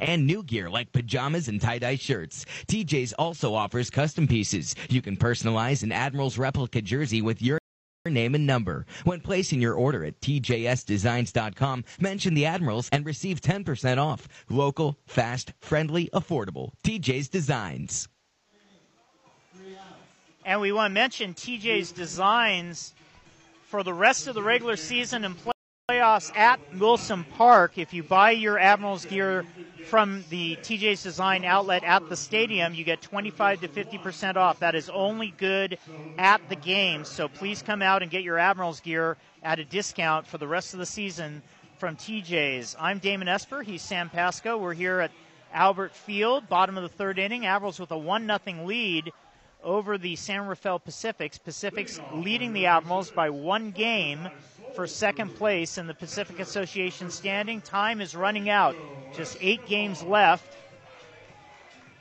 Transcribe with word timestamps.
and 0.00 0.26
new 0.26 0.42
gear 0.42 0.70
like 0.70 0.92
pajamas 0.92 1.48
and 1.48 1.60
tie-dye 1.60 1.96
shirts. 1.96 2.46
TJ's 2.66 3.12
also 3.14 3.54
offers 3.54 3.90
custom 3.90 4.26
pieces. 4.26 4.74
You 4.88 5.02
can 5.02 5.16
personalize 5.16 5.82
an 5.82 5.92
Admiral's 5.92 6.38
replica 6.38 6.82
jersey 6.82 7.22
with 7.22 7.42
your 7.42 7.58
name 8.06 8.34
and 8.34 8.46
number. 8.46 8.86
When 9.04 9.20
placing 9.20 9.60
your 9.60 9.74
order 9.74 10.04
at 10.04 10.20
tjsdesigns.com, 10.20 11.84
mention 12.00 12.34
the 12.34 12.46
Admirals 12.46 12.88
and 12.90 13.04
receive 13.04 13.40
10% 13.40 13.98
off. 13.98 14.28
Local, 14.48 14.96
fast, 15.06 15.52
friendly, 15.60 16.08
affordable. 16.12 16.72
TJ's 16.84 17.28
Designs. 17.28 18.08
And 20.44 20.60
we 20.60 20.72
want 20.72 20.90
to 20.90 20.94
mention 20.94 21.34
TJ's 21.34 21.92
Designs 21.92 22.94
for 23.64 23.82
the 23.82 23.92
rest 23.92 24.26
of 24.26 24.34
the 24.34 24.42
regular 24.42 24.76
season 24.76 25.26
and 25.26 25.36
playoffs 25.90 26.34
at 26.34 26.58
Wilson 26.78 27.24
Park. 27.36 27.76
If 27.76 27.92
you 27.92 28.02
buy 28.02 28.30
your 28.30 28.58
Admirals 28.58 29.04
gear 29.04 29.44
from 29.88 30.22
the 30.28 30.56
TJ's 30.56 31.02
Design 31.02 31.46
outlet 31.46 31.82
at 31.82 32.10
the 32.10 32.16
stadium, 32.16 32.74
you 32.74 32.84
get 32.84 33.00
25 33.00 33.62
to 33.62 33.68
50% 33.68 34.36
off. 34.36 34.60
That 34.60 34.74
is 34.74 34.90
only 34.90 35.32
good 35.38 35.78
at 36.18 36.46
the 36.50 36.56
game. 36.56 37.04
So 37.04 37.26
please 37.26 37.62
come 37.62 37.80
out 37.80 38.02
and 38.02 38.10
get 38.10 38.22
your 38.22 38.38
Admirals 38.38 38.80
gear 38.80 39.16
at 39.42 39.58
a 39.58 39.64
discount 39.64 40.26
for 40.26 40.36
the 40.36 40.46
rest 40.46 40.74
of 40.74 40.78
the 40.78 40.86
season 40.86 41.42
from 41.78 41.96
TJ's. 41.96 42.76
I'm 42.78 42.98
Damon 42.98 43.28
Esper. 43.28 43.62
He's 43.62 43.80
Sam 43.80 44.10
Pasco. 44.10 44.58
We're 44.58 44.74
here 44.74 45.00
at 45.00 45.10
Albert 45.54 45.94
Field, 45.94 46.50
bottom 46.50 46.76
of 46.76 46.82
the 46.82 46.90
third 46.90 47.18
inning. 47.18 47.46
Admirals 47.46 47.80
with 47.80 47.90
a 47.90 47.98
1 47.98 48.26
0 48.44 48.66
lead 48.66 49.10
over 49.64 49.96
the 49.96 50.16
San 50.16 50.46
Rafael 50.46 50.78
Pacifics. 50.78 51.38
Pacifics 51.38 51.98
leading 52.12 52.52
the 52.52 52.66
Admirals 52.66 53.10
by 53.10 53.30
one 53.30 53.70
game 53.70 54.28
for 54.78 54.86
second 54.86 55.34
place 55.34 55.76
in 55.76 55.88
the 55.88 55.94
Pacific 55.94 56.38
Association 56.38 57.10
standing. 57.10 57.60
Time 57.60 58.00
is 58.00 58.14
running 58.14 58.48
out. 58.48 58.76
Just 59.12 59.36
eight 59.40 59.66
games 59.66 60.04
left. 60.04 60.56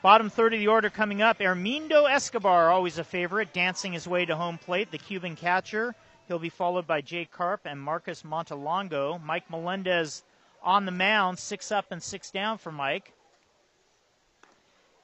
Bottom 0.03 0.29
third 0.29 0.53
of 0.53 0.59
the 0.59 0.67
order 0.67 0.91
coming 0.91 1.23
up. 1.23 1.39
Hermindo 1.39 2.07
Escobar, 2.07 2.69
always 2.69 2.99
a 2.99 3.03
favorite, 3.03 3.51
dancing 3.51 3.93
his 3.93 4.07
way 4.07 4.25
to 4.25 4.35
home 4.35 4.59
plate. 4.59 4.91
The 4.91 4.99
Cuban 4.99 5.35
catcher. 5.35 5.95
He'll 6.27 6.37
be 6.37 6.49
followed 6.49 6.85
by 6.85 7.01
Jay 7.01 7.25
Carp 7.25 7.61
and 7.65 7.81
Marcus 7.81 8.21
Montalongo. 8.21 9.19
Mike 9.23 9.49
Melendez 9.49 10.21
on 10.61 10.85
the 10.85 10.91
mound, 10.91 11.39
six 11.39 11.71
up 11.71 11.87
and 11.89 12.03
six 12.03 12.29
down 12.29 12.59
for 12.59 12.71
Mike. 12.71 13.11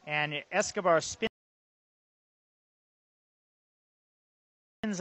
And 0.06 0.44
Escobar 0.52 1.02
spins 1.02 1.32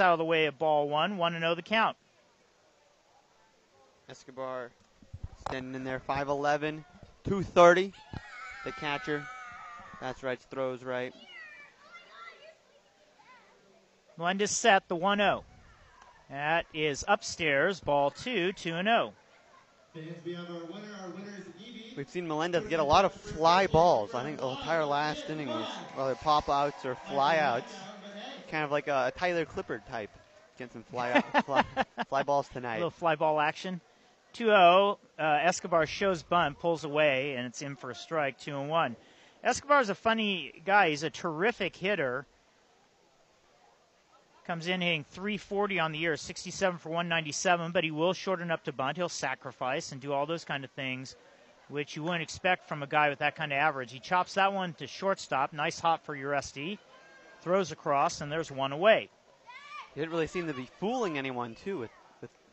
out 0.00 0.14
of 0.14 0.19
the 0.19 0.25
way 0.25 0.47
of 0.47 0.58
ball 0.58 0.88
one. 0.88 1.19
1 1.19 1.38
0 1.38 1.54
the 1.54 1.60
count. 1.60 1.98
Escobar 4.12 4.70
standing 5.48 5.74
in 5.74 5.84
there, 5.84 5.98
5'11, 6.06 6.84
230. 7.24 7.94
The 8.66 8.72
catcher. 8.72 9.27
That's 10.02 10.22
right, 10.22 10.38
throws 10.50 10.82
right. 10.84 11.14
Melendez 14.19 14.50
set 14.50 14.86
the 14.88 14.96
1 14.96 15.16
0. 15.16 15.44
That 16.28 16.66
is 16.74 17.06
upstairs, 17.08 17.80
ball 17.80 18.10
two, 18.10 18.52
2 18.52 18.82
0. 18.82 19.14
We've 21.97 22.08
seen 22.10 22.28
Melendez 22.28 22.66
get 22.66 22.80
a 22.80 22.84
lot 22.84 23.06
of 23.06 23.14
fly 23.14 23.66
balls. 23.66 24.14
I 24.14 24.24
think 24.24 24.41
the 24.41 24.48
entire 24.48 24.84
last 24.84 25.30
inning 25.30 25.48
was 25.48 25.66
either 25.97 26.16
pop 26.16 26.50
outs 26.50 26.84
or 26.84 26.97
fly 27.08 27.38
outs. 27.38 27.72
Kind 28.50 28.64
of 28.64 28.70
like 28.70 28.88
a, 28.88 29.10
Tyler 29.16 29.47
Clippard 29.47 29.86
type. 29.88 30.10
Getting 30.58 30.72
some 30.72 30.82
fly, 30.82 31.22
fly, 31.47 31.64
fly 32.10 32.22
balls 32.24 32.48
tonight. 32.52 32.74
A 32.74 32.78
little 32.78 32.91
fly 32.91 33.14
ball 33.16 33.41
action. 33.41 33.80
2 34.33 34.47
0. 34.47 34.98
Uh, 35.19 35.22
Escobar 35.22 35.86
shows 35.86 36.22
bunt, 36.22 36.58
pulls 36.58 36.84
away, 36.84 37.34
and 37.36 37.47
it's 37.47 37.62
in 37.62 37.77
for 37.77 37.91
a 37.91 37.94
strike, 37.94 38.38
2 38.38 38.58
and 38.58 38.69
1. 38.69 38.97
Escobar's 39.44 39.88
a 39.88 39.94
funny 39.94 40.62
guy. 40.64 40.91
He's 40.91 41.02
a 41.02 41.11
terrific 41.11 41.77
hitter. 41.77 42.27
Comes 44.47 44.66
in 44.66 44.80
hitting 44.80 45.05
340 45.05 45.78
on 45.78 45.93
the 45.93 45.98
year, 45.98 46.16
67 46.16 46.78
for 46.78 46.88
197, 46.88 47.70
but 47.70 47.84
he 47.84 47.93
will 47.93 48.12
shorten 48.12 48.50
up 48.50 48.65
to 48.65 48.72
bunt. 48.72 48.97
He'll 48.97 49.09
sacrifice 49.09 49.93
and 49.93 50.00
do 50.00 50.12
all 50.12 50.26
those 50.26 50.44
kind 50.44 50.64
of 50.64 50.70
things, 50.72 51.14
which 51.69 51.94
you 51.94 52.03
wouldn't 52.03 52.22
expect 52.22 52.66
from 52.66 52.82
a 52.82 52.87
guy 52.87 53.09
with 53.09 53.20
that 53.20 53.37
kind 53.37 53.53
of 53.53 53.56
average. 53.59 53.93
He 53.93 54.00
chops 54.00 54.34
that 54.34 54.53
one 54.53 54.75
to 54.75 54.87
shortstop. 54.87 55.53
Nice 55.53 55.78
hop 55.78 56.04
for 56.04 56.16
Uresti. 56.16 56.78
Throws 57.43 57.70
across, 57.70 58.20
and 58.20 58.32
there's 58.32 58.50
one 58.50 58.72
away. 58.72 59.10
He 59.94 60.00
didn't 60.00 60.12
really 60.12 60.26
seem 60.26 60.47
to 60.49 60.54
be 60.54 60.69
fooling 60.81 61.19
anyone, 61.19 61.54
too, 61.54 61.78
with 61.78 61.91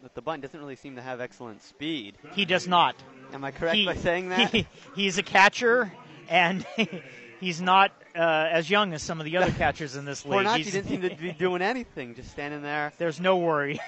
but 0.01 0.15
the 0.15 0.21
bunt 0.21 0.41
doesn't 0.41 0.59
really 0.59 0.75
seem 0.75 0.95
to 0.95 1.01
have 1.01 1.19
excellent 1.21 1.63
speed. 1.63 2.15
He 2.33 2.45
does 2.45 2.67
not. 2.67 2.95
Am 3.33 3.43
I 3.43 3.51
correct 3.51 3.75
he, 3.75 3.85
by 3.85 3.95
saying 3.95 4.29
that? 4.29 4.51
He, 4.51 4.67
he's 4.95 5.17
a 5.17 5.23
catcher, 5.23 5.91
and 6.27 6.65
he's 7.39 7.61
not 7.61 7.91
uh, 8.15 8.19
as 8.51 8.69
young 8.69 8.93
as 8.93 9.03
some 9.03 9.19
of 9.19 9.25
the 9.25 9.37
other 9.37 9.51
catchers 9.57 9.95
in 9.95 10.05
this 10.05 10.25
league. 10.25 10.45
Fornacci 10.45 10.71
didn't 10.71 10.87
seem 10.87 11.01
to 11.01 11.15
be 11.15 11.31
doing 11.31 11.61
anything, 11.61 12.15
just 12.15 12.31
standing 12.31 12.61
there. 12.61 12.93
There's 12.97 13.19
no 13.19 13.37
worry. 13.37 13.79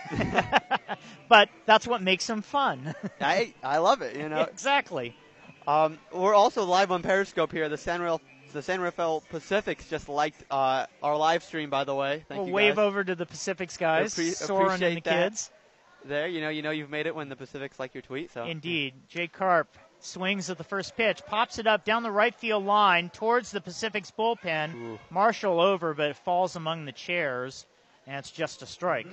but 1.29 1.49
that's 1.65 1.87
what 1.87 2.01
makes 2.01 2.29
him 2.29 2.41
fun. 2.41 2.93
I 3.19 3.53
I 3.63 3.77
love 3.77 4.01
it. 4.01 4.15
You 4.17 4.29
know 4.29 4.41
exactly. 4.41 5.15
Um, 5.67 5.99
we're 6.11 6.33
also 6.33 6.65
live 6.65 6.91
on 6.91 7.03
Periscope 7.03 7.51
here. 7.51 7.69
The 7.69 7.77
San 7.77 8.01
Rafael 8.01 8.21
the 8.51 8.61
San 8.61 8.81
Rafael 8.81 9.23
Pacifics 9.29 9.87
just 9.87 10.09
liked 10.09 10.43
uh, 10.51 10.85
our 11.01 11.15
live 11.15 11.41
stream, 11.41 11.69
by 11.69 11.85
the 11.85 11.95
way. 11.95 12.25
Thank 12.27 12.37
you. 12.37 12.37
we'll 12.39 12.47
you. 12.47 12.53
Wave 12.53 12.79
over 12.79 13.01
to 13.01 13.15
the 13.15 13.25
Pacifics 13.25 13.77
guys, 13.77 14.13
Appre- 14.13 14.33
Soren 14.33 14.83
and 14.83 14.97
the 14.97 15.01
that. 15.01 15.29
kids 15.29 15.51
there. 16.05 16.27
You 16.27 16.41
know, 16.41 16.49
you 16.49 16.61
know 16.61 16.71
you've 16.71 16.89
made 16.89 17.07
it 17.07 17.15
when 17.15 17.29
the 17.29 17.35
Pacifics 17.35 17.79
like 17.79 17.93
your 17.93 18.01
tweet. 18.01 18.31
So 18.31 18.45
indeed, 18.45 18.93
Jay 19.07 19.27
Carp 19.27 19.67
swings 19.99 20.49
at 20.49 20.57
the 20.57 20.63
first 20.63 20.95
pitch, 20.97 21.21
pops 21.25 21.59
it 21.59 21.67
up 21.67 21.85
down 21.85 22.03
the 22.03 22.11
right 22.11 22.33
field 22.33 22.65
line 22.65 23.09
towards 23.09 23.51
the 23.51 23.61
Pacific's 23.61 24.11
bullpen. 24.11 24.75
Ooh. 24.75 24.99
Marshall 25.09 25.59
over, 25.59 25.93
but 25.93 26.09
it 26.09 26.15
falls 26.17 26.55
among 26.55 26.85
the 26.85 26.91
chairs, 26.91 27.65
and 28.07 28.17
it's 28.17 28.31
just 28.31 28.61
a 28.61 28.65
strike. 28.65 29.07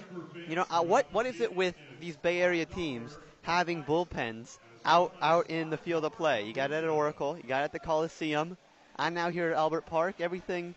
You 0.48 0.56
know 0.56 0.66
uh, 0.70 0.82
what? 0.82 1.06
What 1.12 1.26
is 1.26 1.40
it 1.40 1.54
with 1.54 1.74
these 2.00 2.16
Bay 2.16 2.40
Area 2.40 2.64
teams 2.64 3.16
having 3.42 3.84
bullpens 3.84 4.58
out 4.84 5.14
out 5.20 5.50
in 5.50 5.70
the 5.70 5.76
field 5.76 6.04
of 6.04 6.12
play? 6.12 6.44
You 6.44 6.52
got 6.52 6.70
it 6.70 6.84
at 6.84 6.90
Oracle, 6.90 7.36
you 7.36 7.48
got 7.48 7.60
it 7.60 7.64
at 7.64 7.72
the 7.72 7.80
Coliseum, 7.80 8.56
and 8.98 9.14
now 9.14 9.30
here 9.30 9.50
at 9.50 9.56
Albert 9.56 9.86
Park. 9.86 10.20
Everything, 10.20 10.74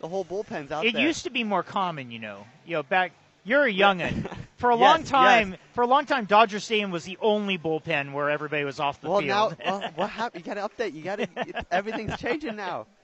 the 0.00 0.08
whole 0.08 0.24
bullpen's 0.24 0.72
out 0.72 0.86
it 0.86 0.94
there. 0.94 1.02
It 1.02 1.06
used 1.06 1.24
to 1.24 1.30
be 1.30 1.44
more 1.44 1.62
common, 1.62 2.10
you 2.10 2.18
know. 2.18 2.46
You 2.64 2.76
know, 2.76 2.82
back 2.82 3.12
you're 3.44 3.64
a 3.64 3.72
youngin. 3.72 4.30
For 4.62 4.70
a 4.70 4.78
yes, 4.78 4.80
long 4.80 5.02
time, 5.02 5.50
yes. 5.50 5.60
for 5.72 5.82
a 5.82 5.88
long 5.88 6.06
time, 6.06 6.24
Dodger 6.24 6.60
Stadium 6.60 6.92
was 6.92 7.02
the 7.02 7.18
only 7.20 7.58
bullpen 7.58 8.12
where 8.12 8.30
everybody 8.30 8.62
was 8.62 8.78
off 8.78 9.00
the 9.00 9.10
well, 9.10 9.18
field. 9.18 9.56
Well, 9.66 9.80
now, 9.80 9.90
what 9.96 10.08
happened? 10.22 10.46
You 10.46 10.54
got 10.54 10.68
to 10.68 10.68
update. 10.68 10.94
You 10.94 11.02
got 11.02 11.16
to. 11.16 11.66
everything's 11.72 12.16
changing 12.18 12.54
now. 12.54 12.86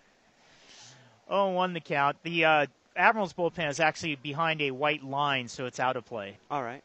Oh, 1.31 1.49
one 1.51 1.75
the 1.75 1.81
count. 1.81 2.17
The 2.23 2.45
uh, 2.47 2.67
Admirals 2.97 3.35
bullpen 3.35 3.69
is 3.69 3.81
actually 3.81 4.15
behind 4.17 4.63
a 4.63 4.71
white 4.71 5.05
line, 5.05 5.49
so 5.49 5.67
it's 5.67 5.79
out 5.79 5.97
of 5.97 6.07
play. 6.07 6.39
All 6.51 6.63
right. 6.63 6.83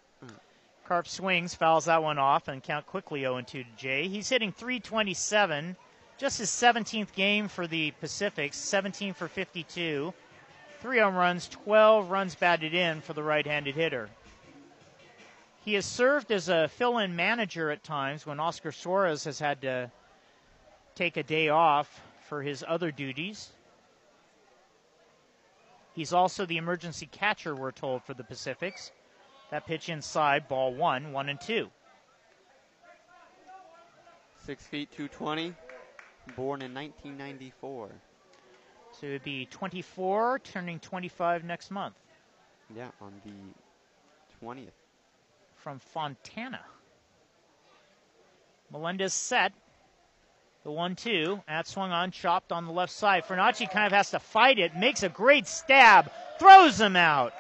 Carp 0.86 1.08
swings, 1.08 1.56
fouls 1.56 1.86
that 1.86 2.04
one 2.04 2.18
off, 2.18 2.50
and 2.50 2.62
count 2.62 2.86
quickly 2.86 3.22
0 3.22 3.40
2 3.40 3.64
to 3.64 3.70
Jay. 3.78 4.10
He's 4.10 4.28
hitting 4.28 4.52
327, 4.52 5.78
just 6.18 6.40
his 6.40 6.50
17th 6.50 7.14
game 7.14 7.48
for 7.48 7.68
the 7.68 7.92
Pacifics, 8.02 8.58
17 8.58 9.14
for 9.14 9.30
52 9.30 10.14
three 10.82 11.00
home 11.00 11.16
runs, 11.16 11.48
12 11.48 12.12
runs 12.12 12.36
batted 12.36 12.74
in 12.74 13.00
for 13.00 13.14
the 13.14 13.24
right 13.24 13.48
handed 13.48 13.76
hitter. 13.76 14.10
He 15.64 15.76
has 15.76 15.86
served 15.86 16.32
as 16.32 16.50
a 16.50 16.68
fill 16.68 16.98
in 16.98 17.16
manager 17.16 17.72
at 17.72 17.84
times 17.84 18.26
when 18.26 18.40
Oscar 18.40 18.74
Suarez 18.74 19.24
has 19.24 19.40
had 19.40 19.62
to 19.62 19.90
take 20.94 21.16
a 21.16 21.24
day 21.24 21.48
off 21.48 22.02
for 22.28 22.42
his 22.42 22.66
other 22.68 22.92
duties. 22.92 23.50
He's 25.96 26.12
also 26.12 26.46
the 26.46 26.58
emergency 26.58 27.06
catcher, 27.06 27.56
we're 27.56 27.72
told, 27.72 28.04
for 28.04 28.14
the 28.14 28.26
Pacifics. 28.26 28.92
That 29.52 29.66
pitch 29.66 29.88
inside, 29.88 30.50
ball 30.50 30.74
one, 30.74 31.14
one 31.14 31.30
and 31.30 31.40
two. 31.40 31.70
Six 34.46 34.66
feet, 34.68 34.92
220, 34.92 35.54
born 36.36 36.62
in 36.62 36.74
1994. 36.74 37.90
So 38.92 39.08
it 39.08 39.12
would 39.12 39.24
be 39.24 39.46
24, 39.46 40.40
turning 40.40 40.80
25 40.80 41.46
next 41.46 41.72
month. 41.72 41.96
Yeah, 42.76 42.90
on 43.00 43.14
the 43.24 44.46
20th. 44.46 44.83
From 45.64 45.80
Fontana. 45.80 46.60
Melendez 48.70 49.14
set. 49.14 49.54
The 50.66 50.72
1 50.72 50.98
2. 50.98 51.42
At 51.48 51.68
swung 51.68 51.94
on, 51.94 52.12
chopped 52.12 52.52
on 52.52 52.66
the 52.66 52.74
left 52.74 52.92
side. 52.92 53.24
Fornacci 53.24 53.72
kind 53.72 53.86
of 53.86 53.94
has 53.94 54.12
to 54.12 54.20
fight 54.20 54.60
it, 54.60 54.76
makes 54.76 55.04
a 55.04 55.10
great 55.10 55.48
stab, 55.48 56.12
throws 56.38 56.82
him 56.82 56.98
out. 56.98 57.34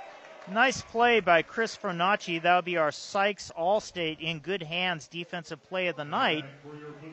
Nice 0.49 0.81
play 0.81 1.19
by 1.19 1.41
Chris 1.41 1.75
Fornacci. 1.75 2.41
That'll 2.41 2.61
be 2.61 2.77
our 2.77 2.93
Sykes 2.93 3.51
Allstate 3.57 4.21
in 4.21 4.39
good 4.39 4.63
hands 4.63 5.07
defensive 5.07 5.61
play 5.67 5.87
of 5.87 5.97
the 5.97 6.05
night. 6.05 6.45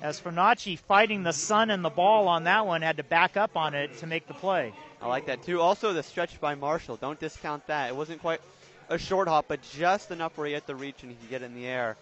As 0.03 0.21
Fornacci 0.21 0.79
fighting 0.79 1.25
the 1.25 1.33
sun 1.33 1.71
and 1.71 1.85
the 1.85 1.91
ball 1.91 2.29
on 2.29 2.45
that 2.45 2.67
one 2.67 2.83
had 2.83 2.99
to 2.99 3.05
back 3.05 3.37
up 3.37 3.57
on 3.57 3.75
it 3.75 3.99
to 3.99 4.07
make 4.07 4.29
the 4.29 4.35
play. 4.35 4.73
I 5.03 5.09
like 5.09 5.27
that 5.27 5.43
too. 5.43 5.61
Also 5.61 5.93
the 5.93 6.05
stretch 6.05 6.41
by 6.41 6.55
Marshall. 6.55 6.97
Don't 6.97 7.19
discount 7.19 7.67
that. 7.67 7.89
It 7.89 7.97
wasn't 7.97 8.21
quite 8.21 8.41
a 8.91 8.99
short 8.99 9.29
hop, 9.29 9.47
but 9.49 9.61
just 9.73 10.11
enough 10.11 10.37
where 10.37 10.47
he 10.47 10.53
had 10.53 10.67
to 10.67 10.75
reach 10.75 11.03
and 11.03 11.11
he 11.11 11.17
could 11.17 11.31
get 11.31 11.43
it 11.43 11.47
in 11.47 11.55
the 11.55 11.67
air. 11.67 11.97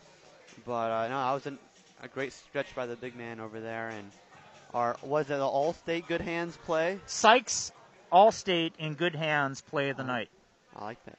But 0.66 0.90
uh, 0.90 1.08
no, 1.08 1.16
that 1.18 1.32
was 1.32 1.46
an, 1.46 1.58
a 2.02 2.08
great 2.08 2.32
stretch 2.32 2.74
by 2.74 2.86
the 2.86 2.96
big 2.96 3.14
man 3.16 3.38
over 3.38 3.60
there, 3.60 3.90
and 3.90 4.10
Our 4.74 4.96
was 5.02 5.30
it 5.30 5.34
an 5.34 5.40
all-state 5.40 6.08
good 6.08 6.20
hands 6.20 6.58
play? 6.64 6.98
Sykes, 7.06 7.70
Allstate 8.12 8.72
in 8.78 8.94
good 8.94 9.14
hands. 9.14 9.60
Play 9.60 9.90
of 9.90 9.96
the 9.98 10.04
night. 10.04 10.30
I 10.74 10.84
like 10.84 11.04
that. 11.04 11.18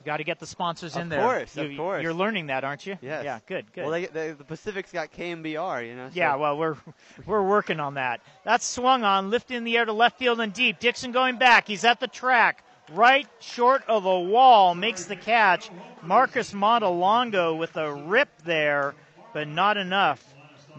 You 0.00 0.06
got 0.06 0.16
to 0.18 0.24
get 0.24 0.38
the 0.38 0.46
sponsors 0.46 0.94
Of 0.96 1.02
in 1.02 1.08
there. 1.10 1.20
course, 1.20 1.54
you, 1.56 1.62
of 1.72 1.76
course. 1.76 2.02
You're 2.02 2.14
learning 2.14 2.46
that, 2.46 2.64
aren't 2.64 2.86
you? 2.86 2.96
Yes. 3.02 3.22
Yeah. 3.24 3.38
Good. 3.46 3.70
Good. 3.74 3.82
Well, 3.82 3.90
they, 3.92 4.06
they, 4.06 4.30
the 4.32 4.44
Pacific's 4.44 4.92
got 4.92 5.12
KMBR, 5.12 5.86
you 5.86 5.94
know. 5.94 6.08
so- 6.08 6.14
Yeah, 6.14 6.36
well, 6.36 6.56
we're 6.56 6.76
we're 7.26 7.42
working 7.42 7.80
on 7.80 7.94
that. 7.94 8.20
That's 8.44 8.64
swung 8.66 9.04
on, 9.04 9.28
lifted 9.30 9.56
in 9.56 9.64
the 9.64 9.76
air 9.76 9.84
to 9.84 9.92
left 9.92 10.18
field 10.18 10.40
and 10.40 10.52
deep. 10.54 10.78
Dixon 10.80 11.12
going 11.12 11.36
back. 11.38 11.66
He's 11.66 11.84
at 11.84 12.00
the 12.00 12.08
track, 12.08 12.64
right 12.92 13.28
short 13.40 13.82
of 13.88 14.02
the 14.02 14.18
wall, 14.18 14.74
makes 14.74 15.04
the 15.04 15.16
catch. 15.16 15.70
Marcus 16.02 16.52
Montalongo 16.52 17.58
with 17.58 17.76
a 17.76 17.92
rip 17.92 18.28
there, 18.44 18.94
but 19.32 19.48
not 19.48 19.76
enough. 19.76 20.24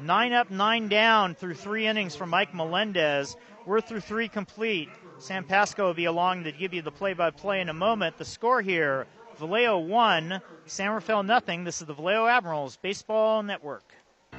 Nine 0.01 0.33
up, 0.33 0.49
nine 0.49 0.87
down 0.87 1.35
through 1.35 1.53
three 1.53 1.85
innings 1.85 2.15
for 2.15 2.25
Mike 2.25 2.53
Melendez. 2.53 3.35
We're 3.65 3.81
through 3.81 4.01
three 4.01 4.27
complete. 4.27 4.89
Sam 5.19 5.43
Pasco 5.43 5.85
will 5.85 5.93
be 5.93 6.05
along 6.05 6.45
to 6.45 6.51
give 6.51 6.73
you 6.73 6.81
the 6.81 6.91
play-by-play 6.91 7.61
in 7.61 7.69
a 7.69 7.73
moment. 7.73 8.17
The 8.17 8.25
score 8.25 8.61
here: 8.61 9.05
Vallejo 9.37 9.79
one, 9.79 10.41
San 10.65 10.89
Rafael 10.89 11.21
nothing. 11.23 11.63
This 11.63 11.81
is 11.81 11.87
the 11.87 11.93
Vallejo 11.93 12.25
Admirals 12.25 12.77
Baseball 12.77 13.43
Network. 13.43 13.83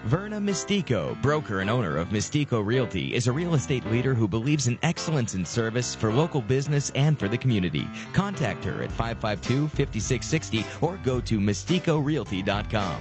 Verna 0.06 0.40
Mystico, 0.40 1.20
broker 1.22 1.60
and 1.60 1.70
owner 1.70 1.96
of 1.96 2.08
Mystico 2.08 2.64
Realty, 2.64 3.14
is 3.14 3.28
a 3.28 3.32
real 3.32 3.54
estate 3.54 3.86
leader 3.86 4.14
who 4.14 4.26
believes 4.26 4.66
in 4.66 4.76
excellence 4.82 5.36
in 5.36 5.46
service 5.46 5.94
for 5.94 6.12
local 6.12 6.42
business 6.42 6.90
and 6.96 7.16
for 7.16 7.28
the 7.28 7.38
community. 7.38 7.86
Contact 8.12 8.64
her 8.64 8.82
at 8.82 8.90
552-5660 8.90 10.82
or 10.82 10.98
go 11.04 11.20
to 11.20 11.38
mysticorealty.com. 11.38 13.00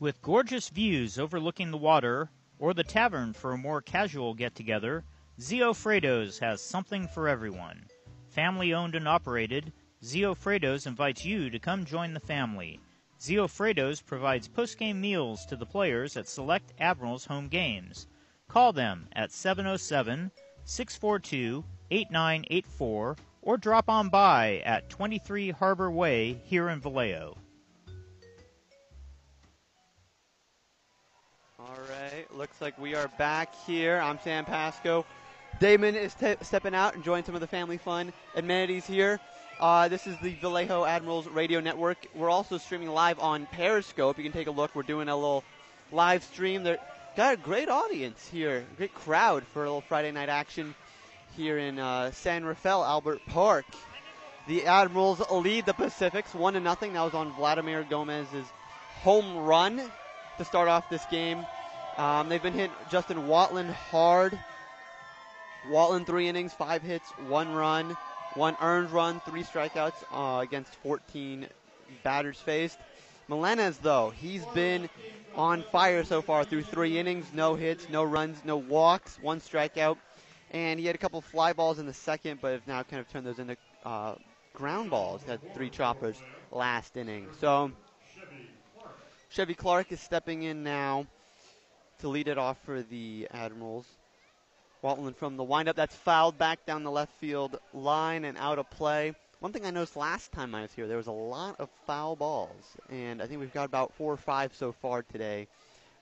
With 0.00 0.20
gorgeous 0.20 0.68
views 0.68 1.16
overlooking 1.16 1.70
the 1.70 1.78
water 1.78 2.28
or 2.58 2.74
the 2.74 2.82
tavern 2.82 3.32
for 3.32 3.52
a 3.52 3.58
more 3.58 3.80
casual 3.80 4.34
get 4.34 4.56
together, 4.56 5.04
Zio 5.40 5.72
Fredos 5.72 6.40
has 6.40 6.60
something 6.60 7.06
for 7.06 7.28
everyone. 7.28 7.86
Family 8.34 8.74
owned 8.74 8.96
and 8.96 9.06
operated, 9.06 9.72
Zio 10.02 10.34
Fredos 10.34 10.88
invites 10.88 11.24
you 11.24 11.50
to 11.50 11.60
come 11.60 11.84
join 11.84 12.12
the 12.14 12.18
family. 12.18 12.80
Zio 13.22 13.46
Fredos 13.46 14.04
provides 14.04 14.48
post-game 14.48 15.00
meals 15.00 15.46
to 15.46 15.54
the 15.54 15.64
players 15.64 16.16
at 16.16 16.26
select 16.26 16.72
Admirals 16.80 17.24
home 17.24 17.46
games. 17.46 18.08
Call 18.48 18.72
them 18.72 19.06
at 19.12 19.30
707 19.30 20.32
642 20.64 21.62
8984 21.92 23.16
or 23.42 23.56
drop 23.56 23.88
on 23.88 24.08
by 24.08 24.60
at 24.64 24.90
23 24.90 25.50
Harbor 25.50 25.92
Way 25.92 26.32
here 26.44 26.70
in 26.70 26.80
Vallejo. 26.80 27.36
All 31.60 31.78
right, 31.88 32.26
looks 32.34 32.60
like 32.60 32.76
we 32.80 32.96
are 32.96 33.08
back 33.16 33.54
here. 33.64 34.00
I'm 34.00 34.18
Sam 34.18 34.44
Pasco. 34.44 35.06
Damon 35.60 35.94
is 35.94 36.14
te- 36.14 36.36
stepping 36.42 36.74
out, 36.74 36.94
and 36.94 37.02
enjoying 37.02 37.24
some 37.24 37.34
of 37.34 37.40
the 37.40 37.46
family 37.46 37.78
fun 37.78 38.12
amenities 38.34 38.86
here. 38.86 39.20
Uh, 39.60 39.88
this 39.88 40.06
is 40.06 40.16
the 40.20 40.34
Vallejo 40.34 40.84
Admirals 40.84 41.28
Radio 41.28 41.60
Network. 41.60 41.98
We're 42.14 42.30
also 42.30 42.58
streaming 42.58 42.88
live 42.88 43.20
on 43.20 43.46
Periscope. 43.46 44.18
You 44.18 44.24
can 44.24 44.32
take 44.32 44.48
a 44.48 44.50
look. 44.50 44.74
We're 44.74 44.82
doing 44.82 45.08
a 45.08 45.14
little 45.14 45.44
live 45.92 46.24
stream. 46.24 46.64
They're 46.64 46.78
got 47.16 47.34
a 47.34 47.36
great 47.36 47.68
audience 47.68 48.28
here, 48.28 48.64
great 48.76 48.92
crowd 48.94 49.44
for 49.52 49.62
a 49.62 49.66
little 49.66 49.80
Friday 49.82 50.10
night 50.10 50.28
action 50.28 50.74
here 51.36 51.58
in 51.58 51.78
uh, 51.78 52.10
San 52.10 52.44
Rafael, 52.44 52.84
Albert 52.84 53.20
Park. 53.28 53.66
The 54.48 54.66
Admirals 54.66 55.22
lead 55.30 55.66
the 55.66 55.72
Pacifics 55.72 56.34
one 56.34 56.54
to 56.54 56.60
nothing. 56.60 56.94
That 56.94 57.02
was 57.02 57.14
on 57.14 57.32
Vladimir 57.32 57.86
Gomez's 57.88 58.46
home 59.02 59.38
run 59.38 59.80
to 60.38 60.44
start 60.44 60.68
off 60.68 60.90
this 60.90 61.04
game. 61.10 61.46
Um, 61.96 62.28
they've 62.28 62.42
been 62.42 62.54
hitting 62.54 62.74
Justin 62.90 63.28
Watland 63.28 63.70
hard. 63.70 64.38
Watland 65.64 66.06
three 66.06 66.28
innings, 66.28 66.54
five 66.54 66.82
hits, 66.82 67.12
one 67.16 67.50
run, 67.50 67.96
one 68.34 68.56
earned 68.60 68.90
run, 68.90 69.20
three 69.20 69.42
strikeouts 69.44 70.02
uh, 70.10 70.40
against 70.40 70.76
14 70.76 71.48
batters 72.02 72.38
faced. 72.40 72.82
Melendez, 73.28 73.78
though, 73.78 74.10
he's 74.10 74.46
been 74.46 74.88
on 75.34 75.62
fire 75.64 76.04
so 76.04 76.22
far 76.22 76.44
through 76.44 76.62
three 76.64 76.98
innings, 76.98 77.32
no 77.32 77.54
hits, 77.54 77.88
no 77.88 78.04
runs, 78.04 78.44
no 78.44 78.56
walks, 78.56 79.18
one 79.18 79.40
strikeout, 79.40 79.98
and 80.50 80.78
he 80.78 80.86
had 80.86 80.94
a 80.94 80.98
couple 80.98 81.20
fly 81.20 81.52
balls 81.52 81.78
in 81.78 81.86
the 81.86 81.92
second, 81.94 82.40
but 82.40 82.52
have 82.52 82.66
now 82.66 82.82
kind 82.82 83.00
of 83.00 83.08
turned 83.08 83.26
those 83.26 83.38
into 83.38 83.56
uh, 83.84 84.14
ground 84.52 84.90
balls. 84.90 85.24
Had 85.24 85.40
three 85.54 85.70
choppers 85.70 86.22
last 86.50 86.96
inning. 86.96 87.30
So 87.40 87.72
Chevy 89.28 89.54
Clark 89.54 89.92
is 89.92 90.00
stepping 90.00 90.42
in 90.44 90.62
now 90.62 91.06
to 91.98 92.08
lead 92.08 92.28
it 92.28 92.38
off 92.38 92.58
for 92.64 92.82
the 92.82 93.28
Admirals. 93.30 93.86
Watland 94.84 95.16
from 95.16 95.38
the 95.38 95.42
windup. 95.42 95.76
That's 95.76 95.96
fouled 95.96 96.36
back 96.36 96.66
down 96.66 96.84
the 96.84 96.90
left 96.90 97.12
field 97.18 97.58
line 97.72 98.26
and 98.26 98.36
out 98.36 98.58
of 98.58 98.68
play. 98.68 99.14
One 99.40 99.50
thing 99.50 99.64
I 99.64 99.70
noticed 99.70 99.96
last 99.96 100.30
time 100.30 100.54
I 100.54 100.60
was 100.60 100.74
here, 100.74 100.86
there 100.86 100.98
was 100.98 101.06
a 101.06 101.12
lot 101.12 101.58
of 101.58 101.70
foul 101.86 102.16
balls, 102.16 102.76
and 102.90 103.22
I 103.22 103.26
think 103.26 103.40
we've 103.40 103.52
got 103.52 103.64
about 103.64 103.94
four 103.94 104.12
or 104.12 104.18
five 104.18 104.54
so 104.54 104.72
far 104.72 105.02
today. 105.02 105.48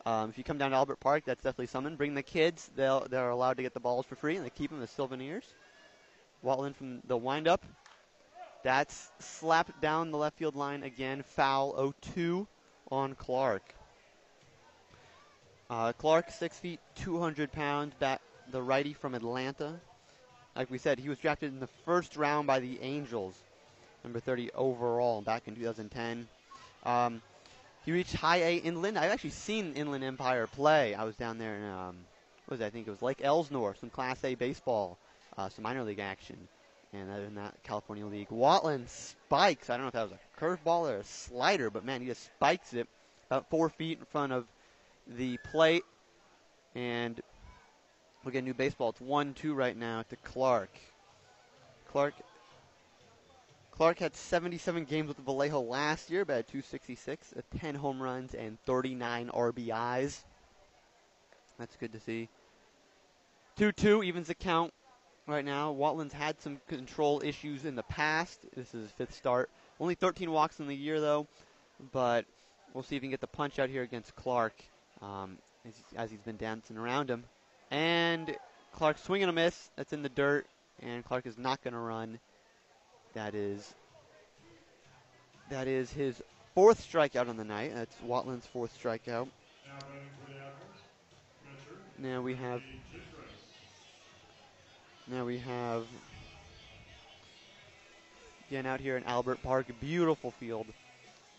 Um, 0.05 0.31
if 0.31 0.37
you 0.37 0.43
come 0.43 0.59
down 0.59 0.73
to 0.73 0.77
Albert 0.77 0.99
Park, 0.99 1.23
that's 1.25 1.45
definitely 1.45 1.69
something. 1.69 1.95
Bring 1.95 2.15
the 2.15 2.25
kids; 2.25 2.71
they'll 2.75 3.07
they're 3.09 3.31
allowed 3.31 3.57
to 3.59 3.63
get 3.63 3.73
the 3.73 3.81
balls 3.81 4.05
for 4.05 4.17
free, 4.17 4.35
and 4.35 4.45
they 4.45 4.51
keep 4.51 4.71
them 4.71 4.83
as 4.83 4.91
souvenirs. 4.91 5.45
Watland 6.45 6.75
from 6.75 7.03
the 7.07 7.17
windup. 7.17 7.65
That's 8.65 9.13
slapped 9.21 9.81
down 9.81 10.11
the 10.11 10.19
left 10.19 10.39
field 10.39 10.57
line 10.57 10.83
again. 10.83 11.23
Foul 11.23 11.95
0-2 12.17 12.49
on 12.91 13.15
Clark. 13.15 13.75
Uh, 15.71 15.93
Clark, 15.93 16.31
six 16.31 16.59
feet, 16.59 16.81
200 16.97 17.51
pounds, 17.51 17.95
back 17.95 18.21
the 18.53 18.63
righty 18.63 18.93
from 18.93 19.15
Atlanta. 19.15 19.81
Like 20.55 20.71
we 20.71 20.79
said, 20.79 20.99
he 20.99 21.09
was 21.09 21.19
drafted 21.19 21.53
in 21.53 21.59
the 21.59 21.69
first 21.87 22.17
round 22.17 22.47
by 22.47 22.61
the 22.61 22.79
Angels, 22.83 23.35
number 24.05 24.21
30 24.21 24.51
overall, 24.53 25.23
back 25.23 25.49
in 25.49 25.57
2010. 25.57 26.29
Um, 26.85 27.23
he 27.87 27.93
reached 27.93 28.15
High 28.15 28.37
A 28.37 28.57
Inland. 28.59 28.99
I've 28.99 29.11
actually 29.11 29.31
seen 29.31 29.73
Inland 29.73 30.05
Empire 30.05 30.47
play. 30.47 30.95
I 30.95 31.05
was 31.05 31.17
down 31.17 31.39
there 31.39 31.57
in, 31.57 31.65
um, 31.65 31.97
what 32.47 32.59
was 32.59 32.61
it? 32.61 32.67
I 32.67 32.71
think 32.71 32.87
it 32.87 32.91
was 32.91 33.01
Lake 33.01 33.21
Elsinore, 33.23 33.75
some 33.81 33.89
Class 33.89 34.23
A 34.25 34.35
baseball, 34.35 34.99
uh, 35.39 35.49
some 35.49 35.63
minor 35.63 35.83
league 35.83 35.99
action. 35.99 36.37
And 36.93 37.11
other 37.11 37.25
than 37.25 37.37
that, 37.37 37.55
California 37.63 38.05
League. 38.05 38.29
Watland 38.29 38.89
spikes. 38.91 39.71
I 39.71 39.79
don't 39.79 39.85
know 39.85 39.89
if 39.89 39.95
that 39.95 40.11
was 40.11 40.13
a 40.13 40.41
curveball 40.41 40.91
or 40.91 40.97
a 40.99 41.05
slider, 41.05 41.71
but 41.71 41.87
man, 41.87 42.03
he 42.03 42.07
just 42.07 42.23
spikes 42.27 42.75
it 42.75 42.87
about 43.31 43.49
four 43.49 43.71
feet 43.71 43.99
in 43.99 44.05
front 44.05 44.33
of 44.33 44.47
the 45.07 45.39
plate. 45.39 45.85
And 46.75 47.19
we'll 48.25 48.33
get 48.33 48.41
a 48.41 48.43
new 48.43 48.55
baseball. 48.55 48.91
It's 48.91 49.01
1 49.01 49.35
2 49.35 49.55
right 49.55 49.77
now 49.77 50.03
to 50.09 50.17
Clark. 50.17 50.71
Clark. 51.89 52.15
Clark 53.71 53.99
had 53.99 54.15
77 54.15 54.85
games 54.85 55.09
with 55.09 55.17
Vallejo 55.19 55.61
last 55.61 56.11
year, 56.11 56.25
but 56.25 56.37
had 56.37 56.47
266, 56.47 57.35
uh, 57.37 57.41
10 57.59 57.75
home 57.75 58.03
runs, 58.03 58.35
and 58.35 58.59
39 58.67 59.29
RBIs. 59.29 60.21
That's 61.59 61.77
good 61.77 61.93
to 61.93 62.01
see. 62.01 62.29
2 63.57 63.73
2 63.73 64.03
evens 64.03 64.29
the 64.29 64.35
count 64.35 64.73
right 65.27 65.45
now. 65.45 65.73
Watland's 65.73 66.15
had 66.15 66.41
some 66.41 66.61
control 66.69 67.23
issues 67.25 67.65
in 67.65 67.75
the 67.75 67.83
past. 67.85 68.41
This 68.55 68.75
is 68.75 68.83
his 68.83 68.91
fifth 68.93 69.15
start. 69.15 69.51
Only 69.81 69.95
13 69.95 70.31
walks 70.31 70.61
in 70.61 70.69
the 70.69 70.77
year, 70.77 71.01
though, 71.01 71.27
but 71.93 72.25
we'll 72.73 72.83
see 72.83 72.97
if 72.97 73.03
he 73.03 73.07
can 73.07 73.11
get 73.11 73.21
the 73.21 73.27
punch 73.27 73.59
out 73.59 73.69
here 73.69 73.83
against 73.83 74.15
Clark 74.15 74.55
um, 75.01 75.39
as 75.97 76.11
he's 76.11 76.21
been 76.21 76.37
dancing 76.37 76.77
around 76.77 77.11
him. 77.11 77.25
And 77.73 78.37
Clark 78.73 78.99
swinging 78.99 79.31
a 79.31 79.33
miss. 79.33 79.71
That's 79.77 79.95
in 79.95 80.03
the 80.03 80.11
dirt, 80.11 80.47
and 80.83 81.03
Clark 81.05 81.27
is 81.27 81.39
not 81.39 81.65
going 81.65 81.73
to 81.73 81.81
run. 81.81 82.19
That 83.15 83.35
is 83.35 83.75
that 85.49 85.67
is 85.67 85.91
his 85.91 86.23
fourth 86.55 86.87
strikeout 86.87 87.29
on 87.29 87.37
the 87.39 87.45
night. 87.45 87.73
That's 87.75 87.97
Watland's 88.03 88.47
fourth 88.47 88.79
strikeout. 88.79 89.29
Now 91.99 92.21
we 92.21 92.35
have 92.35 92.63
now 95.09 95.25
we 95.25 95.39
have 95.39 95.85
again 98.49 98.67
out 98.67 98.81
here 98.81 98.99
in 98.99 99.05
Albert 99.05 99.43
Park, 99.43 99.67
beautiful 99.81 100.31
field. 100.33 100.67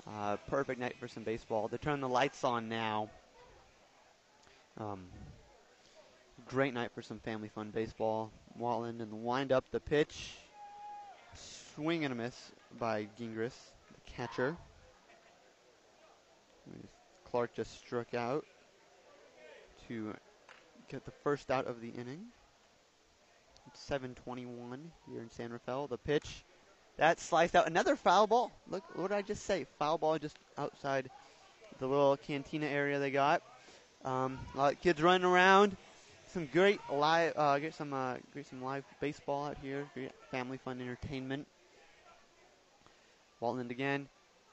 Uh, 0.08 0.38
perfect 0.48 0.80
night 0.80 0.96
for 1.00 1.08
some 1.08 1.24
baseball. 1.24 1.68
They 1.68 1.78
turn 1.78 2.02
the 2.02 2.10
lights 2.10 2.44
on 2.44 2.70
now. 2.70 3.10
Um, 4.80 5.06
great 6.48 6.74
night 6.74 6.92
for 6.94 7.02
some 7.02 7.20
family 7.20 7.50
fun 7.50 7.72
baseball. 7.72 8.32
Watland 8.60 9.02
and 9.02 9.24
wind 9.24 9.52
up 9.52 9.66
the 9.72 9.80
pitch. 9.80 10.36
Swing 11.76 12.06
and 12.06 12.12
a 12.12 12.16
miss 12.16 12.36
by 12.80 13.08
Gingras, 13.20 13.56
the 13.92 14.12
catcher. 14.12 14.56
Clark 17.32 17.56
just 17.56 17.80
struck 17.80 18.14
out 18.14 18.46
to 19.88 20.14
get 20.88 21.04
the 21.06 21.12
first 21.24 21.50
out 21.50 21.66
of 21.66 21.82
the 21.82 21.90
inning. 21.90 22.26
It's 23.68 23.80
7:21 23.80 24.92
here 25.10 25.22
in 25.22 25.30
San 25.32 25.52
Rafael. 25.52 25.88
The 25.88 25.98
pitch 25.98 26.44
That 26.98 27.20
sliced 27.20 27.56
out 27.56 27.66
another 27.66 27.96
foul 27.96 28.28
ball. 28.28 28.52
Look, 28.68 28.84
what 28.96 29.08
did 29.08 29.18
I 29.18 29.24
just 29.24 29.46
say? 29.46 29.66
Foul 29.80 29.98
ball 29.98 30.20
just 30.20 30.38
outside 30.60 31.10
the 31.80 31.88
little 31.88 32.16
cantina 32.18 32.68
area 32.68 33.00
they 33.00 33.10
got. 33.10 33.42
Um, 34.06 34.38
a 34.54 34.58
lot 34.58 34.74
of 34.74 34.82
kids 34.82 35.02
running 35.02 35.26
around. 35.26 35.76
Some 36.34 36.48
great 36.48 36.80
live, 36.92 37.34
uh, 37.36 37.60
get 37.60 37.76
some, 37.76 37.94
uh, 37.94 38.16
get 38.34 38.48
some 38.48 38.64
live 38.64 38.84
baseball 39.00 39.46
out 39.46 39.58
here. 39.62 39.88
Great 39.94 40.12
family 40.32 40.58
fun 40.58 40.82
entertainment. 40.82 41.46
Watland 43.40 43.70
again. 43.70 44.08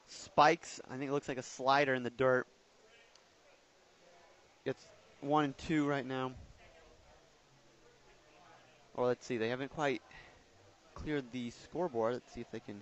Spikes. 0.06 0.82
I 0.90 0.98
think 0.98 1.08
it 1.08 1.12
looks 1.14 1.26
like 1.26 1.38
a 1.38 1.42
slider 1.42 1.94
in 1.94 2.02
the 2.02 2.10
dirt. 2.10 2.46
It's 4.66 4.84
one 5.22 5.44
and 5.44 5.56
two 5.56 5.88
right 5.88 6.04
now. 6.04 6.32
Or 8.94 9.06
let's 9.06 9.24
see, 9.24 9.38
they 9.38 9.48
haven't 9.48 9.70
quite 9.70 10.02
cleared 10.92 11.32
the 11.32 11.50
scoreboard. 11.50 12.12
Let's 12.12 12.30
see 12.34 12.42
if 12.42 12.50
they 12.50 12.60
can 12.60 12.78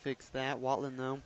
fix 0.00 0.30
that. 0.30 0.62
Watland, 0.62 0.96
though, 0.96 1.20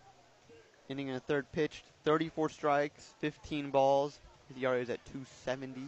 ending 0.90 1.06
in 1.06 1.14
a 1.14 1.20
third 1.20 1.46
pitch, 1.52 1.84
34 2.02 2.48
strikes, 2.48 3.14
15 3.20 3.70
balls. 3.70 4.18
His 4.54 4.62
ERA 4.62 4.80
is 4.80 4.90
at 4.90 5.04
270. 5.06 5.82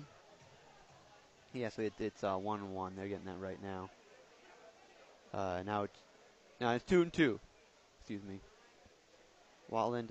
Yeah, 1.53 1.69
so 1.69 1.83
it, 1.83 1.93
it's 1.99 2.25
uh, 2.25 2.37
one 2.37 2.61
and 2.61 2.75
one. 2.75 2.95
They're 2.97 3.09
getting 3.09 3.27
that 3.27 3.39
right 3.41 3.63
now. 3.63 3.91
Uh, 5.33 5.63
now 5.65 5.85
it's 5.85 5.99
now 6.61 6.73
it's 6.73 6.85
two 6.85 7.03
and 7.03 7.13
two. 7.13 7.41
Excuse 7.99 8.23
me. 8.23 8.39
Watland. 9.71 10.11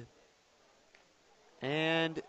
And 1.62 2.22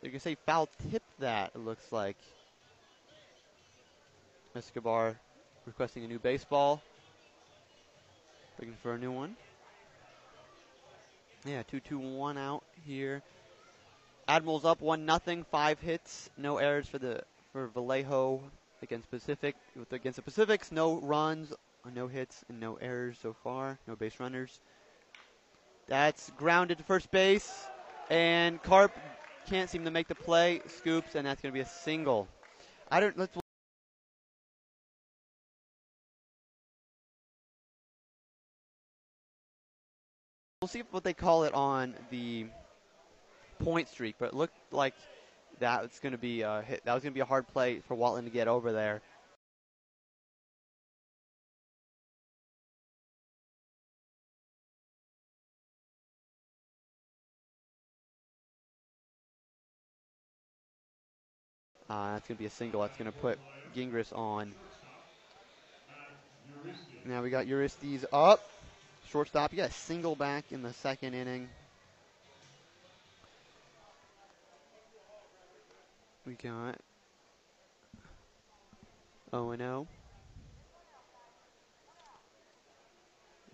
they're 0.00 0.10
gonna 0.10 0.20
say 0.20 0.36
foul 0.46 0.68
tip 0.90 1.02
that. 1.20 1.52
It 1.54 1.58
looks 1.58 1.92
like. 1.92 2.16
Escobar 4.54 5.16
requesting 5.64 6.04
a 6.04 6.08
new 6.08 6.18
baseball. 6.18 6.82
Looking 8.58 8.74
for 8.82 8.94
a 8.94 8.98
new 8.98 9.12
one. 9.12 9.36
Yeah, 11.44 11.62
2 11.62 11.80
2 11.80 11.98
1 11.98 12.38
out 12.38 12.62
here. 12.86 13.22
Admirals 14.32 14.64
up 14.64 14.80
1 14.80 15.04
nothing, 15.04 15.44
5 15.50 15.78
hits, 15.80 16.30
no 16.38 16.56
errors 16.56 16.88
for 16.88 16.98
the 16.98 17.22
for 17.52 17.66
Vallejo 17.66 18.40
against 18.80 19.10
Pacific. 19.10 19.54
With 19.76 19.92
against 19.92 20.16
the 20.16 20.22
Pacifics, 20.22 20.72
no 20.72 20.98
runs, 21.00 21.52
no 21.94 22.08
hits, 22.08 22.42
and 22.48 22.58
no 22.58 22.76
errors 22.76 23.18
so 23.20 23.36
far. 23.44 23.78
No 23.86 23.94
base 23.94 24.18
runners. 24.18 24.58
That's 25.86 26.30
grounded 26.38 26.78
to 26.78 26.84
first 26.84 27.10
base, 27.10 27.66
and 28.08 28.62
Carp 28.62 28.92
can't 29.50 29.68
seem 29.68 29.84
to 29.84 29.90
make 29.90 30.08
the 30.08 30.14
play. 30.14 30.62
Scoops, 30.66 31.14
and 31.14 31.26
that's 31.26 31.42
going 31.42 31.52
to 31.52 31.54
be 31.54 31.60
a 31.60 31.66
single. 31.66 32.26
I 32.90 33.00
don't. 33.00 33.18
Let's 33.18 33.36
We'll 40.62 40.68
see 40.68 40.84
what 40.90 41.04
they 41.04 41.12
call 41.12 41.44
it 41.44 41.52
on 41.52 41.94
the 42.08 42.46
Pointstreak, 43.64 44.14
but 44.18 44.28
it 44.28 44.34
looked 44.34 44.54
like 44.72 44.94
that 45.60 45.82
was 45.82 45.98
going 46.00 46.12
to 46.12 46.18
be 46.18 46.42
a 46.42 46.62
hit. 46.62 46.84
That 46.84 46.94
was 46.94 47.02
going 47.02 47.12
to 47.12 47.14
be 47.14 47.20
a 47.20 47.24
hard 47.24 47.46
play 47.48 47.80
for 47.86 47.96
Watland 47.96 48.24
to 48.24 48.30
get 48.30 48.48
over 48.48 48.72
there. 48.72 49.00
Uh, 61.92 62.14
that's 62.14 62.26
going 62.26 62.36
to 62.36 62.42
be 62.42 62.46
a 62.46 62.50
single. 62.50 62.80
That's 62.80 62.96
going 62.96 63.12
to 63.12 63.18
put 63.18 63.38
Gingras 63.76 64.16
on. 64.16 64.52
Now 67.04 67.22
we 67.22 67.28
got 67.28 67.46
Uresti's 67.46 68.06
up. 68.12 68.40
Shortstop, 69.10 69.52
you 69.52 69.58
got 69.58 69.68
a 69.68 69.74
single 69.74 70.16
back 70.16 70.44
in 70.52 70.62
the 70.62 70.72
second 70.72 71.12
inning. 71.12 71.50
We 76.26 76.34
got 76.34 76.78
0 79.30 79.56
0. 79.56 79.88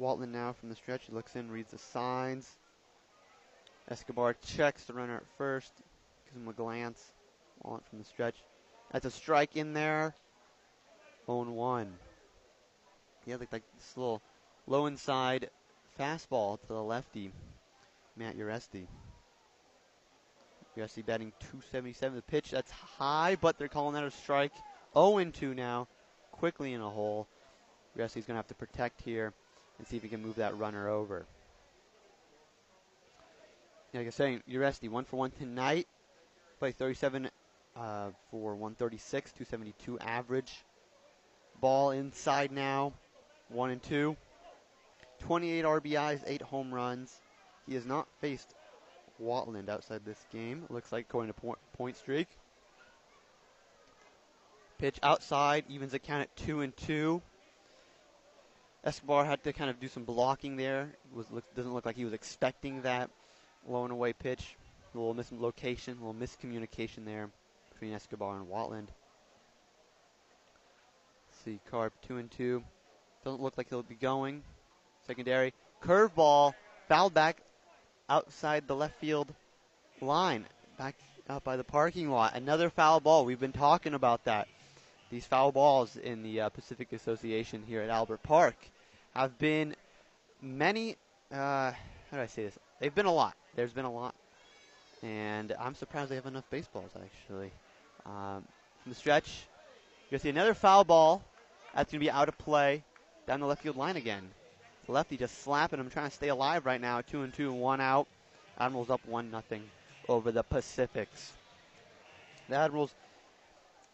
Waltman 0.01 0.29
now 0.29 0.53
from 0.53 0.69
the 0.69 0.77
stretch. 0.77 1.07
He 1.07 1.13
looks 1.13 1.35
in, 1.35 1.51
reads 1.51 1.71
the 1.71 1.79
signs. 1.79 2.49
Escobar 3.91 4.35
checks 4.57 4.85
the 4.85 4.93
runner 4.93 5.17
at 5.17 5.27
first, 5.39 5.73
gives 6.27 6.37
him 6.37 6.49
a 6.49 6.53
glance. 6.53 7.03
On 7.65 7.81
from 7.91 7.99
the 7.99 8.05
stretch. 8.05 8.37
That's 8.93 9.07
a 9.07 9.11
strike 9.11 9.57
in 9.57 9.73
there. 9.73 10.15
0 11.27 11.51
1. 11.51 11.93
Yeah, 13.27 13.37
looked 13.37 13.53
like 13.53 13.65
this 13.77 13.97
little 13.97 14.23
Low 14.69 14.85
inside 14.85 15.49
fastball 15.99 16.61
to 16.61 16.67
the 16.67 16.83
lefty, 16.83 17.33
Matt 18.19 18.37
Uresti. 18.37 18.87
Uresti 20.79 21.05
batting 21.05 21.33
277. 21.41 22.17
The 22.17 22.23
pitch, 22.23 22.51
that's 22.51 22.71
high, 22.71 23.37
but 23.41 23.59
they're 23.59 23.69
calling 23.69 23.95
that 23.95 24.05
a 24.05 24.11
strike. 24.11 24.53
0 24.95 25.25
2 25.25 25.55
now, 25.55 25.89
quickly 26.33 26.73
in 26.73 26.81
a 26.81 26.89
hole. 26.89 27.27
Uresti's 27.97 28.27
going 28.27 28.35
to 28.35 28.35
have 28.35 28.47
to 28.49 28.55
protect 28.55 29.03
here 29.03 29.33
and 29.79 29.87
see 29.87 29.97
if 29.97 30.03
he 30.03 30.09
can 30.09 30.23
move 30.23 30.37
that 30.37 30.57
runner 30.57 30.89
over. 30.89 31.27
like 33.93 34.03
I 34.03 34.07
was 34.07 34.15
saying, 34.15 34.43
Uresti, 34.49 34.89
one 34.89 35.05
for 35.05 35.17
one 35.17 35.31
tonight. 35.33 35.87
Play 36.59 36.73
37 36.73 37.31
uh, 37.77 38.11
for 38.31 38.55
136, 38.55 39.33
272 39.33 39.99
average. 40.01 40.53
Ball 41.61 41.91
inside 41.91 42.53
now, 42.53 42.93
one 43.49 43.71
and 43.71 43.83
two. 43.83 44.17
28 45.21 45.65
RBIs, 45.65 46.23
8 46.27 46.43
home 46.43 46.73
runs. 46.73 47.21
He 47.67 47.75
has 47.75 47.85
not 47.85 48.07
faced 48.21 48.55
Watland 49.23 49.69
outside 49.69 50.05
this 50.05 50.25
game. 50.33 50.65
looks 50.71 50.93
like 50.93 51.09
going 51.09 51.29
to 51.29 51.35
point, 51.35 51.59
Pointstreak. 51.79 52.27
Pitch 54.79 54.99
outside, 55.03 55.65
evens 55.69 55.93
the 55.93 55.99
count 55.99 56.23
at 56.23 56.37
2 56.37 56.61
and 56.61 56.77
2. 56.77 57.21
Escobar 58.85 59.25
had 59.25 59.43
to 59.45 59.53
kind 59.53 59.71
of 59.71 59.81
do 59.81 59.89
some 59.89 60.05
blocking 60.05 60.57
there. 60.57 60.91
Was 61.13 61.27
look, 61.31 61.45
doesn't 61.55 61.75
look 61.75 61.85
like 61.85 61.97
he 61.97 62.05
was 62.05 62.15
expecting 62.15 62.83
that 62.83 63.11
low 63.67 63.83
and 63.83 63.93
away 63.93 64.13
pitch. 64.13 64.57
A 64.95 64.99
little 64.99 65.15
mislocation, 65.15 65.99
a 66.01 66.07
little 66.07 66.15
miscommunication 66.15 67.05
there 67.05 67.29
between 67.73 67.93
Escobar 67.93 68.37
and 68.37 68.47
Watland. 68.47 68.89
Let's 71.29 71.45
see, 71.45 71.61
Carp 71.71 71.93
two 72.07 72.17
and 72.17 72.31
two. 72.31 72.63
Doesn't 73.25 73.43
look 73.43 73.59
like 73.59 73.69
he'll 73.69 73.83
be 73.83 73.97
going. 73.97 74.43
Secondary 75.07 75.53
curveball 75.83 76.55
fouled 76.89 77.15
back 77.15 77.43
outside 78.09 78.67
the 78.67 78.77
left 78.77 78.99
field 79.01 79.33
line, 80.01 80.47
back 80.79 80.95
up 81.29 81.45
by 81.45 81.57
the 81.57 81.65
parking 81.65 82.11
lot. 82.11 82.35
Another 82.35 82.71
foul 82.71 83.01
ball. 83.01 83.25
We've 83.25 83.41
been 83.41 83.53
talking 83.53 83.95
about 83.95 84.25
that. 84.25 84.49
These 85.11 85.27
foul 85.27 85.53
balls 85.53 85.97
in 85.97 86.23
the 86.23 86.43
uh, 86.43 86.49
Pacific 86.51 86.93
Association 86.93 87.63
here 87.67 87.81
at 87.81 87.91
Albert 87.91 88.23
Park 88.23 88.57
have 89.15 89.39
been 89.39 89.75
many. 90.43 90.97
Uh, 91.33 91.73
how 92.11 92.17
do 92.17 92.21
I 92.21 92.27
say 92.27 92.45
this? 92.45 92.59
They've 92.81 92.95
been 92.95 93.07
a 93.07 93.13
lot. 93.13 93.35
There's 93.57 93.73
been 93.73 93.87
a 93.87 93.93
lot, 93.93 94.15
and 95.03 95.53
I'm 95.59 95.75
surprised 95.75 96.11
they 96.11 96.15
have 96.15 96.27
enough 96.27 96.49
baseballs 96.51 96.91
actually. 96.95 97.51
Um, 98.07 98.45
from 98.83 98.93
the 98.93 98.95
stretch, 98.95 99.47
you'll 100.11 100.21
see 100.21 100.29
another 100.29 100.55
foul 100.55 100.85
ball. 100.85 101.23
That's 101.75 101.91
going 101.91 102.01
to 102.01 102.05
be 102.05 102.11
out 102.11 102.29
of 102.29 102.39
play 102.39 102.85
down 103.27 103.41
the 103.41 103.47
left 103.47 103.63
field 103.63 103.77
line 103.77 103.97
again. 103.97 104.29
Lefty 104.89 105.19
just 105.19 105.43
slapping 105.43 105.79
him, 105.79 105.91
trying 105.91 106.09
to 106.09 106.17
stay 106.17 106.29
alive 106.29 106.65
right 106.65 106.81
now. 106.81 107.03
Two 107.03 107.23
and 107.23 107.33
two, 107.33 107.53
one 107.53 107.81
out. 107.81 108.09
Admirals 108.59 108.91
up 108.91 109.05
one 109.07 109.31
nothing 109.31 109.63
over 110.09 110.33
the 110.33 110.43
Pacifics. 110.43 111.33
The 112.49 112.57
Admirals, 112.57 112.95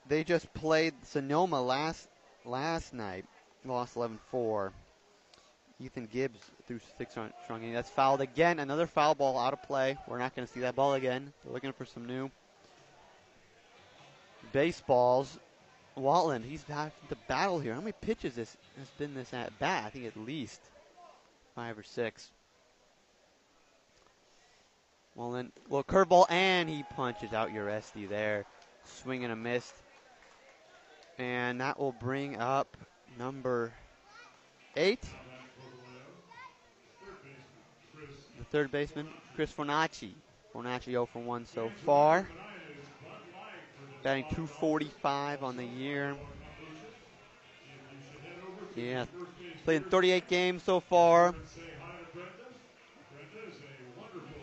they 0.08 0.22
just 0.22 0.52
played 0.54 0.94
Sonoma 1.02 1.60
last 1.60 2.08
last 2.44 2.94
night. 2.94 3.24
Lost 3.64 3.94
11-4. 3.94 4.70
Ethan 5.80 6.06
Gibbs 6.06 6.38
threw 6.66 6.78
six 6.98 7.16
on 7.16 7.32
strong 7.44 7.72
That's 7.72 7.90
fouled 7.90 8.20
again. 8.20 8.58
Another 8.58 8.86
foul 8.86 9.14
ball 9.14 9.38
out 9.38 9.52
of 9.52 9.62
play. 9.62 9.96
We're 10.06 10.18
not 10.18 10.36
going 10.36 10.46
to 10.46 10.52
see 10.52 10.60
that 10.60 10.76
ball 10.76 10.94
again. 10.94 11.32
They're 11.42 11.52
looking 11.52 11.72
for 11.72 11.84
some 11.84 12.06
new 12.06 12.30
baseballs. 14.52 15.38
Watland, 15.96 16.44
he's 16.44 16.62
having 16.64 16.92
to 17.08 17.16
battle 17.28 17.58
here. 17.58 17.74
How 17.74 17.80
many 17.80 17.94
pitches 18.00 18.34
this 18.34 18.56
has 18.78 18.88
been 18.98 19.14
this 19.14 19.32
at 19.32 19.58
bat? 19.58 19.84
I 19.86 19.90
think 19.90 20.06
at 20.06 20.16
least 20.16 20.60
five 21.54 21.78
or 21.78 21.82
six. 21.82 22.30
Well, 25.14 25.30
then, 25.30 25.52
well, 25.68 25.84
curveball, 25.84 26.26
and 26.28 26.68
he 26.68 26.82
punches 26.96 27.32
out 27.32 27.50
Uresti 27.50 28.08
there. 28.08 28.44
Swing 28.84 29.22
and 29.22 29.32
a 29.32 29.36
miss. 29.36 29.72
And 31.18 31.60
that 31.60 31.78
will 31.78 31.92
bring 31.92 32.36
up 32.36 32.76
number 33.18 33.72
eight. 34.76 35.02
The 38.38 38.44
third 38.50 38.72
baseman, 38.72 39.06
Chris 39.36 39.52
Fornacci. 39.52 40.10
Fornacci 40.52 40.86
0 40.86 41.06
for 41.06 41.20
1 41.20 41.46
so 41.46 41.70
far. 41.86 42.28
Batting 44.02 44.24
245 44.24 45.44
on 45.44 45.56
the 45.56 45.64
year. 45.64 46.16
Yeah, 48.76 49.04
played 49.64 49.90
38 49.90 50.28
games 50.28 50.62
so 50.62 50.80
far. 50.80 51.34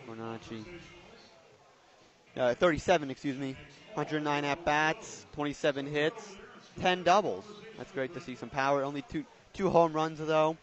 Bonacci. 0.08 0.64
Uh, 2.36 2.54
37, 2.54 3.10
excuse 3.10 3.38
me. 3.38 3.56
109 3.94 4.44
at 4.44 4.64
bats, 4.64 5.26
27 5.34 5.86
hits, 5.86 6.36
10 6.80 7.02
doubles. 7.02 7.44
That's 7.76 7.92
great 7.92 8.14
to 8.14 8.20
see 8.20 8.34
some 8.36 8.48
power. 8.48 8.84
Only 8.84 9.02
two 9.02 9.24
two 9.52 9.68
home 9.68 9.92
runs 9.92 10.18
though, 10.18 10.56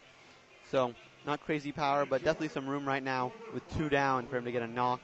so 0.70 0.94
not 1.24 1.40
crazy 1.44 1.70
power, 1.70 2.04
but 2.04 2.24
definitely 2.24 2.48
some 2.48 2.68
room 2.68 2.86
right 2.86 3.02
now 3.02 3.32
with 3.54 3.62
two 3.76 3.88
down 3.88 4.26
for 4.26 4.36
him 4.36 4.44
to 4.44 4.52
get 4.52 4.62
a 4.62 4.66
knock 4.66 5.00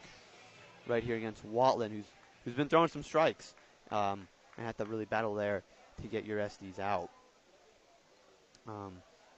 right 0.88 1.04
here 1.04 1.16
against 1.16 1.46
Watland, 1.46 1.90
who's 1.90 2.04
who's 2.44 2.54
been 2.54 2.68
throwing 2.68 2.88
some 2.88 3.02
strikes 3.02 3.54
um, 3.90 4.26
and 4.56 4.66
had 4.66 4.76
to 4.78 4.84
really 4.84 5.04
battle 5.04 5.34
there 5.34 5.62
to 6.02 6.08
get 6.08 6.24
your 6.24 6.38
SDs 6.38 6.78
out. 6.78 7.10
Um, 8.66 8.94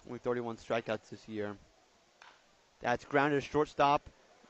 only 0.07 0.19
31 0.19 0.57
strikeouts 0.57 1.09
this 1.11 1.29
year. 1.29 1.57
That's 2.81 3.05
grounded 3.05 3.43
to 3.43 3.49
shortstop. 3.49 4.03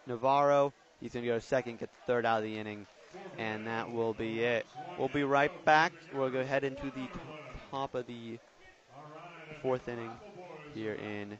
Navarro, 0.06 0.72
he's 1.00 1.12
going 1.12 1.24
to 1.24 1.28
go 1.28 1.38
to 1.38 1.40
second, 1.40 1.78
get 1.78 1.90
the 1.90 2.12
third 2.12 2.26
out 2.26 2.38
of 2.38 2.44
the 2.44 2.58
inning, 2.58 2.86
and 3.38 3.66
that 3.66 3.90
will 3.90 4.14
be 4.14 4.40
it. 4.40 4.66
We'll 4.98 5.08
be 5.08 5.24
right 5.24 5.52
back. 5.64 5.92
We'll 6.14 6.30
go 6.30 6.40
ahead 6.40 6.64
into 6.64 6.90
the 6.90 7.08
top 7.70 7.94
of 7.94 8.06
the 8.06 8.38
fourth 9.62 9.88
inning 9.88 10.10
here 10.74 10.94
in 10.94 11.38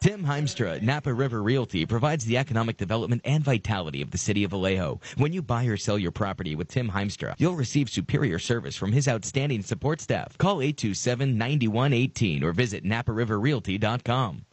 Tim 0.00 0.22
Heimstra, 0.24 0.80
Napa 0.80 1.12
River 1.12 1.42
Realty, 1.42 1.84
provides 1.84 2.24
the 2.24 2.38
economic 2.38 2.76
development 2.76 3.20
and 3.24 3.42
vitality 3.42 4.00
of 4.00 4.12
the 4.12 4.18
city 4.18 4.44
of 4.44 4.52
Vallejo. 4.52 5.00
When 5.16 5.32
you 5.32 5.42
buy 5.42 5.64
or 5.64 5.76
sell 5.76 5.98
your 5.98 6.12
property 6.12 6.54
with 6.54 6.68
Tim 6.68 6.88
Heimstra, 6.88 7.34
you'll 7.38 7.56
receive 7.56 7.90
superior 7.90 8.38
service 8.38 8.76
from 8.76 8.92
his 8.92 9.08
outstanding 9.08 9.62
support 9.62 10.00
staff. 10.00 10.38
Call 10.38 10.58
827-9118 10.58 12.44
or 12.44 12.52
visit 12.52 12.84
napariverrealty.com. 12.84 14.44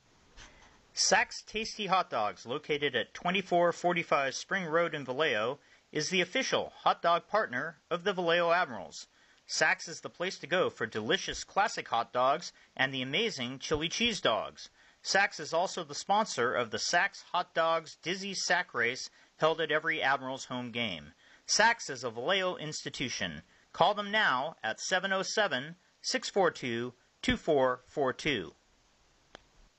Sachs 0.96 1.44
Tasty 1.44 1.86
Hot 1.86 2.10
Dogs, 2.10 2.48
located 2.48 2.96
at 2.96 3.14
2445 3.14 4.34
Spring 4.34 4.66
Road 4.66 4.96
in 4.96 5.06
Vallejo, 5.06 5.60
is 5.92 6.10
the 6.10 6.22
official 6.22 6.74
hot 6.78 7.04
dog 7.04 7.28
partner 7.28 7.78
of 7.92 8.04
the 8.04 8.14
Vallejo 8.14 8.52
Admirals. 8.52 9.06
Sachs 9.46 9.88
is 9.88 10.02
the 10.02 10.10
place 10.10 10.40
to 10.40 10.48
go 10.48 10.72
for 10.72 10.88
delicious 10.88 11.44
classic 11.44 11.88
hot 11.90 12.12
dogs 12.12 12.52
and 12.76 12.92
the 12.92 13.04
amazing 13.04 13.60
chili 13.60 13.88
cheese 13.88 14.20
dogs. 14.20 14.72
Sachs 15.08 15.40
is 15.40 15.54
also 15.54 15.84
the 15.84 15.94
sponsor 15.94 16.56
of 16.56 16.72
the 16.72 16.80
Sachs 16.80 17.22
Hot 17.32 17.54
Dogs 17.54 17.96
Dizzy 18.02 18.34
Sack 18.34 18.74
Race 18.74 19.12
held 19.38 19.62
at 19.62 19.72
every 19.72 20.02
Admiral's 20.02 20.46
home 20.46 20.72
game. 20.72 21.14
Sachs 21.46 21.92
is 21.92 22.04
a 22.04 22.10
Vallejo 22.10 22.56
institution. 22.56 23.44
Call 23.72 23.94
them 23.94 24.10
now 24.10 24.56
at 24.64 24.80
707 24.80 25.76
642 26.02 26.96
2442. 27.22 28.56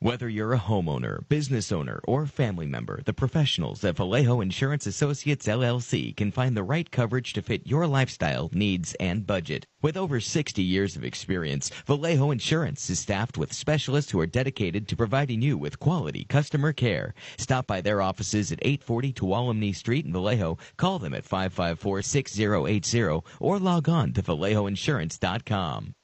Whether 0.00 0.29
you're 0.29 0.53
a 0.53 0.59
homeowner, 0.59 1.26
business 1.26 1.73
owner, 1.73 2.03
or 2.07 2.26
family 2.26 2.67
member, 2.67 3.00
the 3.07 3.15
professionals 3.15 3.83
at 3.83 3.97
Vallejo 3.97 4.43
Insurance 4.43 4.87
Associates 4.87 5.47
LLC 5.47 6.15
can 6.15 6.31
find 6.31 6.55
the 6.55 6.62
right 6.62 6.91
coverage 6.91 7.33
to 7.33 7.41
fit 7.41 7.67
your 7.67 7.87
lifestyle, 7.87 8.50
needs, 8.53 8.93
and 9.00 9.26
budget. 9.26 9.65
With 9.81 9.97
over 9.97 10.21
60 10.21 10.62
years 10.62 10.97
of 10.97 11.05
experience, 11.05 11.71
Vallejo 11.87 12.31
Insurance 12.31 12.91
is 12.91 13.00
staffed 13.00 13.38
with 13.38 13.55
specialists 13.55 14.11
who 14.11 14.21
are 14.21 14.26
dedicated 14.26 14.87
to 14.88 14.97
providing 14.97 15.41
you 15.41 15.57
with 15.57 15.81
quality 15.81 16.25
customer 16.25 16.75
care. 16.75 17.15
Stop 17.38 17.67
by 17.67 17.81
their 17.81 18.03
offices 18.03 18.53
at 18.53 18.59
840 18.61 19.15
Tuolumne 19.15 19.75
Street 19.75 20.05
in 20.05 20.12
Vallejo, 20.12 20.59
call 20.76 20.99
them 20.99 21.15
at 21.15 21.25
554-6080, 21.25 23.25
or 23.41 23.59
log 23.59 23.88
on 23.88 24.12
to 24.12 24.23
vallejoinsurance.com. 24.23 25.95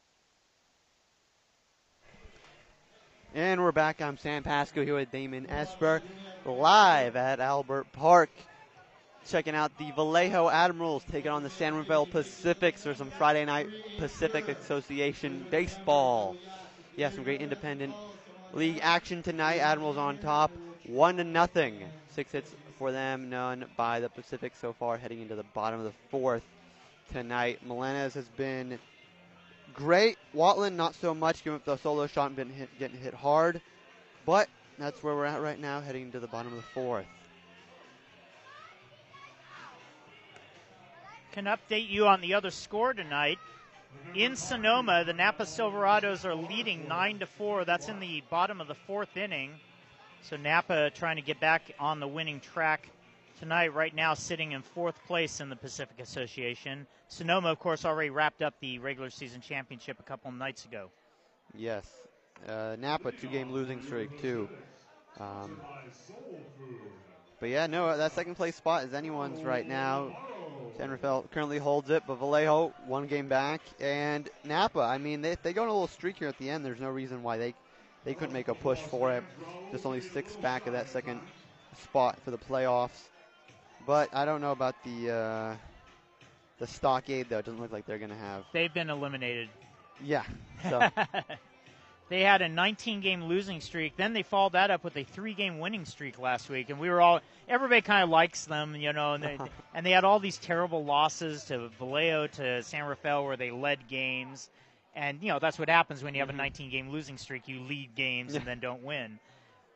And 3.34 3.62
we're 3.62 3.72
back. 3.72 4.02
I'm 4.02 4.18
Sam 4.18 4.42
Pasco 4.42 4.84
here 4.84 4.94
with 4.94 5.10
Damon 5.10 5.48
Esper, 5.48 6.02
live 6.44 7.16
at 7.16 7.40
Albert 7.40 7.90
Park. 7.92 8.28
Checking 9.26 9.54
out 9.54 9.72
the 9.78 9.90
Vallejo 9.92 10.50
Admirals 10.50 11.02
taking 11.10 11.30
on 11.30 11.42
the 11.42 11.48
San 11.48 11.74
Rafael 11.74 12.04
Pacifics 12.04 12.82
for 12.82 12.94
some 12.94 13.10
Friday 13.12 13.46
night 13.46 13.68
Pacific 13.96 14.48
Association 14.48 15.46
baseball. 15.50 16.36
Yeah, 16.94 17.08
some 17.08 17.24
great 17.24 17.40
independent 17.40 17.94
league 18.52 18.80
action 18.82 19.22
tonight. 19.22 19.60
Admirals 19.60 19.96
on 19.96 20.18
top, 20.18 20.50
one 20.86 21.16
to 21.16 21.24
nothing. 21.24 21.84
Six 22.10 22.32
hits 22.32 22.54
for 22.78 22.92
them, 22.92 23.30
none 23.30 23.64
by 23.78 24.00
the 24.00 24.10
Pacific 24.10 24.52
so 24.60 24.74
far, 24.74 24.98
heading 24.98 25.22
into 25.22 25.36
the 25.36 25.46
bottom 25.54 25.80
of 25.80 25.86
the 25.86 25.94
fourth 26.10 26.42
tonight. 27.14 27.66
Melendez 27.66 28.12
has 28.12 28.28
been 28.36 28.78
great. 29.74 30.18
Watland, 30.34 30.74
not 30.74 30.94
so 30.94 31.14
much, 31.14 31.44
giving 31.44 31.56
up 31.56 31.64
the 31.64 31.76
solo 31.76 32.06
shot 32.06 32.26
and 32.26 32.36
been 32.36 32.50
hit, 32.50 32.68
getting 32.78 32.98
hit 32.98 33.14
hard. 33.14 33.60
But 34.24 34.48
that's 34.78 35.02
where 35.02 35.14
we're 35.14 35.26
at 35.26 35.42
right 35.42 35.58
now, 35.58 35.80
heading 35.80 36.12
to 36.12 36.20
the 36.20 36.26
bottom 36.26 36.52
of 36.52 36.56
the 36.56 36.68
fourth. 36.74 37.06
Can 41.32 41.46
update 41.46 41.88
you 41.88 42.06
on 42.06 42.20
the 42.20 42.34
other 42.34 42.50
score 42.50 42.92
tonight. 42.92 43.38
Mm-hmm. 44.08 44.18
In 44.18 44.36
Sonoma, 44.36 45.04
the 45.04 45.12
Napa 45.12 45.44
Silverados 45.44 46.24
are 46.24 46.34
leading 46.34 46.88
nine 46.88 47.18
to 47.20 47.26
four. 47.26 47.64
That's 47.64 47.88
in 47.88 48.00
the 48.00 48.22
bottom 48.30 48.60
of 48.60 48.68
the 48.68 48.74
fourth 48.74 49.16
inning. 49.16 49.52
So 50.22 50.36
Napa 50.36 50.90
trying 50.90 51.16
to 51.16 51.22
get 51.22 51.40
back 51.40 51.72
on 51.80 52.00
the 52.00 52.06
winning 52.06 52.40
track 52.40 52.88
tonight, 53.42 53.74
right 53.74 53.92
now 53.92 54.14
sitting 54.14 54.52
in 54.52 54.62
fourth 54.62 55.04
place 55.04 55.40
in 55.40 55.48
the 55.48 55.56
Pacific 55.56 55.98
Association. 55.98 56.86
Sonoma, 57.08 57.48
of 57.48 57.58
course, 57.58 57.84
already 57.84 58.08
wrapped 58.08 58.40
up 58.40 58.54
the 58.60 58.78
regular 58.78 59.10
season 59.10 59.40
championship 59.40 59.98
a 59.98 60.04
couple 60.04 60.30
nights 60.30 60.64
ago. 60.64 60.90
Yes. 61.52 61.84
Uh, 62.48 62.76
Napa, 62.78 63.10
two 63.10 63.26
game 63.26 63.50
losing 63.50 63.82
streak, 63.82 64.22
too. 64.22 64.48
Um, 65.18 65.60
but 67.40 67.48
yeah, 67.48 67.66
no, 67.66 67.96
that 67.96 68.12
second 68.12 68.36
place 68.36 68.54
spot 68.54 68.84
is 68.84 68.94
anyone's 68.94 69.42
right 69.42 69.66
now. 69.66 70.16
San 70.76 70.92
Rafael 70.92 71.24
currently 71.32 71.58
holds 71.58 71.90
it, 71.90 72.04
but 72.06 72.20
Vallejo 72.20 72.72
one 72.86 73.08
game 73.08 73.26
back, 73.26 73.60
and 73.80 74.28
Napa. 74.44 74.78
I 74.78 74.98
mean, 74.98 75.20
they, 75.20 75.36
they 75.42 75.52
go 75.52 75.62
on 75.62 75.68
a 75.68 75.72
little 75.72 75.88
streak 75.88 76.16
here 76.16 76.28
at 76.28 76.38
the 76.38 76.48
end. 76.48 76.64
There's 76.64 76.80
no 76.80 76.90
reason 76.90 77.24
why 77.24 77.38
they 77.38 77.54
they 78.04 78.14
couldn't 78.14 78.34
make 78.34 78.46
a 78.46 78.54
push 78.54 78.78
for 78.78 79.10
it. 79.12 79.24
Just 79.72 79.84
only 79.84 80.00
six 80.00 80.36
back 80.36 80.68
of 80.68 80.74
that 80.74 80.88
second 80.88 81.20
spot 81.76 82.18
for 82.24 82.30
the 82.30 82.38
playoffs. 82.38 83.08
But 83.86 84.14
I 84.14 84.24
don't 84.24 84.40
know 84.40 84.52
about 84.52 84.76
the 84.84 85.10
uh, 85.10 85.56
the 86.58 86.66
stockade 86.66 87.28
though. 87.28 87.38
It 87.38 87.46
doesn't 87.46 87.60
look 87.60 87.72
like 87.72 87.86
they're 87.86 87.98
going 87.98 88.10
to 88.10 88.16
have. 88.16 88.44
They've 88.52 88.72
been 88.72 88.90
eliminated. 88.90 89.48
Yeah. 90.02 90.24
So. 90.68 90.88
they 92.08 92.20
had 92.20 92.42
a 92.42 92.48
19 92.48 93.00
game 93.00 93.24
losing 93.24 93.60
streak. 93.60 93.96
Then 93.96 94.12
they 94.12 94.22
followed 94.22 94.52
that 94.52 94.70
up 94.70 94.84
with 94.84 94.96
a 94.96 95.04
three 95.04 95.34
game 95.34 95.58
winning 95.58 95.84
streak 95.84 96.18
last 96.18 96.48
week, 96.48 96.70
and 96.70 96.78
we 96.78 96.90
were 96.90 97.00
all 97.00 97.20
everybody 97.48 97.80
kind 97.80 98.04
of 98.04 98.10
likes 98.10 98.44
them, 98.44 98.76
you 98.76 98.92
know. 98.92 99.14
And 99.14 99.24
they, 99.24 99.38
and 99.74 99.84
they 99.84 99.90
had 99.90 100.04
all 100.04 100.20
these 100.20 100.38
terrible 100.38 100.84
losses 100.84 101.44
to 101.46 101.68
Vallejo, 101.78 102.26
to 102.28 102.62
San 102.62 102.84
Rafael, 102.84 103.24
where 103.24 103.36
they 103.36 103.50
led 103.50 103.88
games. 103.88 104.50
And 104.94 105.22
you 105.22 105.28
know 105.28 105.38
that's 105.38 105.58
what 105.58 105.70
happens 105.70 106.02
when 106.04 106.14
you 106.14 106.20
have 106.20 106.28
a 106.28 106.34
19 106.34 106.70
game 106.70 106.90
losing 106.90 107.16
streak. 107.16 107.48
You 107.48 107.60
lead 107.60 107.94
games 107.94 108.34
and 108.34 108.44
then 108.44 108.60
don't 108.60 108.82
win. 108.82 109.18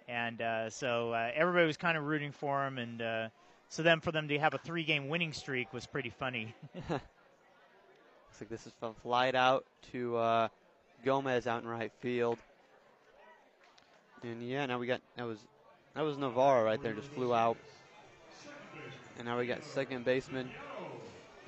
And 0.08 0.40
uh, 0.40 0.70
so 0.70 1.12
uh, 1.12 1.30
everybody 1.34 1.66
was 1.66 1.76
kind 1.76 1.96
of 1.98 2.04
rooting 2.04 2.32
for 2.32 2.62
them, 2.62 2.78
and 2.78 3.02
uh, 3.02 3.28
so 3.68 3.82
then 3.82 4.00
for 4.00 4.12
them 4.12 4.28
to 4.28 4.38
have 4.38 4.54
a 4.54 4.58
three 4.58 4.84
game 4.84 5.08
winning 5.08 5.32
streak 5.32 5.72
was 5.72 5.86
pretty 5.86 6.10
funny. 6.10 6.54
Looks 6.74 7.00
like 8.40 8.48
this 8.48 8.66
is 8.66 8.72
from 8.78 8.94
flight 9.02 9.34
out 9.34 9.64
to 9.92 10.16
uh, 10.16 10.48
Gomez 11.04 11.46
out 11.46 11.62
in 11.62 11.68
right 11.68 11.92
field. 12.00 12.38
And 14.22 14.42
yeah, 14.42 14.66
now 14.66 14.78
we 14.78 14.86
got 14.86 15.00
that 15.16 15.26
was 15.26 15.38
that 15.94 16.02
was 16.02 16.18
Navarro 16.18 16.64
right 16.64 16.82
there, 16.82 16.92
just 16.92 17.08
flew 17.08 17.34
out. 17.34 17.56
And 19.18 19.26
now 19.26 19.38
we 19.38 19.46
got 19.46 19.64
second 19.64 20.04
baseman 20.04 20.50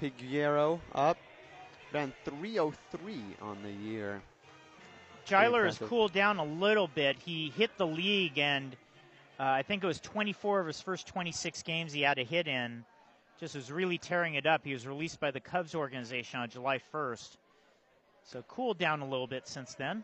Piguero 0.01 0.81
up. 0.95 1.19
Ran 1.93 2.13
303 2.25 3.23
on 3.41 3.63
the 3.63 3.71
year. 3.71 4.21
Giler 5.25 5.65
has 5.65 5.79
cooled 5.79 6.13
down 6.13 6.39
a 6.39 6.45
little 6.45 6.89
bit. 6.89 7.17
He 7.19 7.53
hit 7.57 7.71
the 7.77 7.87
league 7.87 8.39
and 8.39 8.77
uh, 9.39 9.45
I 9.45 9.63
think 9.63 9.85
it 9.85 9.87
was 9.87 10.01
24 10.01 10.61
of 10.61 10.67
his 10.67 10.81
first 10.81 11.07
26 11.07 11.63
games 11.63 11.93
he 11.93 12.03
had 12.03 12.19
a 12.19 12.25
hit 12.25 12.49
in. 12.49 12.85
Just 13.39 13.55
was 13.55 13.71
really 13.71 13.99
tearing 13.99 14.35
it 14.35 14.47
up. 14.47 14.65
He 14.65 14.73
was 14.73 14.87
released 14.87 15.21
by 15.21 15.31
the 15.31 15.39
Cubs 15.39 15.75
organization 15.75 16.41
on 16.41 16.51
July 16.51 16.81
1st. 16.93 17.37
So 18.25 18.43
cooled 18.49 18.79
down 18.79 19.01
a 19.01 19.09
little 19.09 19.29
bit 19.29 19.47
since 19.47 19.75
then. 19.75 20.03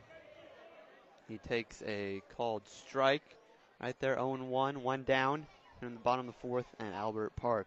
He 1.29 1.39
takes 1.39 1.83
a 1.87 2.23
called 2.37 2.63
strike 2.69 3.37
right 3.83 3.99
there, 3.99 4.15
0 4.15 4.37
1, 4.45 4.83
one 4.83 5.03
down 5.03 5.47
in 5.83 5.95
the 5.95 6.01
bottom 6.01 6.29
of 6.29 6.35
the 6.35 6.41
fourth 6.41 6.67
at 6.79 6.93
Albert 6.93 7.35
Park. 7.35 7.67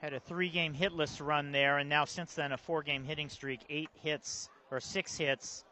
Had 0.00 0.14
a 0.14 0.20
three 0.20 0.48
game 0.48 0.74
hitless 0.74 1.24
run 1.24 1.52
there, 1.52 1.78
and 1.78 1.88
now 1.88 2.06
since 2.06 2.34
then 2.34 2.52
a 2.52 2.56
four 2.56 2.82
game 2.82 3.04
hitting 3.04 3.28
streak, 3.28 3.60
eight 3.68 3.90
hits 4.02 4.48
or 4.70 4.80
six 4.80 5.16
hits 5.18 5.64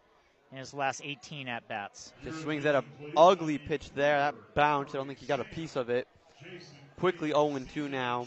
in 0.51 0.59
his 0.59 0.75
last 0.75 1.01
18 1.05 1.49
at 1.49 1.67
bats. 1.69 2.13
Just 2.25 2.43
swings 2.43 2.67
at 2.67 2.75
a 2.75 2.85
ugly 3.17 3.59
pitch 3.59 3.91
there. 3.95 4.19
That 4.19 4.35
bounce. 4.55 4.95
I 4.95 4.99
don't 4.99 5.07
think 5.07 5.19
he 5.19 5.27
got 5.27 5.41
a 5.41 5.45
piece 5.45 5.77
of 5.77 5.91
it. 5.91 6.09
Quickly 6.99 7.29
0 7.29 7.59
2 7.73 7.89
now. 7.89 8.27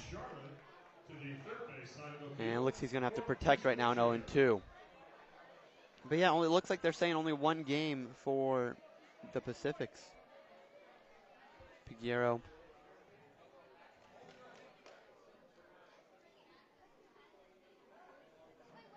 And 2.39 2.49
it 2.49 2.59
looks 2.61 2.79
he's 2.79 2.91
going 2.91 3.01
to 3.01 3.05
have 3.05 3.15
to 3.15 3.21
protect 3.21 3.65
right 3.65 3.77
now 3.77 3.91
in 3.91 3.97
0 3.97 4.21
2. 4.33 4.61
But 6.09 6.17
yeah, 6.17 6.31
only 6.31 6.47
looks 6.47 6.69
like 6.69 6.81
they're 6.81 6.91
saying 6.93 7.13
only 7.13 7.33
one 7.33 7.63
game 7.63 8.09
for 8.23 8.75
the 9.33 9.41
Pacifics. 9.41 10.01
Piguero. 11.89 12.41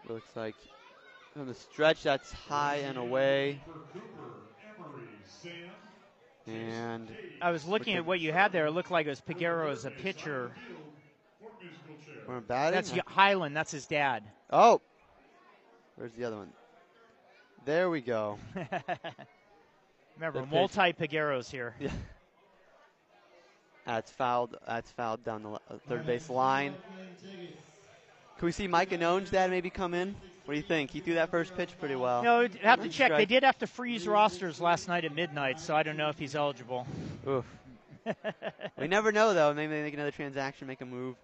Looks 0.08 0.36
like 0.36 0.54
on 1.38 1.46
the 1.46 1.54
stretch 1.54 2.02
that's 2.02 2.32
high 2.32 2.76
and 2.76 2.98
away. 2.98 3.60
And 6.46 7.10
I 7.42 7.50
was 7.50 7.64
looking 7.64 7.96
at 7.96 8.06
what 8.06 8.20
you 8.20 8.32
had 8.32 8.52
there. 8.52 8.66
It 8.66 8.70
looked 8.70 8.90
like 8.90 9.06
it 9.06 9.10
was 9.10 9.20
Piguero 9.20 9.70
as 9.70 9.84
a 9.84 9.90
pitcher. 9.90 10.52
we're 12.28 12.40
batting. 12.40 12.74
That's 12.74 12.92
Highland. 13.06 13.56
That's 13.56 13.72
his 13.72 13.86
dad. 13.86 14.22
oh, 14.50 14.80
where's 15.96 16.12
the 16.12 16.24
other 16.24 16.36
one? 16.36 16.52
There 17.64 17.90
we 17.90 18.00
go. 18.00 18.38
Remember, 20.16 20.46
multi 20.46 20.92
Pigueros 20.92 21.50
here. 21.50 21.74
Yeah. 21.80 21.90
That's 23.84 24.10
fouled. 24.10 24.56
That's 24.66 24.90
fouled 24.92 25.24
down 25.24 25.42
the 25.42 25.50
uh, 25.50 25.58
third 25.88 26.06
base 26.06 26.30
line. 26.30 26.74
Can 28.38 28.46
we 28.46 28.52
see 28.52 28.68
Mike 28.68 28.92
and 28.92 29.02
Anone's 29.02 29.30
dad 29.30 29.50
maybe 29.50 29.70
come 29.70 29.94
in? 29.94 30.14
What 30.46 30.54
do 30.54 30.58
you 30.58 30.62
think? 30.66 30.92
He 30.92 31.00
threw 31.00 31.14
that 31.14 31.30
first 31.32 31.56
pitch 31.56 31.70
pretty 31.80 31.96
well. 31.96 32.22
No, 32.22 32.40
I'd 32.42 32.54
have 32.56 32.82
to 32.82 32.88
check. 32.88 33.10
They 33.10 33.26
did 33.26 33.42
have 33.42 33.58
to 33.58 33.66
freeze 33.66 34.06
rosters 34.06 34.60
last 34.60 34.86
night 34.86 35.04
at 35.04 35.12
midnight, 35.12 35.58
so 35.58 35.74
I 35.74 35.82
don't 35.82 35.96
know 35.96 36.08
if 36.08 36.20
he's 36.20 36.36
eligible. 36.36 36.86
Oof. 37.26 37.44
we 38.78 38.86
never 38.86 39.10
know 39.10 39.34
though. 39.34 39.52
Maybe 39.52 39.72
they 39.74 39.82
make 39.82 39.94
another 39.94 40.12
transaction, 40.12 40.68
make 40.68 40.80
a 40.80 40.86
move. 40.86 41.16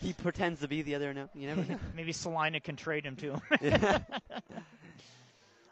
He 0.00 0.12
pretends 0.12 0.60
to 0.60 0.68
be 0.68 0.82
the 0.82 0.94
other. 0.94 1.12
No, 1.12 1.28
you 1.34 1.48
never 1.48 1.64
know. 1.64 1.78
Maybe 1.96 2.12
Salina 2.12 2.60
can 2.60 2.76
trade 2.76 3.04
him 3.04 3.16
to 3.16 3.32
him. 3.32 3.40
Yeah. 3.60 3.98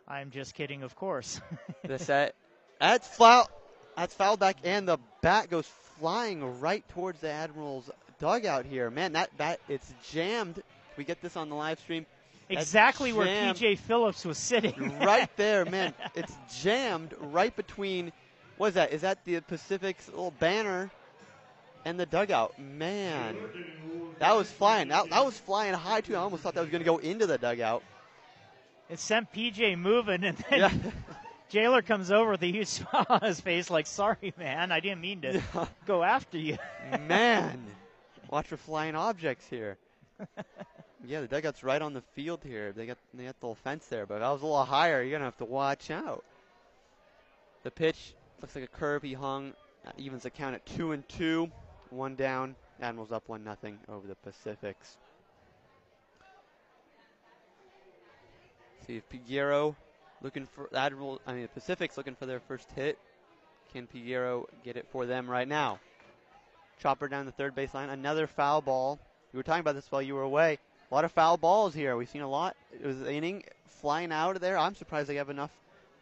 I'm 0.08 0.30
just 0.30 0.54
kidding, 0.54 0.82
of 0.82 0.94
course. 0.94 1.40
the 1.84 1.98
set. 1.98 2.34
That's 2.80 3.06
foul. 3.06 3.48
That's 3.96 4.14
fouled 4.14 4.40
back, 4.40 4.56
and 4.64 4.86
the 4.86 4.98
bat 5.20 5.48
goes 5.48 5.66
flying 5.98 6.60
right 6.60 6.86
towards 6.90 7.20
the 7.20 7.30
Admiral's 7.30 7.88
dugout 8.18 8.66
here. 8.66 8.90
Man, 8.90 9.12
that 9.12 9.36
bat 9.36 9.60
it's 9.68 9.92
jammed. 10.10 10.62
We 10.96 11.04
get 11.04 11.20
this 11.22 11.36
on 11.36 11.48
the 11.48 11.56
live 11.56 11.78
stream. 11.80 12.06
Exactly 12.48 13.12
where 13.12 13.26
PJ 13.26 13.78
Phillips 13.78 14.24
was 14.24 14.38
sitting. 14.38 14.98
right 15.00 15.28
there, 15.36 15.64
man. 15.70 15.94
It's 16.14 16.34
jammed 16.60 17.14
right 17.18 17.54
between. 17.54 18.12
What 18.56 18.68
is 18.68 18.74
that? 18.74 18.92
Is 18.92 19.02
that 19.02 19.24
the 19.24 19.40
Pacific's 19.40 20.08
little 20.08 20.30
banner 20.30 20.90
and 21.84 21.98
the 22.00 22.06
dugout? 22.06 22.58
Man, 22.58 23.36
that 24.18 24.34
was 24.34 24.50
flying. 24.50 24.88
That, 24.88 25.10
that 25.10 25.24
was 25.24 25.38
flying 25.38 25.74
high 25.74 26.00
too. 26.00 26.14
I 26.14 26.20
almost 26.20 26.42
thought 26.42 26.54
that 26.54 26.60
was 26.62 26.70
going 26.70 26.82
to 26.82 26.86
go 26.86 26.98
into 26.98 27.26
the 27.26 27.38
dugout. 27.38 27.82
It 28.88 29.00
sent 29.00 29.32
PJ 29.32 29.76
moving, 29.78 30.22
and 30.24 30.36
then 30.48 30.58
Yeah. 30.60 30.70
Jailer 31.48 31.82
comes 31.82 32.10
over 32.10 32.32
with 32.32 32.42
a 32.42 32.46
huge 32.50 32.66
smile 32.78 33.06
on 33.08 33.20
his 33.20 33.40
face, 33.40 33.70
like, 33.70 33.86
"Sorry, 33.86 34.32
man, 34.36 34.72
I 34.72 34.80
didn't 34.80 35.00
mean 35.00 35.20
to 35.22 35.40
go 35.86 36.02
after 36.02 36.38
you." 36.38 36.58
man, 37.06 37.64
watch 38.28 38.46
for 38.46 38.56
flying 38.56 38.94
objects 38.96 39.46
here. 39.48 39.76
Yeah, 41.04 41.20
the 41.20 41.28
dugout's 41.28 41.62
right 41.62 41.80
on 41.80 41.92
the 41.92 42.02
field 42.14 42.40
here. 42.42 42.72
They 42.72 42.86
got 42.86 42.98
they 43.12 43.24
got 43.24 43.38
the 43.40 43.46
little 43.46 43.54
fence 43.56 43.86
there, 43.86 44.06
but 44.06 44.16
if 44.16 44.22
I 44.22 44.32
was 44.32 44.42
a 44.42 44.46
little 44.46 44.64
higher, 44.64 45.02
you're 45.02 45.12
gonna 45.12 45.24
have 45.24 45.36
to 45.38 45.44
watch 45.44 45.90
out. 45.90 46.24
The 47.64 47.70
pitch 47.70 48.14
looks 48.40 48.54
like 48.54 48.64
a 48.64 48.68
curve 48.68 49.02
he 49.02 49.12
hung. 49.12 49.52
Uh, 49.86 49.90
evens 49.98 50.22
the 50.22 50.30
count 50.30 50.54
at 50.54 50.64
two 50.66 50.92
and 50.92 51.06
two. 51.08 51.50
One 51.90 52.14
down. 52.16 52.56
Admirals 52.80 53.12
up 53.12 53.28
one 53.28 53.44
nothing 53.44 53.78
over 53.88 54.06
the 54.06 54.14
Pacifics. 54.16 54.96
See 58.86 58.96
if 58.96 59.08
Piguero 59.08 59.74
looking 60.22 60.46
for 60.46 60.68
Admiral. 60.74 61.20
I 61.26 61.32
mean, 61.32 61.42
the 61.42 61.48
Pacifics 61.48 61.96
looking 61.96 62.14
for 62.14 62.26
their 62.26 62.40
first 62.40 62.70
hit. 62.72 62.98
Can 63.72 63.86
Piguero 63.86 64.46
get 64.64 64.76
it 64.76 64.86
for 64.90 65.06
them 65.06 65.28
right 65.28 65.48
now? 65.48 65.80
Chopper 66.80 67.08
down 67.08 67.26
the 67.26 67.32
third 67.32 67.54
baseline. 67.54 67.90
Another 67.90 68.26
foul 68.26 68.60
ball. 68.60 68.98
We 69.32 69.38
were 69.38 69.42
talking 69.42 69.60
about 69.60 69.74
this 69.74 69.90
while 69.90 70.02
you 70.02 70.14
were 70.14 70.22
away. 70.22 70.58
A 70.90 70.94
lot 70.94 71.04
of 71.04 71.12
foul 71.12 71.36
balls 71.36 71.74
here. 71.74 71.96
We've 71.96 72.08
seen 72.08 72.22
a 72.22 72.28
lot. 72.28 72.56
It 72.72 72.86
was 72.86 73.00
an 73.00 73.08
inning 73.08 73.44
flying 73.80 74.12
out 74.12 74.36
of 74.36 74.40
there. 74.42 74.56
I'm 74.56 74.74
surprised 74.74 75.08
they 75.08 75.16
have 75.16 75.30
enough. 75.30 75.50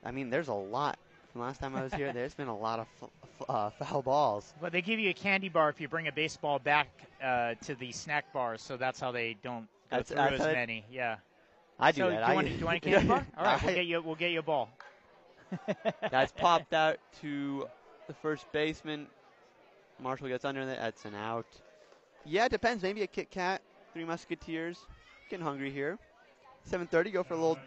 I 0.04 0.10
mean, 0.10 0.30
there's 0.30 0.48
a 0.48 0.54
lot. 0.54 0.98
From 1.32 1.40
last 1.40 1.58
time 1.60 1.74
I 1.74 1.82
was 1.82 1.92
here, 1.94 2.12
there's 2.12 2.34
been 2.34 2.48
a 2.48 2.56
lot 2.56 2.78
of 2.80 2.86
f- 3.02 3.08
f- 3.40 3.46
uh, 3.48 3.70
foul 3.70 4.02
balls. 4.02 4.52
But 4.60 4.72
they 4.72 4.82
give 4.82 5.00
you 5.00 5.10
a 5.10 5.14
candy 5.14 5.48
bar 5.48 5.68
if 5.70 5.80
you 5.80 5.88
bring 5.88 6.06
a 6.06 6.12
baseball 6.12 6.58
back 6.58 6.88
uh, 7.22 7.54
to 7.64 7.74
the 7.74 7.90
snack 7.92 8.32
bars, 8.32 8.62
so 8.62 8.76
that's 8.76 9.00
how 9.00 9.10
they 9.10 9.36
don't 9.42 9.62
go 9.90 9.96
That's- 9.96 10.08
through 10.08 10.16
that's 10.38 10.44
as 10.48 10.54
many. 10.54 10.84
Yeah. 10.92 11.16
I 11.80 11.90
do 11.90 12.02
so 12.02 12.10
that. 12.10 12.18
Do 12.18 12.22
I, 12.22 12.28
you, 12.30 12.34
want, 12.36 12.46
do 12.48 12.54
you 12.54 12.64
want 12.66 12.76
a 12.76 12.80
candy 12.80 13.08
bar? 13.08 13.26
All 13.38 13.44
right, 13.44 13.62
we'll 13.64 13.74
get 13.74 13.86
you. 13.86 14.02
We'll 14.02 14.14
get 14.14 14.30
you 14.30 14.38
a 14.38 14.42
ball. 14.42 14.68
That's 16.10 16.30
popped 16.32 16.72
out 16.72 16.98
to 17.20 17.66
the 18.06 18.14
first 18.14 18.50
baseman. 18.52 19.06
Marshall 20.00 20.28
gets 20.28 20.44
under 20.44 20.64
that. 20.66 20.78
That's 20.78 21.04
an 21.04 21.14
out. 21.16 21.46
Yeah, 22.24 22.44
it 22.46 22.50
depends. 22.52 22.82
Maybe 22.82 23.02
a 23.02 23.06
Kit 23.08 23.30
Kat, 23.30 23.60
Three 23.94 24.04
Musketeers. 24.04 24.76
Getting 25.30 25.46
hungry 25.46 25.70
here. 25.70 25.98
7:30. 26.70 27.12
Go 27.12 27.22
for 27.22 27.34
a 27.34 27.36
little, 27.36 27.58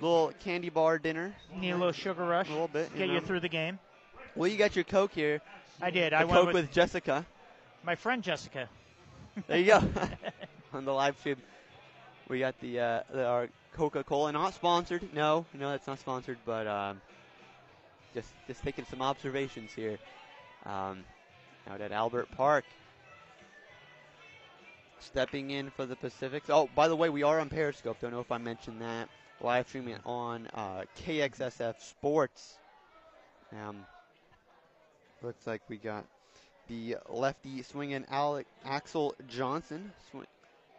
little 0.00 0.32
candy 0.40 0.70
bar 0.70 0.98
dinner. 0.98 1.34
Need 1.54 1.72
a 1.72 1.76
little 1.76 1.92
sugar 1.92 2.24
rush. 2.24 2.48
A 2.48 2.52
little 2.52 2.68
bit. 2.68 2.90
Get 2.96 3.08
know. 3.08 3.14
you 3.14 3.20
through 3.20 3.40
the 3.40 3.48
game. 3.48 3.78
Well, 4.34 4.48
you 4.48 4.56
got 4.56 4.74
your 4.74 4.84
Coke 4.84 5.12
here. 5.12 5.40
I 5.80 5.90
did. 5.90 6.12
The 6.12 6.16
I 6.16 6.24
went 6.24 6.32
Coke 6.32 6.46
with, 6.46 6.54
with 6.54 6.72
Jessica. 6.72 7.26
my 7.84 7.94
friend 7.94 8.22
Jessica. 8.22 8.68
There 9.46 9.58
you 9.58 9.66
go. 9.66 9.82
On 10.72 10.84
the 10.84 10.92
live 10.92 11.18
stream, 11.18 11.36
we 12.28 12.40
got 12.40 12.58
the, 12.60 12.80
uh, 12.80 13.02
the 13.12 13.26
our 13.26 13.48
Coca-Cola, 13.74 14.32
not 14.32 14.54
sponsored. 14.54 15.12
No, 15.14 15.44
no, 15.54 15.70
that's 15.70 15.86
not 15.86 15.98
sponsored. 15.98 16.38
But 16.46 16.66
um, 16.66 17.00
just 18.14 18.28
just 18.46 18.62
taking 18.62 18.86
some 18.86 19.02
observations 19.02 19.70
here. 19.72 19.98
Um, 20.64 21.04
out 21.68 21.80
at 21.82 21.92
Albert 21.92 22.28
Park. 22.36 22.64
Stepping 25.00 25.50
in 25.50 25.70
for 25.70 25.86
the 25.86 25.96
Pacifics. 25.96 26.50
Oh, 26.50 26.68
by 26.74 26.88
the 26.88 26.96
way, 26.96 27.08
we 27.08 27.22
are 27.22 27.38
on 27.38 27.48
Periscope. 27.48 28.00
Don't 28.00 28.12
know 28.12 28.20
if 28.20 28.32
I 28.32 28.38
mentioned 28.38 28.82
that. 28.82 29.08
Live 29.40 29.68
streaming 29.68 29.98
on 30.04 30.48
uh, 30.52 30.82
KXSF 31.04 31.80
Sports. 31.80 32.58
Um, 33.52 33.86
looks 35.22 35.46
like 35.46 35.62
we 35.68 35.76
got 35.76 36.04
the 36.66 36.96
lefty 37.08 37.62
swinging 37.62 38.04
Alec, 38.10 38.46
Axel 38.64 39.14
Johnson 39.28 39.92
sw- 40.10 40.26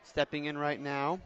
stepping 0.04 0.46
in 0.46 0.58
right 0.58 0.80
now. 0.80 1.20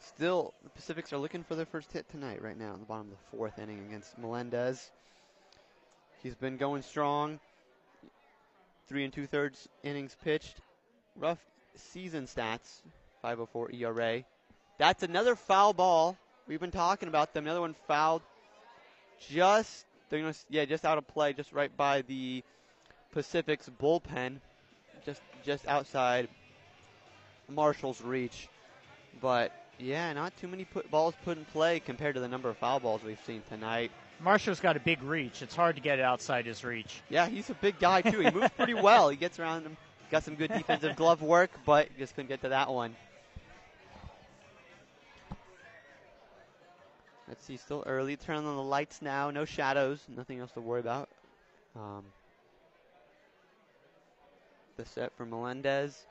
Still, 0.00 0.54
the 0.64 0.70
Pacifics 0.70 1.12
are 1.12 1.18
looking 1.18 1.44
for 1.44 1.54
their 1.54 1.66
first 1.66 1.92
hit 1.92 2.08
tonight, 2.08 2.42
right 2.42 2.58
now, 2.58 2.72
in 2.74 2.80
the 2.80 2.86
bottom 2.86 3.06
of 3.06 3.10
the 3.10 3.36
fourth 3.36 3.58
inning 3.58 3.84
against 3.88 4.16
Melendez. 4.18 4.90
He's 6.22 6.34
been 6.34 6.56
going 6.56 6.82
strong. 6.82 7.38
Three 8.88 9.04
and 9.04 9.12
two 9.12 9.26
thirds 9.26 9.68
innings 9.82 10.16
pitched. 10.24 10.56
Rough 11.16 11.38
season 11.74 12.24
stats 12.24 12.82
504 13.22 13.72
ERA. 13.72 14.24
That's 14.78 15.02
another 15.02 15.34
foul 15.34 15.72
ball. 15.72 16.16
We've 16.46 16.60
been 16.60 16.70
talking 16.70 17.08
about 17.08 17.34
them. 17.34 17.44
Another 17.44 17.60
one 17.60 17.74
fouled 17.86 18.22
just 19.28 19.84
they're 20.08 20.20
gonna 20.20 20.34
yeah 20.48 20.64
just 20.64 20.84
out 20.84 20.98
of 20.98 21.06
play 21.08 21.32
just 21.32 21.52
right 21.52 21.76
by 21.76 22.02
the 22.02 22.42
Pacific's 23.12 23.68
bullpen 23.80 24.36
just 25.04 25.20
just 25.44 25.66
outside 25.66 26.28
Marshall's 27.48 28.00
reach 28.00 28.48
but 29.20 29.52
yeah 29.78 30.12
not 30.12 30.36
too 30.36 30.48
many 30.48 30.64
put 30.64 30.90
balls 30.90 31.14
put 31.24 31.36
in 31.36 31.44
play 31.46 31.80
compared 31.80 32.14
to 32.14 32.20
the 32.20 32.28
number 32.28 32.48
of 32.48 32.56
foul 32.56 32.80
balls 32.80 33.02
we've 33.02 33.18
seen 33.26 33.42
tonight 33.48 33.90
Marshall's 34.20 34.60
got 34.60 34.76
a 34.76 34.80
big 34.80 35.02
reach. 35.02 35.42
It's 35.42 35.54
hard 35.54 35.76
to 35.76 35.82
get 35.82 35.98
it 35.98 36.04
outside 36.04 36.46
his 36.46 36.64
reach. 36.64 37.00
yeah 37.08 37.28
he's 37.28 37.50
a 37.50 37.54
big 37.54 37.78
guy 37.78 38.02
too 38.02 38.20
he 38.20 38.30
moves 38.30 38.50
pretty 38.56 38.74
well 38.74 39.08
he 39.08 39.16
gets 39.16 39.38
around 39.38 39.62
him 39.64 39.76
got 40.10 40.24
some 40.24 40.34
good 40.34 40.50
defensive 40.52 40.96
glove 40.96 41.20
work 41.22 41.50
but 41.66 41.88
just 41.98 42.14
couldn't 42.14 42.28
get 42.28 42.40
to 42.42 42.48
that 42.48 42.70
one 42.70 42.94
Let's 47.28 47.44
see, 47.44 47.58
still 47.58 47.84
early. 47.86 48.16
Turn 48.16 48.36
on 48.38 48.44
the 48.44 48.62
lights 48.62 49.02
now. 49.02 49.30
No 49.30 49.44
shadows. 49.44 50.00
Nothing 50.08 50.40
else 50.40 50.50
to 50.52 50.62
worry 50.62 50.80
about. 50.80 51.10
Um, 51.76 52.02
the 54.78 54.86
set 54.86 55.12
for 55.14 55.26
Melendez. 55.26 56.06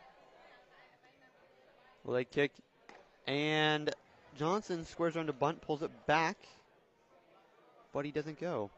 Leg 2.05 2.29
kick. 2.29 2.51
And 3.25 3.89
Johnson 4.37 4.85
squares 4.85 5.15
around 5.17 5.25
to 5.25 5.33
bunt, 5.33 5.59
pulls 5.61 5.81
it 5.81 5.89
back. 6.05 6.37
But 7.97 8.05
he 8.05 8.11
doesn't 8.11 8.39
go. 8.39 8.69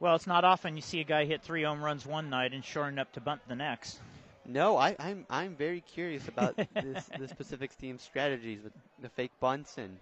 Well, 0.00 0.16
it's 0.16 0.26
not 0.26 0.42
often 0.42 0.74
you 0.74 0.80
see 0.80 1.02
a 1.02 1.04
guy 1.04 1.26
hit 1.26 1.42
three 1.42 1.64
home 1.64 1.84
runs 1.84 2.06
one 2.06 2.30
night 2.30 2.54
and 2.54 2.64
shorten 2.64 2.98
up 2.98 3.12
to 3.12 3.20
bunt 3.20 3.42
the 3.46 3.54
next. 3.54 3.98
No, 4.46 4.78
I, 4.78 4.96
I'm 4.98 5.26
I'm 5.28 5.54
very 5.54 5.82
curious 5.82 6.26
about 6.26 6.56
this 6.74 7.04
this 7.18 7.34
Pacific's 7.34 7.76
team's 7.76 8.00
strategies 8.00 8.62
with 8.64 8.72
the 9.02 9.10
fake 9.10 9.32
bunts 9.38 9.76
and 9.76 9.98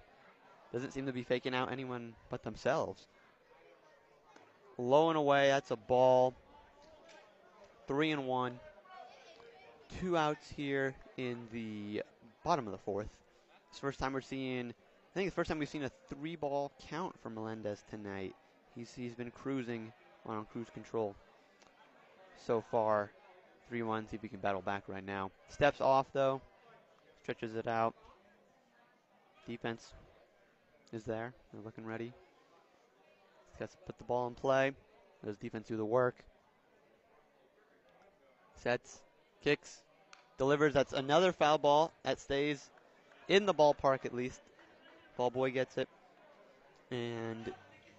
doesn't 0.73 0.93
seem 0.93 1.07
to 1.07 1.13
be 1.13 1.25
faking 1.25 1.57
out 1.57 1.73
anyone 1.73 2.15
but 2.31 2.45
themselves. 2.45 3.05
Low 4.79 5.09
and 5.09 5.19
away, 5.19 5.49
that's 5.49 5.73
a 5.73 5.77
ball. 5.77 6.35
Three 7.89 8.13
and 8.13 8.29
one. 8.29 8.61
Two 10.01 10.17
outs 10.17 10.49
here 10.57 10.95
in 11.17 11.49
the 11.51 12.05
bottom 12.45 12.69
of 12.69 12.71
the 12.71 12.79
fourth. 12.79 13.11
It's 13.71 13.81
the 13.81 13.87
first 13.89 13.99
time 13.99 14.13
we're 14.13 14.21
seeing, 14.21 14.73
I 15.13 15.19
think 15.19 15.29
the 15.29 15.35
first 15.35 15.49
time 15.49 15.59
we've 15.59 15.69
seen 15.69 15.85
a 15.85 15.91
three 16.09 16.37
ball 16.37 16.73
count 16.89 17.15
for 17.23 17.29
Melendez 17.29 17.85
tonight. 17.91 18.35
He's, 18.75 18.95
he's 18.95 19.15
been 19.15 19.31
cruising 19.31 19.93
on 20.25 20.47
cruise 20.51 20.69
control 20.73 21.15
so 22.47 22.65
far. 22.71 23.11
3 23.69 23.83
1, 23.83 24.09
see 24.09 24.17
if 24.17 24.23
he 24.23 24.29
can 24.29 24.39
battle 24.39 24.63
back 24.63 24.85
right 24.89 25.05
now. 25.05 25.31
Steps 25.51 25.83
off 25.83 26.07
though, 26.15 26.41
stretches 27.23 27.57
it 27.57 27.67
out. 27.67 27.95
Defense 29.47 29.93
is 30.95 31.05
there. 31.05 31.35
They're 31.53 31.63
looking 31.63 31.85
ready. 31.85 32.13
He's 33.51 33.59
got 33.59 33.71
to 33.71 33.77
put 33.87 33.99
the 33.99 34.05
ball 34.05 34.29
in 34.29 34.35
play. 34.35 34.73
Does 35.25 35.37
defense 35.37 35.69
do 35.69 35.77
the 35.77 35.85
work? 35.85 36.17
Sets, 38.63 39.03
kicks, 39.45 39.83
delivers. 40.39 40.73
That's 40.73 40.95
another 40.95 41.33
foul 41.33 41.59
ball 41.59 41.93
that 42.03 42.19
stays 42.19 42.71
in 43.29 43.45
the 43.45 43.55
ballpark 43.55 44.07
at 44.07 44.15
least. 44.15 44.41
Ball 45.17 45.31
boy 45.31 45.51
gets 45.51 45.79
it. 45.79 45.89
And 46.91 47.53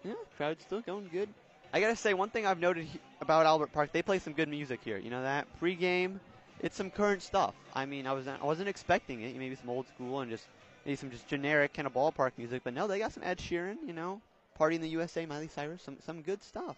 yeah, 0.03 0.13
crowd's 0.37 0.63
still 0.63 0.81
going 0.81 1.09
good. 1.11 1.29
I 1.73 1.79
gotta 1.79 1.95
say, 1.95 2.13
one 2.13 2.29
thing 2.29 2.45
I've 2.45 2.59
noted 2.59 2.85
he- 2.85 2.99
about 3.19 3.45
Albert 3.45 3.73
Park, 3.73 3.91
they 3.91 4.03
play 4.03 4.19
some 4.19 4.33
good 4.33 4.49
music 4.49 4.81
here. 4.83 4.97
You 4.97 5.09
know 5.09 5.23
that 5.23 5.47
pre-game, 5.59 6.19
it's 6.59 6.75
some 6.75 6.91
current 6.91 7.23
stuff. 7.23 7.55
I 7.73 7.85
mean, 7.85 8.05
I 8.05 8.13
wasn't 8.13 8.41
I 8.41 8.45
wasn't 8.45 8.69
expecting 8.69 9.21
it. 9.21 9.35
Maybe 9.35 9.55
some 9.55 9.69
old 9.69 9.87
school 9.87 10.21
and 10.21 10.29
just 10.29 10.45
maybe 10.85 10.95
some 10.95 11.09
just 11.09 11.27
generic 11.27 11.73
kind 11.73 11.87
of 11.87 11.93
ballpark 11.93 12.31
music. 12.37 12.61
But 12.63 12.73
no, 12.73 12.87
they 12.87 12.99
got 12.99 13.11
some 13.11 13.23
Ed 13.23 13.39
Sheeran. 13.39 13.77
You 13.85 13.93
know, 13.93 14.21
Party 14.55 14.75
in 14.75 14.81
the 14.81 14.89
USA, 14.89 15.25
Miley 15.25 15.47
Cyrus, 15.47 15.81
some 15.81 15.97
some 16.05 16.21
good 16.21 16.43
stuff. 16.43 16.77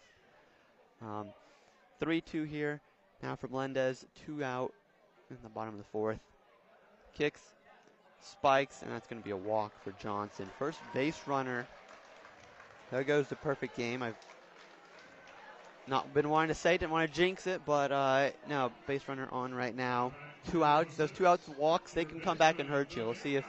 Um, 1.01 1.27
three-two 1.99 2.43
here 2.43 2.79
now 3.21 3.35
for 3.35 3.47
Melendez. 3.49 4.05
Two 4.25 4.43
out 4.43 4.71
in 5.29 5.37
the 5.43 5.49
bottom 5.49 5.73
of 5.73 5.77
the 5.79 5.89
fourth. 5.91 6.19
Kicks, 7.17 7.41
spikes, 8.25 8.81
and 8.81 8.91
that's 8.91 9.07
going 9.07 9.21
to 9.21 9.25
be 9.25 9.31
a 9.31 9.37
walk 9.37 9.71
for 9.83 9.91
Johnson. 10.01 10.49
First 10.59 10.79
base 10.93 11.19
runner. 11.25 11.67
There 12.91 13.03
goes 13.03 13.27
the 13.27 13.35
perfect 13.35 13.75
game. 13.77 14.03
I've 14.03 14.15
not 15.87 16.13
been 16.13 16.29
wanting 16.29 16.49
to 16.49 16.55
say, 16.55 16.77
didn't 16.77 16.91
want 16.91 17.09
to 17.09 17.15
jinx 17.15 17.47
it, 17.47 17.61
but 17.65 17.91
uh, 17.91 18.29
no, 18.49 18.71
base 18.87 19.01
runner 19.07 19.27
on 19.31 19.53
right 19.53 19.75
now. 19.75 20.11
Two 20.51 20.63
outs. 20.63 20.95
Those 20.95 21.11
two 21.11 21.25
outs 21.25 21.47
walks, 21.57 21.93
they 21.93 22.05
can 22.05 22.19
come 22.19 22.37
back 22.37 22.59
and 22.59 22.69
hurt 22.69 22.95
you. 22.95 23.05
We'll 23.05 23.15
see 23.15 23.35
if 23.35 23.45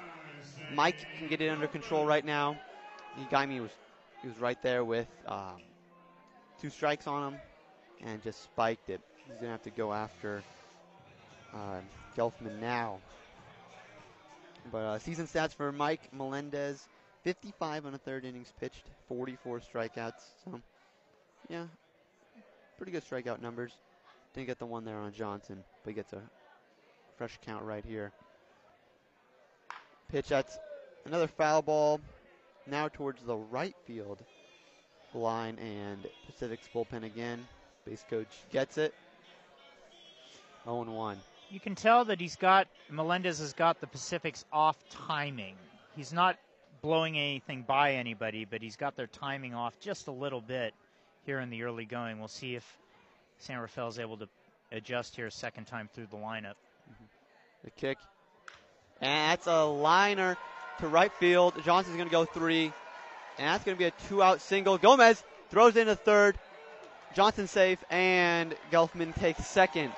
Mike 0.73 1.07
can 1.19 1.29
get 1.29 1.41
it 1.41 1.49
under 1.49 1.67
control 1.67 2.05
right 2.05 2.25
now. 2.25 2.59
He 3.17 3.25
Higami 3.25 3.61
was 3.61 3.71
he 4.23 4.29
was 4.29 4.39
right 4.39 4.61
there 4.63 4.85
with 4.85 5.09
um, 5.27 5.61
two 6.61 6.71
strikes 6.71 7.07
on 7.07 7.33
him 7.33 7.41
and 8.05 8.23
just 8.23 8.43
spiked 8.43 8.89
it. 8.91 9.01
He's 9.27 9.37
gonna 9.37 9.53
have 9.53 9.63
to 9.63 9.71
go 9.71 9.93
after 9.93 10.43
uh, 11.55 11.81
Gelfman 12.17 12.61
now. 12.61 12.99
But 14.71 14.79
uh, 14.79 14.99
season 14.99 15.27
stats 15.27 15.55
for 15.55 15.71
Mike 15.73 16.13
Melendez: 16.13 16.87
55 17.25 17.87
on 17.87 17.93
the 17.93 17.99
third 17.99 18.25
innings 18.25 18.53
pitched, 18.61 18.85
44 19.09 19.61
strikeouts. 19.61 20.23
So, 20.45 20.61
yeah, 21.49 21.67
pretty 22.77 22.93
good 22.93 23.05
strikeout 23.05 23.41
numbers. 23.41 23.73
Didn't 24.35 24.49
get 24.49 24.59
the 24.59 24.67
one 24.67 24.85
there 24.85 24.99
on 24.99 25.13
Johnson, 25.13 25.65
but 25.85 25.95
gets 25.95 26.13
a 26.13 26.21
fresh 27.17 27.39
count 27.45 27.65
right 27.65 27.85
here. 27.85 28.13
Pitch 30.09 30.29
that's 30.29 30.59
another 31.05 31.27
foul 31.27 31.63
ball. 31.63 32.01
Now 32.67 32.89
towards 32.89 33.23
the 33.23 33.37
right 33.37 33.75
field 33.87 34.23
line 35.15 35.59
and 35.59 36.07
Pacific's 36.27 36.69
bullpen 36.75 37.05
again. 37.05 37.47
Base 37.85 38.05
coach 38.09 38.29
gets 38.53 38.79
it. 38.79 38.95
0 40.65 40.83
1. 40.83 41.17
You 41.51 41.61
can 41.61 41.75
tell 41.75 42.05
that 42.07 42.21
he's 42.21 42.37
got 42.37 42.67
Melendez 42.91 43.39
has 43.39 43.53
got 43.53 43.81
the 43.81 43.87
Pacifics 43.87 44.45
off 44.53 44.77
timing. 44.91 45.55
He's 45.95 46.13
not 46.13 46.37
blowing 46.83 47.17
anything 47.17 47.63
by 47.63 47.95
anybody, 47.95 48.45
but 48.45 48.63
he's 48.63 48.77
got 48.77 48.97
their 48.97 49.07
timing 49.07 49.55
off 49.55 49.79
just 49.81 50.09
a 50.09 50.13
little 50.13 50.41
bit 50.41 50.75
here 51.25 51.41
in 51.41 51.51
the 51.51 51.63
early 51.63 51.85
going. 51.85 52.19
We'll 52.19 52.29
see 52.29 52.55
if 52.55 52.65
San 53.39 53.59
Rafael 53.59 53.89
is 53.89 53.99
able 53.99 54.17
to 54.19 54.29
adjust 54.73 55.17
here 55.17 55.27
a 55.27 55.31
second 55.31 55.67
time 55.67 55.89
through 55.95 56.07
the 56.11 56.17
lineup. 56.17 56.55
Mm-hmm. 56.91 57.05
The 57.65 57.71
kick. 57.71 57.99
And 59.01 59.33
that's 59.33 59.47
a 59.47 59.65
liner 59.65 60.37
to 60.79 60.89
right 60.89 61.13
field. 61.15 61.55
Johnson's 61.65 61.97
going 61.97 62.09
to 62.09 62.13
go 62.13 62.25
three. 62.25 62.73
And 63.39 63.49
that's 63.49 63.65
going 63.65 63.77
to 63.77 63.79
be 63.79 63.87
a 63.87 63.93
two 64.09 64.23
out 64.23 64.41
single. 64.41 64.79
Gomez 64.79 65.23
throws 65.51 65.77
into 65.77 65.95
third. 65.95 66.39
Johnson 67.15 67.49
safe. 67.49 67.83
And 67.91 68.55
Gelfman 68.71 69.15
takes 69.15 69.47
second. 69.47 69.93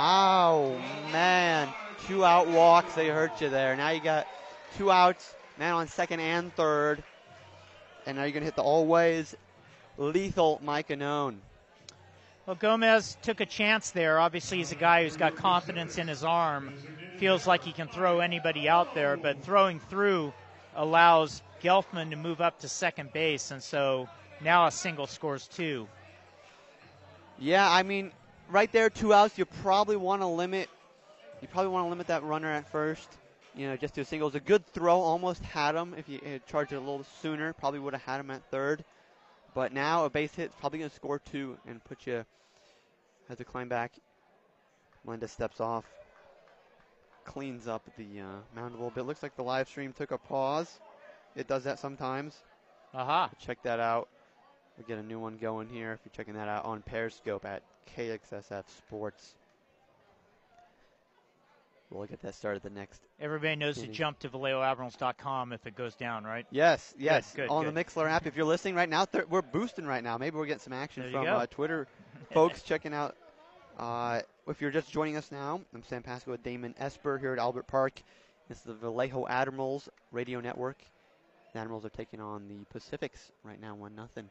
Oh, 0.00 0.80
man. 1.10 1.68
Two 2.06 2.24
out 2.24 2.46
walks. 2.46 2.94
They 2.94 3.08
hurt 3.08 3.40
you 3.40 3.48
there. 3.48 3.74
Now 3.74 3.90
you 3.90 4.00
got 4.00 4.28
two 4.76 4.92
outs. 4.92 5.34
Man 5.58 5.74
on 5.74 5.88
second 5.88 6.20
and 6.20 6.54
third. 6.54 7.02
And 8.06 8.16
now 8.16 8.22
you're 8.22 8.30
going 8.30 8.42
to 8.42 8.46
hit 8.46 8.54
the 8.54 8.62
always 8.62 9.34
lethal 9.96 10.60
Mike 10.62 10.88
Anone. 10.90 11.38
Well, 12.46 12.54
Gomez 12.54 13.18
took 13.22 13.40
a 13.40 13.46
chance 13.46 13.90
there. 13.90 14.20
Obviously, 14.20 14.58
he's 14.58 14.70
a 14.70 14.76
guy 14.76 15.02
who's 15.02 15.16
got 15.16 15.34
confidence 15.34 15.98
in 15.98 16.06
his 16.06 16.22
arm. 16.22 16.72
Feels 17.18 17.46
like 17.46 17.64
he 17.64 17.72
can 17.72 17.88
throw 17.88 18.20
anybody 18.20 18.68
out 18.68 18.94
there, 18.94 19.16
but 19.16 19.42
throwing 19.42 19.80
through 19.80 20.32
allows 20.76 21.42
Gelfman 21.60 22.10
to 22.10 22.16
move 22.16 22.40
up 22.40 22.60
to 22.60 22.68
second 22.68 23.12
base, 23.12 23.50
and 23.50 23.62
so 23.62 24.08
now 24.40 24.66
a 24.66 24.70
single 24.70 25.06
scores 25.06 25.48
two. 25.48 25.88
Yeah, 27.38 27.70
I 27.70 27.82
mean, 27.82 28.12
right 28.48 28.70
there, 28.72 28.90
two 28.90 29.12
outs. 29.12 29.38
You 29.38 29.44
probably 29.44 29.96
want 29.96 30.22
to 30.22 30.26
limit. 30.26 30.68
You 31.40 31.48
probably 31.48 31.70
want 31.70 31.86
to 31.86 31.90
limit 31.90 32.08
that 32.08 32.22
runner 32.22 32.50
at 32.50 32.70
first. 32.70 33.08
You 33.54 33.68
know, 33.68 33.76
just 33.76 33.94
to 33.94 34.02
a 34.02 34.04
single. 34.04 34.28
It 34.28 34.34
was 34.34 34.42
a 34.42 34.44
good 34.44 34.66
throw. 34.66 35.00
Almost 35.00 35.42
had 35.44 35.74
him. 35.74 35.94
If 35.96 36.08
you 36.08 36.20
had 36.24 36.46
charged 36.46 36.72
it 36.72 36.76
a 36.76 36.80
little 36.80 37.04
sooner, 37.22 37.52
probably 37.52 37.80
would 37.80 37.94
have 37.94 38.02
had 38.02 38.20
him 38.20 38.30
at 38.30 38.42
third. 38.50 38.84
But 39.54 39.72
now 39.72 40.04
a 40.04 40.10
base 40.10 40.34
hit 40.34 40.52
probably 40.60 40.80
going 40.80 40.90
to 40.90 40.96
score 40.96 41.18
two 41.18 41.58
and 41.66 41.82
put 41.84 42.06
you. 42.06 42.24
Has 43.28 43.38
to 43.38 43.44
climb 43.44 43.68
back. 43.68 43.92
Linda 45.04 45.28
steps 45.28 45.60
off. 45.60 45.84
Cleans 47.24 47.66
up 47.66 47.82
the 47.96 48.20
uh, 48.20 48.24
mound 48.54 48.74
a 48.74 48.76
little 48.76 48.90
bit. 48.90 49.04
Looks 49.04 49.22
like 49.22 49.36
the 49.36 49.42
live 49.42 49.68
stream 49.68 49.92
took 49.92 50.12
a 50.12 50.18
pause. 50.18 50.78
It 51.36 51.46
does 51.46 51.64
that 51.64 51.78
sometimes. 51.78 52.36
Aha. 52.94 53.30
Check 53.38 53.62
that 53.64 53.80
out. 53.80 54.08
We 54.78 54.84
get 54.84 54.98
a 54.98 55.02
new 55.02 55.18
one 55.18 55.36
going 55.36 55.68
here 55.68 55.92
if 55.92 56.00
you're 56.04 56.12
checking 56.16 56.34
that 56.34 56.48
out 56.48 56.64
on 56.64 56.82
Periscope 56.82 57.44
at 57.44 57.62
KXSF 57.96 58.64
Sports. 58.68 59.34
We'll 61.90 62.04
get 62.06 62.20
that 62.20 62.34
started 62.34 62.62
the 62.62 62.70
next. 62.70 63.00
Everybody 63.18 63.56
knows 63.56 63.78
to 63.78 63.86
jump 63.86 64.18
to 64.18 64.28
VallejoAdmirals.com 64.28 65.54
if 65.54 65.66
it 65.66 65.74
goes 65.74 65.94
down, 65.94 66.24
right? 66.24 66.46
Yes, 66.50 66.94
yes. 66.98 67.32
good, 67.34 67.48
on 67.48 67.64
good. 67.64 67.74
the 67.74 67.84
Mixlr 67.84 68.08
app, 68.08 68.26
if 68.26 68.36
you're 68.36 68.44
listening 68.44 68.74
right 68.74 68.88
now, 68.88 69.06
th- 69.06 69.26
we're 69.28 69.40
boosting 69.40 69.86
right 69.86 70.04
now. 70.04 70.18
Maybe 70.18 70.36
we're 70.36 70.44
getting 70.44 70.60
some 70.60 70.74
action 70.74 71.04
There 71.04 71.12
from 71.12 71.26
uh, 71.26 71.46
Twitter 71.46 71.86
folks 72.34 72.62
checking 72.62 72.92
out. 72.92 73.16
Uh, 73.78 74.20
if 74.46 74.60
you're 74.60 74.70
just 74.70 74.90
joining 74.90 75.16
us 75.16 75.32
now, 75.32 75.62
I'm 75.74 75.82
Sam 75.82 76.02
Pasco 76.02 76.32
with 76.32 76.42
Damon 76.42 76.74
Esper 76.78 77.16
here 77.16 77.32
at 77.32 77.38
Albert 77.38 77.68
Park. 77.68 78.02
This 78.48 78.58
is 78.58 78.64
the 78.64 78.74
Vallejo 78.74 79.26
Admirals 79.26 79.88
radio 80.12 80.40
network. 80.40 80.78
The 81.54 81.60
Admirals 81.60 81.86
are 81.86 81.90
taking 81.90 82.20
on 82.20 82.48
the 82.48 82.64
Pacifics 82.70 83.30
right 83.44 83.60
now, 83.60 83.74
one 83.74 83.94
nothing. 83.94 84.28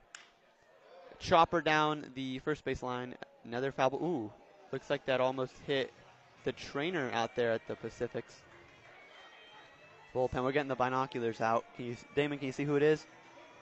Chopper 1.19 1.61
down 1.61 2.11
the 2.15 2.39
first 2.39 2.63
base 2.63 2.83
line. 2.83 3.15
Another 3.45 3.71
foul. 3.71 3.89
ball. 3.91 4.03
Ooh, 4.03 4.31
looks 4.71 4.89
like 4.89 5.05
that 5.05 5.19
almost 5.21 5.53
hit 5.65 5.91
the 6.43 6.51
trainer 6.51 7.09
out 7.13 7.35
there 7.35 7.51
at 7.53 7.67
the 7.67 7.75
Pacifics. 7.75 8.33
Bullpen. 10.13 10.43
We're 10.43 10.51
getting 10.51 10.67
the 10.69 10.75
binoculars 10.75 11.41
out. 11.41 11.65
Can 11.75 11.85
you, 11.85 11.97
Damon? 12.15 12.37
Can 12.39 12.47
you 12.47 12.51
see 12.51 12.63
who 12.63 12.75
it 12.75 12.83
is? 12.83 13.05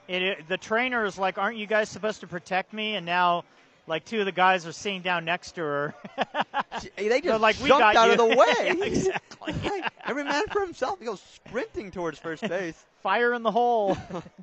It, 0.08 0.22
it, 0.22 0.48
the 0.48 0.56
trainer 0.56 1.04
is 1.04 1.18
like, 1.18 1.38
"Aren't 1.38 1.56
you 1.58 1.66
guys 1.66 1.88
supposed 1.88 2.20
to 2.20 2.26
protect 2.26 2.72
me?" 2.72 2.94
And 2.94 3.04
now, 3.04 3.44
like 3.86 4.04
two 4.04 4.20
of 4.20 4.26
the 4.26 4.32
guys 4.32 4.66
are 4.66 4.72
sitting 4.72 5.02
down 5.02 5.24
next 5.24 5.52
to 5.52 5.62
her. 5.62 5.94
They 6.96 7.08
They're 7.08 7.20
just 7.20 7.40
like, 7.40 7.56
"We 7.60 7.68
jumped 7.68 7.80
got 7.94 7.96
out 7.96 8.06
you." 8.06 8.12
of 8.12 8.18
the 8.18 8.26
way. 8.36 8.76
Yeah, 8.78 8.84
exactly. 8.84 9.54
Like, 9.70 9.92
Every 10.04 10.24
man 10.24 10.44
for 10.52 10.60
himself. 10.60 10.98
He 10.98 11.06
goes 11.06 11.22
sprinting 11.22 11.90
towards 11.90 12.18
first 12.18 12.42
base. 12.46 12.76
Fire 13.02 13.32
in 13.32 13.42
the 13.42 13.50
hole, 13.50 13.96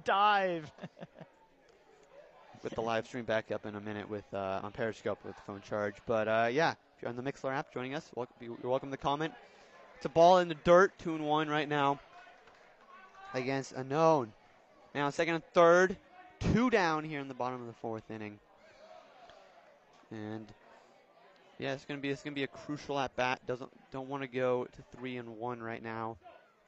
dive. 0.04 0.70
With 2.64 2.76
the 2.76 2.82
live 2.82 3.06
stream 3.06 3.26
back 3.26 3.52
up 3.52 3.66
in 3.66 3.76
a 3.76 3.82
minute 3.82 4.10
with 4.10 4.24
uh, 4.34 4.62
on 4.64 4.72
Periscope 4.72 5.20
with 5.26 5.36
the 5.36 5.42
phone 5.46 5.62
charge. 5.62 5.96
But 6.06 6.28
uh, 6.30 6.50
yeah, 6.50 6.72
if 6.72 7.02
you're 7.02 7.10
on 7.10 7.18
the 7.18 7.22
Mixlr 7.22 7.54
app 7.54 7.74
joining 7.74 7.94
us, 7.94 8.10
you're 8.40 8.56
welcome 8.64 8.90
to 8.92 8.98
comment. 8.98 9.34
It's 9.98 10.06
a 10.06 10.10
ball 10.10 10.38
in 10.38 10.48
the 10.48 10.56
dirt, 10.56 10.94
two 10.98 11.14
and 11.14 11.26
one 11.26 11.50
right 11.50 11.68
now 11.68 12.00
against 13.34 13.74
Unknown. 13.74 14.32
Now 14.96 15.10
second 15.10 15.36
and 15.36 15.44
third, 15.54 15.98
two 16.40 16.70
down 16.70 17.04
here 17.04 17.20
in 17.20 17.28
the 17.28 17.34
bottom 17.34 17.60
of 17.60 17.68
the 17.68 17.74
fourth 17.74 18.10
inning. 18.10 18.40
And 20.10 20.48
yeah, 21.60 21.74
it's 21.74 21.84
gonna 21.84 22.00
be 22.00 22.12
it's 22.12 22.24
gonna 22.24 22.34
be 22.34 22.44
a 22.44 22.48
crucial 22.48 22.98
at 22.98 23.14
bat. 23.18 23.42
Doesn't 23.46 23.72
don't 23.92 24.08
want 24.08 24.24
to 24.24 24.28
go 24.28 24.66
to 24.66 24.98
three 24.98 25.18
and 25.18 25.38
one 25.38 25.62
right 25.62 25.84
now 25.84 26.16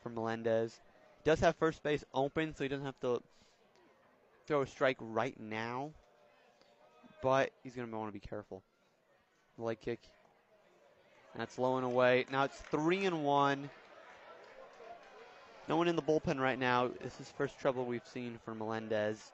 for 0.03 0.09
Melendez. 0.09 0.77
Does 1.23 1.39
have 1.39 1.55
first 1.55 1.81
base 1.83 2.03
open, 2.13 2.53
so 2.53 2.65
he 2.65 2.67
doesn't 2.67 2.85
have 2.85 2.99
to 2.99 3.21
throw 4.47 4.61
a 4.61 4.67
strike 4.67 4.97
right 4.99 5.39
now, 5.39 5.91
but 7.21 7.51
he's 7.63 7.75
going 7.75 7.89
to 7.89 7.97
want 7.97 8.09
to 8.09 8.13
be 8.13 8.25
careful. 8.25 8.63
Leg 9.57 9.79
kick. 9.79 9.99
That's 11.37 11.57
low 11.57 11.77
and 11.77 11.85
away. 11.85 12.25
Now 12.31 12.43
it's 12.43 12.57
three 12.71 13.05
and 13.05 13.23
one. 13.23 13.69
no 15.67 15.75
one 15.75 15.87
in 15.87 15.95
the 15.95 16.01
bullpen 16.01 16.39
right 16.39 16.57
now. 16.57 16.89
This 17.01 17.19
is 17.19 17.29
first 17.37 17.59
trouble 17.59 17.85
we've 17.85 18.07
seen 18.13 18.39
for 18.45 18.55
Melendez. 18.55 19.31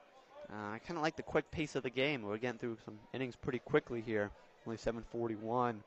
Uh, 0.50 0.74
I 0.74 0.78
kind 0.80 0.96
of 0.96 1.02
like 1.02 1.16
the 1.16 1.22
quick 1.22 1.50
pace 1.50 1.76
of 1.76 1.82
the 1.82 1.90
game. 1.90 2.22
We're 2.22 2.38
getting 2.38 2.58
through 2.58 2.78
some 2.84 2.98
innings 3.12 3.36
pretty 3.36 3.60
quickly 3.60 4.00
here. 4.00 4.30
Only 4.66 4.78
741. 4.78 5.82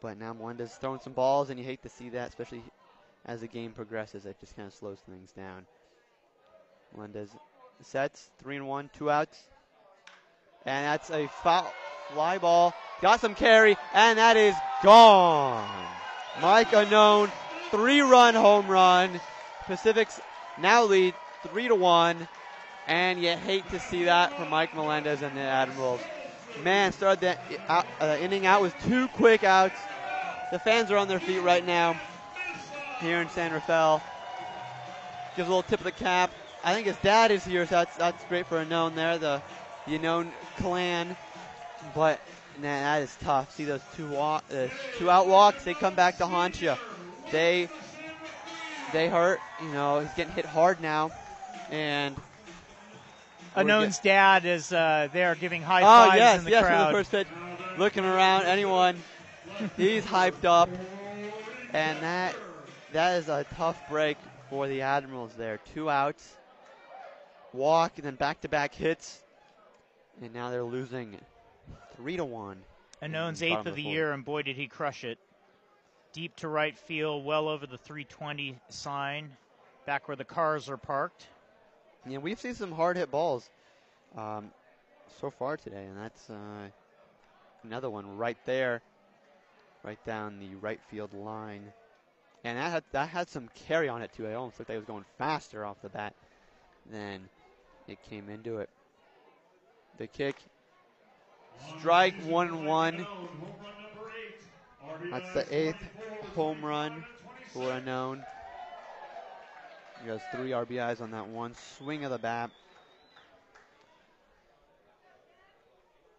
But 0.00 0.18
now 0.18 0.32
Melendez 0.32 0.74
throwing 0.74 1.00
some 1.00 1.12
balls, 1.12 1.50
and 1.50 1.58
you 1.58 1.64
hate 1.64 1.82
to 1.82 1.88
see 1.88 2.10
that, 2.10 2.28
especially 2.28 2.62
as 3.26 3.40
the 3.40 3.48
game 3.48 3.72
progresses. 3.72 4.26
It 4.26 4.36
just 4.40 4.56
kind 4.56 4.68
of 4.68 4.74
slows 4.74 4.98
things 5.08 5.32
down. 5.32 5.66
Melendez 6.94 7.30
sets, 7.84 8.28
three 8.42 8.56
and 8.56 8.66
one, 8.66 8.90
two 8.98 9.10
outs. 9.10 9.38
And 10.66 10.84
that's 10.84 11.10
a 11.10 11.28
foul, 11.42 11.72
fly 12.12 12.38
ball. 12.38 12.74
Got 13.00 13.20
some 13.20 13.34
carry, 13.34 13.76
and 13.94 14.18
that 14.18 14.36
is 14.36 14.54
gone. 14.82 15.68
Mike 16.40 16.72
Unknown, 16.72 17.30
three 17.70 18.00
run 18.00 18.34
home 18.34 18.66
run. 18.68 19.20
Pacifics 19.66 20.20
now 20.58 20.84
lead 20.84 21.14
three 21.44 21.68
to 21.68 21.74
one. 21.74 22.28
And 22.86 23.20
you 23.22 23.36
hate 23.36 23.68
to 23.70 23.78
see 23.78 24.04
that 24.04 24.36
from 24.36 24.48
Mike 24.48 24.74
Melendez 24.74 25.22
and 25.22 25.36
the 25.36 25.42
Admirals. 25.42 26.00
Man, 26.64 26.92
started 26.92 27.20
the 27.20 27.36
uh, 27.70 28.16
inning 28.20 28.46
out 28.46 28.62
with 28.62 28.74
two 28.86 29.08
quick 29.08 29.44
outs. 29.44 29.78
The 30.50 30.58
fans 30.58 30.90
are 30.90 30.96
on 30.96 31.06
their 31.06 31.20
feet 31.20 31.40
right 31.40 31.64
now 31.64 32.00
here 33.00 33.20
in 33.20 33.28
San 33.28 33.52
Rafael. 33.52 34.02
Gives 35.36 35.46
a 35.46 35.50
little 35.50 35.62
tip 35.62 35.80
of 35.80 35.84
the 35.84 35.92
cap. 35.92 36.30
I 36.64 36.74
think 36.74 36.86
his 36.86 36.96
dad 36.98 37.30
is 37.30 37.44
here, 37.44 37.66
so 37.66 37.76
that's 37.76 37.96
that's 37.96 38.24
great 38.24 38.46
for 38.46 38.58
Unknown 38.58 38.94
there, 38.94 39.18
the 39.18 39.42
the 39.86 39.96
Unknown 39.96 40.32
clan. 40.56 41.16
But 41.94 42.20
man, 42.58 42.82
that 42.82 43.02
is 43.02 43.16
tough. 43.22 43.54
See 43.54 43.64
those 43.64 43.80
two 43.96 44.08
walk, 44.08 44.44
uh, 44.52 44.66
two 44.98 45.10
out 45.10 45.26
walks. 45.26 45.64
They 45.64 45.74
come 45.74 45.94
back 45.94 46.18
to 46.18 46.26
haunt 46.26 46.60
you. 46.60 46.74
They 47.30 47.68
they 48.92 49.08
hurt. 49.08 49.40
You 49.62 49.68
know, 49.68 50.00
he's 50.00 50.12
getting 50.14 50.32
hit 50.32 50.44
hard 50.44 50.80
now, 50.80 51.10
and 51.70 52.16
Unknown's 53.54 53.98
dad 53.98 54.44
is 54.44 54.72
uh, 54.72 55.08
there 55.12 55.34
giving 55.34 55.62
high 55.62 55.82
oh 55.82 56.08
fives 56.08 56.16
yes, 56.16 56.38
in 56.38 56.44
the 56.44 56.50
yes, 56.50 56.64
crowd. 56.64 56.86
for 56.86 56.92
the 56.92 56.98
first 56.98 57.10
pitch, 57.10 57.26
looking 57.78 58.04
around. 58.04 58.46
Anyone, 58.46 59.00
he's 59.76 60.04
hyped 60.04 60.44
up, 60.44 60.68
and 61.72 62.02
that 62.02 62.34
that 62.92 63.18
is 63.18 63.28
a 63.28 63.44
tough 63.54 63.80
break 63.88 64.16
for 64.50 64.68
the 64.68 64.82
Admirals 64.82 65.32
there. 65.36 65.58
Two 65.74 65.90
outs, 65.90 66.36
walk, 67.58 67.92
and 67.96 68.06
then 68.06 68.14
back-to-back 68.14 68.74
hits, 68.74 69.20
and 70.22 70.32
now 70.32 70.50
they're 70.50 70.62
losing 70.62 71.18
three 71.96 72.16
to 72.16 72.24
one. 72.24 72.58
Bottom 73.42 73.58
eighth 73.60 73.66
of 73.66 73.76
the 73.76 73.82
fourth. 73.82 73.94
year, 73.94 74.12
and 74.12 74.24
boy, 74.24 74.42
did 74.42 74.56
he 74.56 74.66
crush 74.66 75.04
it. 75.04 75.18
Deep 76.12 76.34
to 76.36 76.48
right 76.48 76.76
field, 76.76 77.24
well 77.24 77.48
over 77.48 77.66
the 77.66 77.76
320 77.76 78.58
sign, 78.70 79.30
back 79.86 80.08
where 80.08 80.16
the 80.16 80.24
cars 80.24 80.68
are 80.68 80.76
parked. 80.76 81.26
Yeah, 82.06 82.18
we've 82.18 82.40
seen 82.40 82.54
some 82.54 82.72
hard 82.72 82.96
hit 82.96 83.10
balls 83.10 83.50
um, 84.16 84.50
so 85.20 85.30
far 85.30 85.56
today, 85.56 85.84
and 85.84 85.98
that's 85.98 86.30
uh, 86.30 86.68
another 87.62 87.90
one 87.90 88.16
right 88.16 88.38
there, 88.46 88.80
right 89.84 90.02
down 90.06 90.38
the 90.38 90.54
right 90.56 90.80
field 90.90 91.12
line. 91.12 91.72
And 92.44 92.56
that 92.56 92.70
had, 92.70 92.84
that 92.92 93.08
had 93.08 93.28
some 93.28 93.48
carry 93.66 93.88
on 93.88 94.00
it 94.02 94.12
too. 94.12 94.26
I 94.26 94.34
almost 94.34 94.58
looked 94.58 94.70
like 94.70 94.76
it 94.76 94.78
was 94.78 94.86
going 94.86 95.04
faster 95.18 95.64
off 95.64 95.82
the 95.82 95.88
bat 95.88 96.14
than 96.90 97.28
it 97.88 97.98
came 98.08 98.28
into 98.28 98.58
it. 98.58 98.68
The 99.96 100.06
kick, 100.06 100.36
strike 101.78 102.14
one 102.26 102.64
one. 102.64 103.06
That's 105.10 105.32
the 105.32 105.46
eighth 105.54 105.82
home 106.34 106.64
run 106.64 107.04
for 107.52 107.72
unknown. 107.72 108.24
He 110.02 110.08
has 110.10 110.20
three 110.32 110.50
RBIs 110.50 111.00
on 111.00 111.10
that 111.10 111.26
one 111.26 111.54
swing 111.78 112.04
of 112.04 112.10
the 112.10 112.18
bat. 112.18 112.50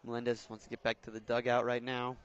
Melendez 0.03 0.45
wants 0.49 0.63
to 0.63 0.69
get 0.69 0.81
back 0.83 1.01
to 1.03 1.11
the 1.11 1.19
dugout 1.19 1.65
right 1.65 1.83
now. 1.83 2.17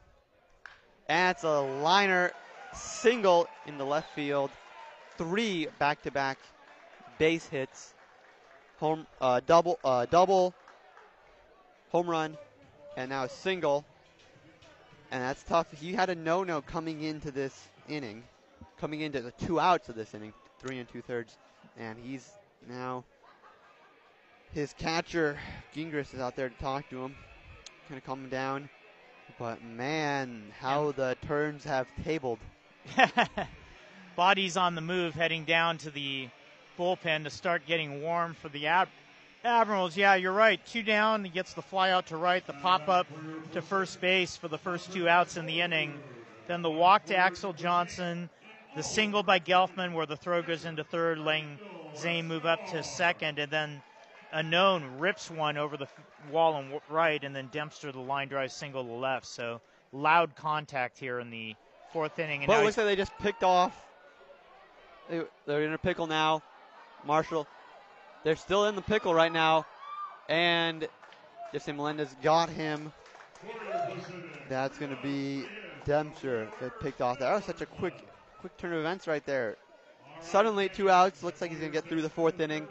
It's 1.08 1.44
a 1.44 1.60
liner 1.60 2.32
single 2.72 3.46
in 3.66 3.78
the 3.78 3.84
left 3.84 4.14
field. 4.14 4.50
Three 5.18 5.68
back-to-back 5.78 6.38
base 7.18 7.46
hits. 7.46 7.93
Home 8.78 9.06
uh, 9.20 9.40
double 9.46 9.78
uh, 9.84 10.06
double 10.06 10.54
home 11.90 12.10
run 12.10 12.36
and 12.96 13.10
now 13.10 13.24
a 13.24 13.28
single. 13.28 13.84
And 15.10 15.22
that's 15.22 15.42
tough. 15.44 15.70
He 15.72 15.92
had 15.92 16.10
a 16.10 16.14
no-no 16.14 16.60
coming 16.60 17.02
into 17.02 17.30
this 17.30 17.68
inning, 17.88 18.24
coming 18.80 19.00
into 19.00 19.20
the 19.20 19.30
two 19.30 19.60
outs 19.60 19.88
of 19.88 19.94
this 19.94 20.12
inning, 20.14 20.32
three 20.58 20.78
and 20.78 20.88
two 20.88 21.02
thirds, 21.02 21.36
and 21.78 21.98
he's 22.02 22.28
now 22.68 23.04
his 24.52 24.72
catcher 24.74 25.36
Gingras 25.74 26.14
is 26.14 26.20
out 26.20 26.36
there 26.36 26.48
to 26.48 26.54
talk 26.56 26.88
to 26.90 27.02
him, 27.02 27.16
kind 27.88 27.98
of 27.98 28.04
calm 28.04 28.24
him 28.24 28.30
down. 28.30 28.68
But 29.38 29.62
man, 29.64 30.52
how 30.60 30.92
the 30.92 31.16
turns 31.26 31.64
have 31.64 31.86
tabled. 32.04 32.38
Bodies 34.16 34.56
on 34.56 34.76
the 34.76 34.80
move, 34.80 35.14
heading 35.14 35.44
down 35.44 35.78
to 35.78 35.90
the 35.90 36.28
bullpen 36.78 37.24
to 37.24 37.30
start 37.30 37.66
getting 37.66 38.02
warm 38.02 38.34
for 38.34 38.48
the 38.48 38.66
Ad- 38.66 38.88
Admirals. 39.44 39.96
Yeah, 39.96 40.14
you're 40.14 40.32
right. 40.32 40.64
Two 40.66 40.82
down. 40.82 41.24
He 41.24 41.30
gets 41.30 41.52
the 41.54 41.62
fly 41.62 41.90
out 41.90 42.06
to 42.08 42.16
right, 42.16 42.44
the 42.46 42.52
pop 42.54 42.88
up 42.88 43.06
to 43.52 43.62
first 43.62 44.00
base 44.00 44.36
for 44.36 44.48
the 44.48 44.58
first 44.58 44.92
two 44.92 45.08
outs 45.08 45.36
in 45.36 45.46
the 45.46 45.60
inning. 45.60 46.00
Then 46.46 46.62
the 46.62 46.70
walk 46.70 47.06
to 47.06 47.16
Axel 47.16 47.52
Johnson, 47.52 48.28
the 48.76 48.82
single 48.82 49.22
by 49.22 49.38
Gelfman 49.38 49.94
where 49.94 50.06
the 50.06 50.16
throw 50.16 50.42
goes 50.42 50.64
into 50.64 50.84
third, 50.84 51.18
letting 51.18 51.58
Zane 51.96 52.26
move 52.26 52.44
up 52.44 52.66
to 52.70 52.82
second, 52.82 53.38
and 53.38 53.50
then 53.50 53.82
Unknown 54.32 54.98
rips 54.98 55.30
one 55.30 55.56
over 55.56 55.76
the 55.76 55.84
f- 55.84 56.04
wall 56.32 56.56
and 56.56 56.64
w- 56.72 56.80
right, 56.88 57.22
and 57.22 57.34
then 57.36 57.48
Dempster 57.52 57.92
the 57.92 58.00
line 58.00 58.28
drive 58.28 58.50
single 58.50 58.84
to 58.84 58.90
left. 58.92 59.26
So 59.26 59.60
loud 59.92 60.34
contact 60.34 60.98
here 60.98 61.20
in 61.20 61.30
the 61.30 61.54
fourth 61.92 62.18
inning. 62.18 62.40
And 62.40 62.46
But 62.48 62.54
now 62.54 62.60
it 62.62 62.64
looks 62.64 62.76
like 62.76 62.86
they 62.86 62.96
just 62.96 63.16
picked 63.18 63.44
off. 63.44 63.80
They're 65.46 65.62
in 65.62 65.72
a 65.72 65.78
pickle 65.78 66.06
now. 66.06 66.42
Marshall, 67.06 67.46
they're 68.22 68.36
still 68.36 68.66
in 68.66 68.74
the 68.74 68.82
pickle 68.82 69.14
right 69.14 69.32
now, 69.32 69.66
and 70.28 70.88
Jesse 71.52 71.72
Melendez 71.72 72.14
got 72.22 72.48
him. 72.48 72.92
That's 74.48 74.78
going 74.78 74.94
to 74.94 75.02
be 75.02 75.44
Dempster 75.84 76.48
that 76.60 76.80
picked 76.80 77.00
off. 77.00 77.18
That 77.18 77.34
was 77.34 77.44
such 77.44 77.60
a 77.60 77.66
quick, 77.66 77.94
quick 78.40 78.56
turn 78.56 78.72
of 78.72 78.80
events 78.80 79.06
right 79.06 79.24
there. 79.26 79.56
Suddenly, 80.20 80.68
two 80.70 80.88
outs. 80.88 81.22
Looks 81.22 81.40
like 81.40 81.50
he's 81.50 81.60
going 81.60 81.72
to 81.72 81.76
get 81.78 81.88
through 81.88 82.02
the 82.02 82.08
fourth 82.08 82.40
inning. 82.40 82.66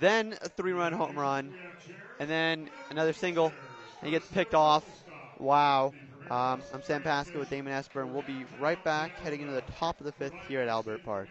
Then 0.00 0.36
a 0.42 0.48
three-run 0.48 0.92
home 0.92 1.16
run, 1.16 1.54
and 2.18 2.28
then 2.28 2.68
another 2.90 3.12
single, 3.12 3.52
and 4.00 4.06
he 4.06 4.10
gets 4.10 4.26
picked 4.26 4.54
off. 4.54 4.84
Wow. 5.38 5.92
Um, 6.30 6.62
I'm 6.72 6.82
Sam 6.82 7.02
Pasco 7.02 7.38
with 7.38 7.50
Damon 7.50 7.72
Esper, 7.72 8.00
and 8.02 8.12
we'll 8.12 8.22
be 8.22 8.44
right 8.58 8.82
back 8.82 9.18
heading 9.20 9.42
into 9.42 9.52
the 9.52 9.62
top 9.78 10.00
of 10.00 10.06
the 10.06 10.12
fifth 10.12 10.34
here 10.48 10.60
at 10.60 10.68
Albert 10.68 11.04
Park. 11.04 11.28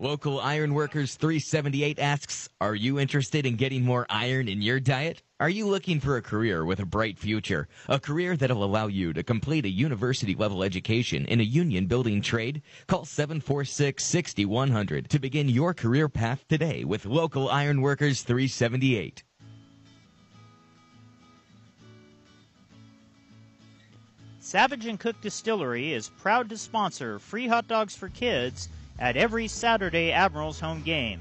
Local 0.00 0.40
Ironworkers 0.40 1.14
378 1.14 2.00
asks, 2.00 2.48
Are 2.60 2.74
you 2.74 2.98
interested 2.98 3.46
in 3.46 3.54
getting 3.54 3.84
more 3.84 4.06
iron 4.10 4.48
in 4.48 4.60
your 4.60 4.80
diet? 4.80 5.22
Are 5.38 5.48
you 5.48 5.68
looking 5.68 6.00
for 6.00 6.16
a 6.16 6.22
career 6.22 6.64
with 6.64 6.80
a 6.80 6.84
bright 6.84 7.16
future? 7.16 7.68
A 7.88 8.00
career 8.00 8.36
that'll 8.36 8.64
allow 8.64 8.88
you 8.88 9.12
to 9.12 9.22
complete 9.22 9.66
a 9.66 9.70
university 9.70 10.34
level 10.34 10.64
education 10.64 11.24
in 11.26 11.38
a 11.38 11.44
union 11.44 11.86
building 11.86 12.20
trade? 12.20 12.62
Call 12.88 13.04
746-6100 13.04 15.06
to 15.06 15.20
begin 15.20 15.48
your 15.48 15.72
career 15.72 16.08
path 16.08 16.44
today 16.48 16.82
with 16.82 17.06
Local 17.06 17.48
Ironworkers 17.48 18.22
378. 18.22 19.22
Savage 24.40 24.86
and 24.86 24.98
Cook 24.98 25.20
Distillery 25.20 25.92
is 25.92 26.10
proud 26.18 26.48
to 26.48 26.58
sponsor 26.58 27.20
free 27.20 27.46
hot 27.46 27.68
dogs 27.68 27.94
for 27.94 28.08
kids 28.08 28.68
at 28.98 29.16
every 29.16 29.48
Saturday 29.48 30.12
Admirals 30.12 30.60
home 30.60 30.82
game. 30.82 31.20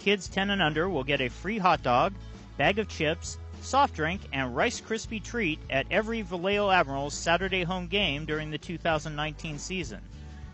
Kids 0.00 0.28
10 0.28 0.50
and 0.50 0.62
under 0.62 0.88
will 0.88 1.04
get 1.04 1.20
a 1.20 1.28
free 1.28 1.58
hot 1.58 1.82
dog, 1.82 2.12
bag 2.56 2.78
of 2.78 2.88
chips, 2.88 3.38
soft 3.62 3.94
drink, 3.94 4.20
and 4.32 4.54
Rice 4.54 4.80
Krispie 4.80 5.22
treat 5.22 5.58
at 5.70 5.86
every 5.90 6.22
Vallejo 6.22 6.70
Admirals 6.70 7.14
Saturday 7.14 7.64
home 7.64 7.86
game 7.86 8.24
during 8.24 8.50
the 8.50 8.58
2019 8.58 9.58
season. 9.58 10.00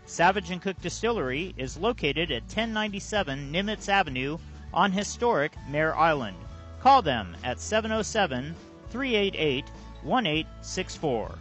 Savage 0.05 0.49
and 0.49 0.61
Cook 0.61 0.81
Distillery 0.81 1.53
is 1.57 1.77
located 1.77 2.31
at 2.31 2.43
1097 2.43 3.51
Nimitz 3.51 3.87
Avenue 3.87 4.37
on 4.73 4.91
historic 4.91 5.53
Mare 5.69 5.95
Island. 5.97 6.37
Call 6.81 7.01
them 7.01 7.35
at 7.43 7.59
707 7.59 8.55
388 8.89 9.65
1864. 10.03 11.37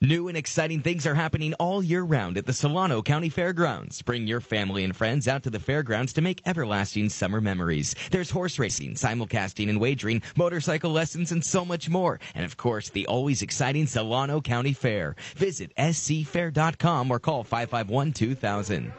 New 0.00 0.28
and 0.28 0.36
exciting 0.36 0.80
things 0.80 1.08
are 1.08 1.14
happening 1.16 1.54
all 1.54 1.82
year 1.82 2.04
round 2.04 2.38
at 2.38 2.46
the 2.46 2.52
Solano 2.52 3.02
County 3.02 3.28
Fairgrounds. 3.28 4.00
Bring 4.00 4.28
your 4.28 4.40
family 4.40 4.84
and 4.84 4.94
friends 4.94 5.26
out 5.26 5.42
to 5.42 5.50
the 5.50 5.58
fairgrounds 5.58 6.12
to 6.12 6.20
make 6.20 6.40
everlasting 6.46 7.08
summer 7.08 7.40
memories. 7.40 7.96
There's 8.12 8.30
horse 8.30 8.60
racing, 8.60 8.94
simulcasting 8.94 9.68
and 9.68 9.80
wagering, 9.80 10.22
motorcycle 10.36 10.92
lessons, 10.92 11.32
and 11.32 11.44
so 11.44 11.64
much 11.64 11.88
more. 11.88 12.20
And 12.36 12.44
of 12.44 12.56
course, 12.56 12.90
the 12.90 13.08
always 13.08 13.42
exciting 13.42 13.88
Solano 13.88 14.40
County 14.40 14.72
Fair. 14.72 15.16
Visit 15.34 15.74
scfair.com 15.76 17.10
or 17.10 17.18
call 17.18 17.42
551-2000. 17.42 18.92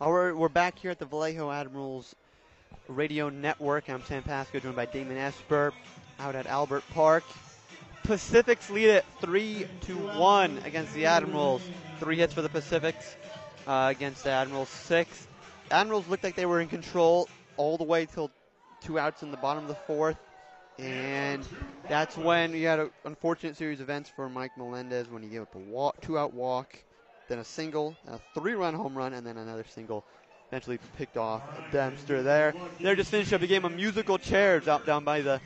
All 0.00 0.12
right, 0.14 0.34
we're 0.34 0.48
back 0.48 0.78
here 0.78 0.92
at 0.92 0.98
the 0.98 1.04
Vallejo 1.04 1.50
Admirals 1.50 2.16
Radio 2.88 3.28
Network. 3.28 3.90
I'm 3.90 4.02
Sam 4.04 4.22
Pasco, 4.22 4.60
joined 4.60 4.76
by 4.76 4.86
Damon 4.86 5.18
Esper 5.18 5.74
out 6.18 6.34
at 6.34 6.46
Albert 6.46 6.84
Park. 6.94 7.24
Pacifics 8.04 8.68
lead 8.68 8.90
it 8.90 9.04
three 9.20 9.66
to 9.82 9.94
one 9.96 10.58
against 10.64 10.92
the 10.92 11.06
Admirals. 11.06 11.62
Three 12.00 12.16
hits 12.16 12.34
for 12.34 12.42
the 12.42 12.48
Pacifics 12.50 13.16
uh, 13.66 13.88
against 13.90 14.24
the 14.24 14.30
Admirals. 14.30 14.68
Six. 14.68 15.26
Admirals 15.70 16.06
looked 16.08 16.22
like 16.22 16.36
they 16.36 16.44
were 16.44 16.60
in 16.60 16.68
control 16.68 17.28
all 17.56 17.78
the 17.78 17.84
way 17.84 18.06
till 18.06 18.30
two 18.82 18.98
outs 18.98 19.22
in 19.22 19.30
the 19.30 19.38
bottom 19.38 19.62
of 19.62 19.68
the 19.68 19.74
fourth, 19.74 20.18
and 20.78 21.46
that's 21.88 22.16
when 22.18 22.52
you 22.52 22.66
had 22.66 22.78
an 22.80 22.90
unfortunate 23.06 23.56
series 23.56 23.80
of 23.80 23.84
events 23.84 24.10
for 24.14 24.28
Mike 24.28 24.52
Melendez 24.58 25.08
when 25.08 25.22
he 25.22 25.30
gave 25.30 25.42
up 25.42 25.54
a 25.54 25.58
walk, 25.58 26.00
two-out 26.02 26.34
walk, 26.34 26.76
then 27.28 27.38
a 27.38 27.44
single, 27.44 27.96
a 28.06 28.18
three-run 28.34 28.74
home 28.74 28.94
run, 28.94 29.14
and 29.14 29.26
then 29.26 29.38
another 29.38 29.64
single. 29.70 30.04
Eventually 30.48 30.78
picked 30.98 31.16
off 31.16 31.42
Dempster 31.72 32.22
there. 32.22 32.54
They're 32.78 32.94
just 32.94 33.10
finishing 33.10 33.34
up 33.34 33.42
a 33.42 33.46
game 33.46 33.64
of 33.64 33.72
musical 33.74 34.18
chairs 34.18 34.68
out 34.68 34.84
down 34.84 35.02
by 35.02 35.22
the 35.22 35.40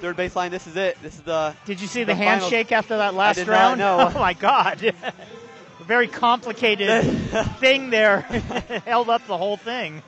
third 0.00 0.16
baseline. 0.16 0.50
This 0.50 0.66
is 0.66 0.76
it. 0.76 0.96
This 1.02 1.14
is 1.14 1.22
the. 1.22 1.54
Did 1.66 1.80
you 1.80 1.86
see 1.86 2.00
the 2.00 2.06
the, 2.06 2.14
handshake 2.14 2.72
after 2.72 2.96
that 2.98 3.14
last 3.14 3.44
round? 3.46 3.78
know. 3.78 4.10
Oh 4.14 4.18
my 4.18 4.32
God! 4.34 4.82
A 4.84 5.84
very 5.84 6.08
complicated 6.08 7.04
thing 7.58 7.90
there. 7.90 8.20
Held 8.86 9.08
up 9.10 9.26
the 9.26 9.36
whole 9.36 9.56
thing. 9.56 10.02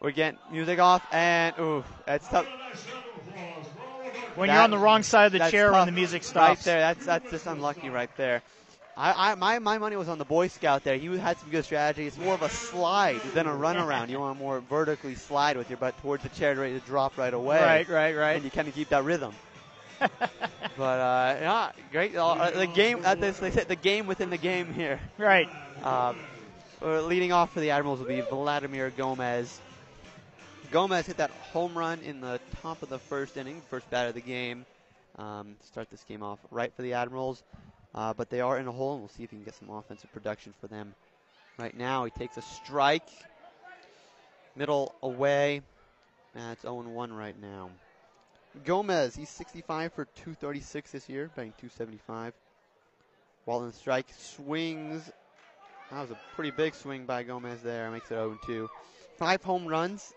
We're 0.00 0.10
getting 0.10 0.38
music 0.52 0.78
off, 0.78 1.02
and 1.12 1.54
ooh, 1.58 1.84
that's 2.06 2.28
tough. 2.28 2.46
When 4.34 4.48
That- 4.48 4.54
you're 4.54 4.62
on 4.62 4.70
the 4.70 4.78
wrong 4.78 5.02
side 5.02 5.26
of 5.26 5.32
the 5.32 5.50
chair 5.50 5.70
tough. 5.70 5.76
when 5.78 5.86
the 5.86 5.92
music 5.92 6.22
stops. 6.22 6.58
Right 6.58 6.64
there. 6.64 6.80
That's 6.80 7.06
that's 7.06 7.30
just 7.30 7.46
unlucky 7.46 7.88
right 7.88 8.10
there. 8.16 8.42
I, 8.96 9.32
I 9.32 9.34
my 9.34 9.58
my 9.58 9.76
money 9.76 9.96
was 9.96 10.08
on 10.08 10.16
the 10.16 10.24
Boy 10.24 10.48
Scout 10.48 10.82
there. 10.82 10.96
He 10.96 11.14
had 11.18 11.38
some 11.38 11.50
good 11.50 11.64
strategy. 11.64 12.06
It's 12.06 12.16
more 12.16 12.32
of 12.32 12.42
a 12.42 12.48
slide 12.48 13.20
than 13.34 13.46
a 13.46 13.54
run 13.54 13.76
around. 13.76 14.08
You 14.08 14.20
want 14.20 14.38
to 14.38 14.42
more 14.42 14.60
vertically 14.60 15.14
slide 15.14 15.58
with 15.58 15.68
your 15.68 15.76
butt 15.76 16.00
towards 16.00 16.22
the 16.22 16.30
chair, 16.30 16.54
ready 16.54 16.78
to 16.78 16.86
drop 16.86 17.18
right 17.18 17.34
away. 17.34 17.60
Right, 17.60 17.88
right, 17.88 18.16
right. 18.16 18.32
And 18.36 18.44
you 18.44 18.50
kind 18.50 18.68
of 18.68 18.74
keep 18.74 18.88
that 18.88 19.04
rhythm. 19.04 19.34
but 19.98 20.82
uh, 20.82 21.36
yeah, 21.40 21.72
great. 21.92 22.16
Uh, 22.16 22.50
the 22.50 22.66
game, 22.66 23.00
uh, 23.04 23.14
this, 23.14 23.38
they 23.38 23.50
said 23.50 23.68
the 23.68 23.76
game 23.76 24.06
within 24.06 24.30
the 24.30 24.38
game 24.38 24.72
here. 24.72 25.00
Right. 25.18 25.48
Um, 25.82 26.16
uh, 26.82 27.02
leading 27.02 27.32
off 27.32 27.52
for 27.52 27.60
the 27.60 27.70
Admirals 27.70 28.00
will 28.00 28.06
be 28.06 28.20
Vladimir 28.22 28.90
Gomez. 28.90 29.60
Gomez 30.70 31.06
hit 31.06 31.18
that 31.18 31.30
home 31.52 31.76
run 31.76 32.00
in 32.00 32.20
the 32.20 32.40
top 32.62 32.82
of 32.82 32.88
the 32.88 32.98
first 32.98 33.36
inning, 33.36 33.62
first 33.70 33.88
bat 33.90 34.08
of 34.08 34.14
the 34.14 34.20
game. 34.20 34.66
Um, 35.16 35.56
start 35.64 35.90
this 35.90 36.04
game 36.04 36.22
off 36.22 36.38
right 36.50 36.72
for 36.74 36.82
the 36.82 36.92
Admirals. 36.94 37.42
Uh, 37.96 38.12
but 38.12 38.28
they 38.28 38.40
are 38.40 38.58
in 38.58 38.68
a 38.68 38.72
hole, 38.72 38.92
and 38.92 39.00
we'll 39.00 39.08
see 39.08 39.22
if 39.24 39.30
he 39.30 39.36
can 39.36 39.44
get 39.44 39.54
some 39.54 39.70
offensive 39.70 40.12
production 40.12 40.52
for 40.60 40.66
them. 40.66 40.94
Right 41.58 41.76
now, 41.76 42.04
he 42.04 42.10
takes 42.10 42.36
a 42.36 42.42
strike. 42.42 43.08
Middle 44.54 44.94
away. 45.02 45.62
That's 46.34 46.62
0 46.62 46.82
1 46.82 47.12
right 47.12 47.40
now. 47.40 47.70
Gomez, 48.64 49.16
he's 49.16 49.30
65 49.30 49.92
for 49.92 50.04
236 50.04 50.90
this 50.92 51.08
year, 51.08 51.30
batting 51.34 51.52
275. 51.58 52.34
Watland 53.46 53.74
strike 53.74 54.06
swings. 54.18 55.10
That 55.90 56.00
was 56.00 56.10
a 56.10 56.18
pretty 56.34 56.50
big 56.50 56.74
swing 56.74 57.06
by 57.06 57.22
Gomez 57.22 57.62
there. 57.62 57.90
Makes 57.90 58.10
it 58.10 58.14
0 58.14 58.38
2. 58.46 58.68
Five 59.18 59.42
home 59.42 59.66
runs. 59.66 60.12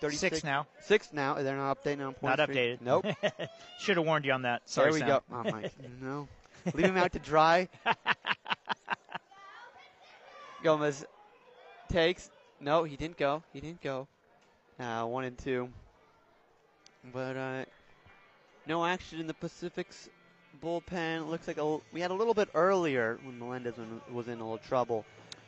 36. 0.00 0.36
Six 0.36 0.44
now. 0.44 0.66
Six 0.82 1.12
now. 1.12 1.34
They're 1.34 1.56
not 1.56 1.82
updated 1.82 2.06
on 2.06 2.14
point 2.14 2.36
Not 2.36 2.48
updated. 2.50 2.80
Nope. 2.82 3.06
Should 3.80 3.96
have 3.96 4.04
warned 4.04 4.26
you 4.26 4.32
on 4.32 4.42
that. 4.42 4.68
Sorry, 4.68 4.90
there 4.90 4.94
we 4.94 4.98
Sam. 5.00 5.08
go. 5.08 5.22
Oh, 5.32 5.42
my. 5.50 5.70
no. 6.02 6.28
Leave 6.74 6.86
him 6.86 6.96
out 6.96 7.12
to 7.12 7.18
dry. 7.18 7.68
Gomez 10.62 11.04
takes. 11.90 12.30
No, 12.60 12.84
he 12.84 12.96
didn't 12.96 13.16
go. 13.16 13.42
He 13.52 13.60
didn't 13.60 13.82
go. 13.82 14.08
Uh, 14.80 15.04
one 15.04 15.24
and 15.24 15.36
two. 15.38 15.68
But 17.12 17.36
uh, 17.36 17.64
no 18.66 18.84
action 18.84 19.20
in 19.20 19.26
the 19.26 19.34
Pacific's 19.34 20.08
bullpen. 20.62 21.28
Looks 21.28 21.46
like 21.46 21.58
a, 21.58 21.78
we 21.92 22.00
had 22.00 22.10
a 22.10 22.14
little 22.14 22.34
bit 22.34 22.48
earlier 22.54 23.18
when 23.22 23.38
Melendez 23.38 23.74
was 24.10 24.26
in 24.28 24.34
a 24.40 24.42
little 24.42 24.58
trouble 24.58 25.04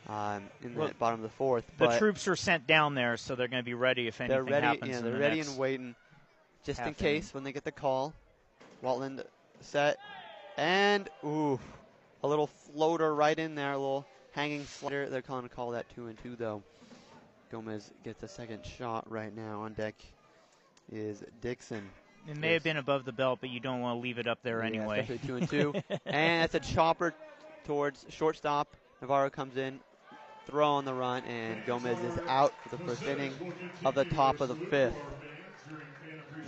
um, 0.07 0.43
in 0.63 0.73
the 0.73 0.79
Well, 0.79 0.91
bottom 0.99 1.19
of 1.19 1.23
the 1.23 1.35
fourth. 1.35 1.65
The 1.77 1.87
but 1.87 1.97
troops 1.99 2.27
are 2.27 2.35
sent 2.35 2.65
down 2.67 2.95
there, 2.95 3.17
so 3.17 3.35
they're 3.35 3.47
going 3.47 3.61
to 3.61 3.65
be 3.65 3.73
ready 3.73 4.07
if 4.07 4.21
anything 4.21 4.35
they're 4.35 4.43
ready. 4.43 4.65
happens. 4.65 4.91
Yeah, 4.91 5.01
they're 5.01 5.13
the 5.13 5.19
ready 5.19 5.37
next- 5.37 5.49
and 5.49 5.57
waiting, 5.57 5.95
just 6.63 6.79
in 6.79 6.85
half 6.85 7.01
inning. 7.01 7.13
case 7.21 7.33
when 7.33 7.43
they 7.43 7.51
get 7.51 7.63
the 7.63 7.71
call. 7.71 8.13
Watland 8.83 9.21
set, 9.59 9.97
and 10.59 11.09
ooh, 11.23 11.59
a 12.21 12.27
little 12.27 12.47
floater 12.47 13.13
right 13.15 13.37
in 13.37 13.55
there, 13.55 13.71
a 13.71 13.77
little 13.77 14.05
hanging 14.33 14.65
slider. 14.65 15.09
They're 15.09 15.21
calling 15.21 15.43
to 15.47 15.49
call 15.49 15.71
that 15.71 15.85
two 15.95 16.07
and 16.07 16.17
two 16.21 16.35
though. 16.35 16.63
Gomez 17.51 17.91
gets 18.03 18.21
a 18.23 18.27
second 18.27 18.65
shot 18.65 19.09
right 19.09 19.35
now 19.35 19.61
on 19.61 19.73
deck. 19.73 19.95
Is 20.91 21.23
Dixon? 21.41 21.89
It 22.27 22.37
may 22.37 22.53
have 22.53 22.63
been 22.63 22.77
above 22.77 23.05
the 23.05 23.11
belt, 23.11 23.39
but 23.41 23.49
you 23.49 23.59
don't 23.59 23.79
want 23.79 23.97
to 23.97 24.01
leave 24.01 24.17
it 24.19 24.27
up 24.27 24.39
there 24.43 24.59
Yeah, 24.59 24.65
anyway. 24.67 24.99
especially 24.99 25.27
two 25.27 25.35
and 25.37 25.49
two. 25.49 25.73
and 26.05 26.43
it's 26.43 26.55
a 26.55 26.59
chopper 26.59 27.13
towards 27.65 28.05
shortstop. 28.09 28.75
Navarro 29.01 29.29
comes 29.29 29.55
in, 29.55 29.79
throw 30.45 30.67
on 30.71 30.85
the 30.85 30.93
run, 30.93 31.23
and 31.23 31.65
Gomez 31.65 31.97
is 31.99 32.19
out 32.27 32.53
for 32.63 32.75
the 32.75 32.83
first 32.83 33.03
inning 33.03 33.33
of 33.85 33.95
the 33.95 34.03
top 34.05 34.41
of 34.41 34.49
the 34.49 34.55
fifth. 34.55 34.95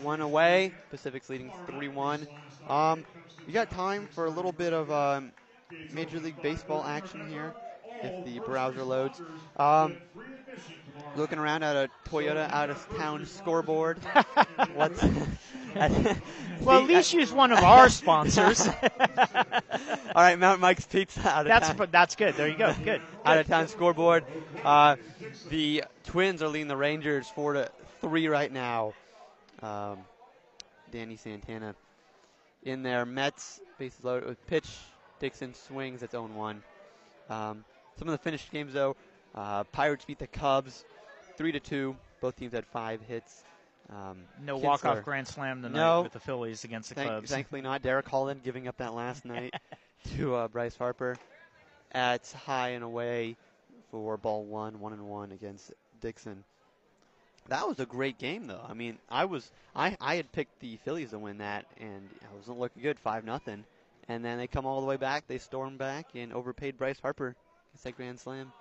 One 0.01 0.21
away. 0.21 0.73
Pacific's 0.89 1.29
leading 1.29 1.51
3 1.67 1.87
1. 1.87 2.27
Um, 2.67 3.05
you 3.47 3.53
got 3.53 3.69
time 3.69 4.07
for 4.11 4.25
a 4.25 4.29
little 4.29 4.51
bit 4.51 4.73
of 4.73 4.91
um, 4.91 5.31
Major 5.91 6.19
League 6.19 6.41
Baseball 6.41 6.83
action 6.83 7.29
here 7.29 7.53
if 8.01 8.25
the 8.25 8.39
browser 8.39 8.83
loads. 8.83 9.21
Um, 9.57 9.97
looking 11.15 11.39
around 11.39 11.63
at 11.63 11.75
a 11.75 11.89
Toyota 12.09 12.51
out 12.51 12.69
of 12.69 12.87
town 12.97 13.25
scoreboard. 13.25 13.99
What's. 14.73 15.03
well, 16.61 16.81
at 16.81 16.87
least 16.87 17.13
use 17.13 17.31
one 17.31 17.53
of 17.53 17.59
our 17.59 17.87
sponsors. 17.87 18.67
All 18.67 18.73
right, 20.15 20.37
Mountain 20.37 20.59
Mike's 20.59 20.85
Pizza 20.85 21.25
out 21.25 21.41
of 21.41 21.47
that's 21.47 21.69
town. 21.69 21.87
that's 21.91 22.15
good. 22.15 22.35
There 22.35 22.49
you 22.49 22.57
go. 22.57 22.75
Good. 22.83 23.01
out 23.23 23.37
of 23.37 23.47
town 23.47 23.69
scoreboard. 23.69 24.25
Uh, 24.65 24.97
the 25.49 25.85
Twins 26.03 26.43
are 26.43 26.49
leading 26.49 26.67
the 26.67 26.75
Rangers 26.75 27.29
four 27.29 27.53
to 27.53 27.71
three 28.01 28.27
right 28.27 28.51
now. 28.51 28.93
Um, 29.61 29.99
Danny 30.91 31.17
Santana 31.17 31.75
in 32.63 32.83
there. 32.83 33.05
Mets 33.05 33.59
bases 33.77 34.03
loaded 34.03 34.27
with 34.29 34.45
pitch. 34.47 34.67
Dixon 35.19 35.53
swings. 35.53 35.99
That's 36.01 36.11
0 36.11 36.27
1. 36.27 36.63
Um, 37.29 37.63
some 37.97 38.07
of 38.07 38.11
the 38.11 38.17
finished 38.17 38.51
games 38.51 38.73
though. 38.73 38.95
Uh, 39.35 39.63
Pirates 39.65 40.03
beat 40.05 40.19
the 40.19 40.27
Cubs 40.27 40.83
three 41.37 41.51
to 41.51 41.59
two. 41.59 41.95
Both 42.21 42.35
teams 42.37 42.53
had 42.53 42.65
five 42.67 43.01
hits. 43.01 43.43
Um, 43.89 44.23
No 44.43 44.57
Kinsler- 44.57 44.63
walk-off 44.63 45.03
grand 45.03 45.27
slam 45.27 45.61
tonight 45.61 45.75
No. 45.77 46.01
with 46.03 46.13
the 46.13 46.19
Phillies 46.19 46.63
against 46.63 46.89
the 46.89 46.95
Thank- 46.95 47.09
Cubs. 47.09 47.29
Thankfully 47.31 47.61
not. 47.61 47.81
Derek 47.81 48.07
Holland 48.07 48.41
giving 48.43 48.67
up 48.67 48.77
that 48.77 48.93
last 48.93 49.25
night 49.25 49.53
to 50.17 50.35
uh, 50.35 50.47
Bryce 50.47 50.75
Harper 50.75 51.17
at 51.91 52.29
high 52.45 52.69
and 52.69 52.83
away 52.83 53.35
for 53.91 54.17
ball 54.17 54.43
one, 54.45 54.79
one 54.79 54.93
and 54.93 55.07
one 55.07 55.31
against 55.31 55.71
Dixon. 55.99 56.43
That 57.47 57.67
was 57.67 57.79
a 57.79 57.85
great 57.85 58.17
game, 58.17 58.47
though. 58.47 58.65
I 58.67 58.73
mean, 58.73 58.97
I 59.09 59.25
was 59.25 59.51
I, 59.75 59.97
I 59.99 60.15
had 60.15 60.31
picked 60.31 60.59
the 60.59 60.77
Phillies 60.77 61.11
to 61.11 61.19
win 61.19 61.39
that, 61.39 61.65
and 61.79 62.09
it 62.21 62.27
wasn't 62.35 62.59
looking 62.59 62.81
good, 62.81 62.99
five 62.99 63.25
nothing. 63.25 63.65
And 64.07 64.23
then 64.23 64.37
they 64.37 64.47
come 64.47 64.65
all 64.65 64.81
the 64.81 64.87
way 64.87 64.97
back. 64.97 65.27
They 65.27 65.37
storm 65.37 65.77
back 65.77 66.07
and 66.15 66.33
overpaid 66.33 66.77
Bryce 66.77 66.99
Harper. 66.99 67.35
Gets 67.73 67.83
that 67.83 67.95
grand 67.95 68.19
slam. 68.19 68.51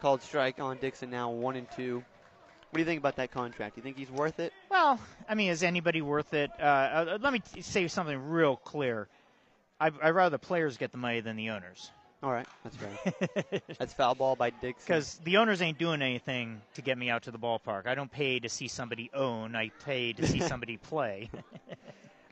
Called 0.00 0.22
strike 0.22 0.60
on 0.60 0.78
Dixon 0.78 1.10
now, 1.10 1.30
one 1.30 1.56
and 1.56 1.70
two. 1.70 1.96
What 2.70 2.78
do 2.78 2.80
you 2.80 2.86
think 2.86 2.98
about 2.98 3.16
that 3.16 3.30
contract? 3.30 3.76
Do 3.76 3.78
you 3.78 3.82
think 3.84 3.96
he's 3.96 4.10
worth 4.10 4.40
it? 4.40 4.52
Well, 4.68 4.98
I 5.28 5.34
mean, 5.34 5.50
is 5.50 5.62
anybody 5.62 6.02
worth 6.02 6.34
it? 6.34 6.50
Uh, 6.58 6.62
uh, 6.62 7.18
let 7.20 7.32
me 7.32 7.38
t- 7.38 7.62
say 7.62 7.86
something 7.86 8.30
real 8.30 8.56
clear. 8.56 9.06
I, 9.80 9.90
I'd 10.02 10.10
rather 10.10 10.30
the 10.30 10.38
players 10.38 10.76
get 10.76 10.90
the 10.90 10.98
money 10.98 11.20
than 11.20 11.36
the 11.36 11.50
owners. 11.50 11.90
All 12.24 12.32
right, 12.32 12.46
that's 12.62 12.78
right. 12.80 13.62
that's 13.78 13.92
foul 13.92 14.14
ball 14.14 14.34
by 14.34 14.48
Dixon. 14.48 14.86
Because 14.86 15.20
the 15.24 15.36
owners 15.36 15.60
ain't 15.60 15.76
doing 15.76 16.00
anything 16.00 16.62
to 16.72 16.80
get 16.80 16.96
me 16.96 17.10
out 17.10 17.24
to 17.24 17.30
the 17.30 17.38
ballpark. 17.38 17.86
I 17.86 17.94
don't 17.94 18.10
pay 18.10 18.40
to 18.40 18.48
see 18.48 18.66
somebody 18.66 19.10
own. 19.12 19.54
I 19.54 19.70
pay 19.84 20.14
to 20.14 20.26
see 20.26 20.40
somebody 20.48 20.78
play. 20.78 21.28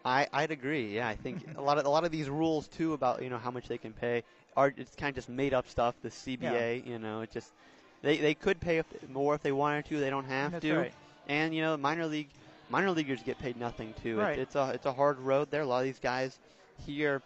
I 0.02 0.28
I'd 0.32 0.50
agree. 0.50 0.94
Yeah, 0.94 1.08
I 1.08 1.16
think 1.16 1.44
a 1.56 1.60
lot 1.60 1.76
of 1.76 1.84
a 1.84 1.90
lot 1.90 2.04
of 2.04 2.10
these 2.10 2.30
rules 2.30 2.68
too 2.68 2.94
about 2.94 3.22
you 3.22 3.28
know 3.28 3.36
how 3.36 3.50
much 3.50 3.68
they 3.68 3.76
can 3.76 3.92
pay 3.92 4.22
are 4.56 4.72
it's 4.78 4.96
kind 4.96 5.10
of 5.10 5.14
just 5.14 5.28
made 5.28 5.52
up 5.52 5.68
stuff. 5.68 5.94
The 6.02 6.08
CBA, 6.08 6.86
you 6.86 6.98
know, 6.98 7.20
it 7.20 7.30
just 7.30 7.52
they 8.00 8.16
they 8.16 8.32
could 8.32 8.60
pay 8.60 8.78
if, 8.78 8.86
more 9.10 9.34
if 9.34 9.42
they 9.42 9.52
wanted 9.52 9.84
to. 9.86 10.00
They 10.00 10.08
don't 10.10 10.24
have 10.24 10.52
That's 10.52 10.64
to. 10.64 10.74
right. 10.74 10.92
And 11.28 11.54
you 11.54 11.60
know, 11.60 11.76
minor 11.76 12.06
league 12.06 12.30
minor 12.70 12.90
leaguers 12.90 13.22
get 13.22 13.38
paid 13.38 13.58
nothing 13.58 13.92
too. 14.02 14.18
Right. 14.18 14.38
It, 14.38 14.42
it's 14.42 14.54
a 14.54 14.70
it's 14.70 14.86
a 14.86 14.92
hard 14.92 15.18
road 15.18 15.50
there. 15.50 15.60
A 15.60 15.66
lot 15.66 15.80
of 15.80 15.84
these 15.84 15.98
guys 15.98 16.38
here 16.86 17.20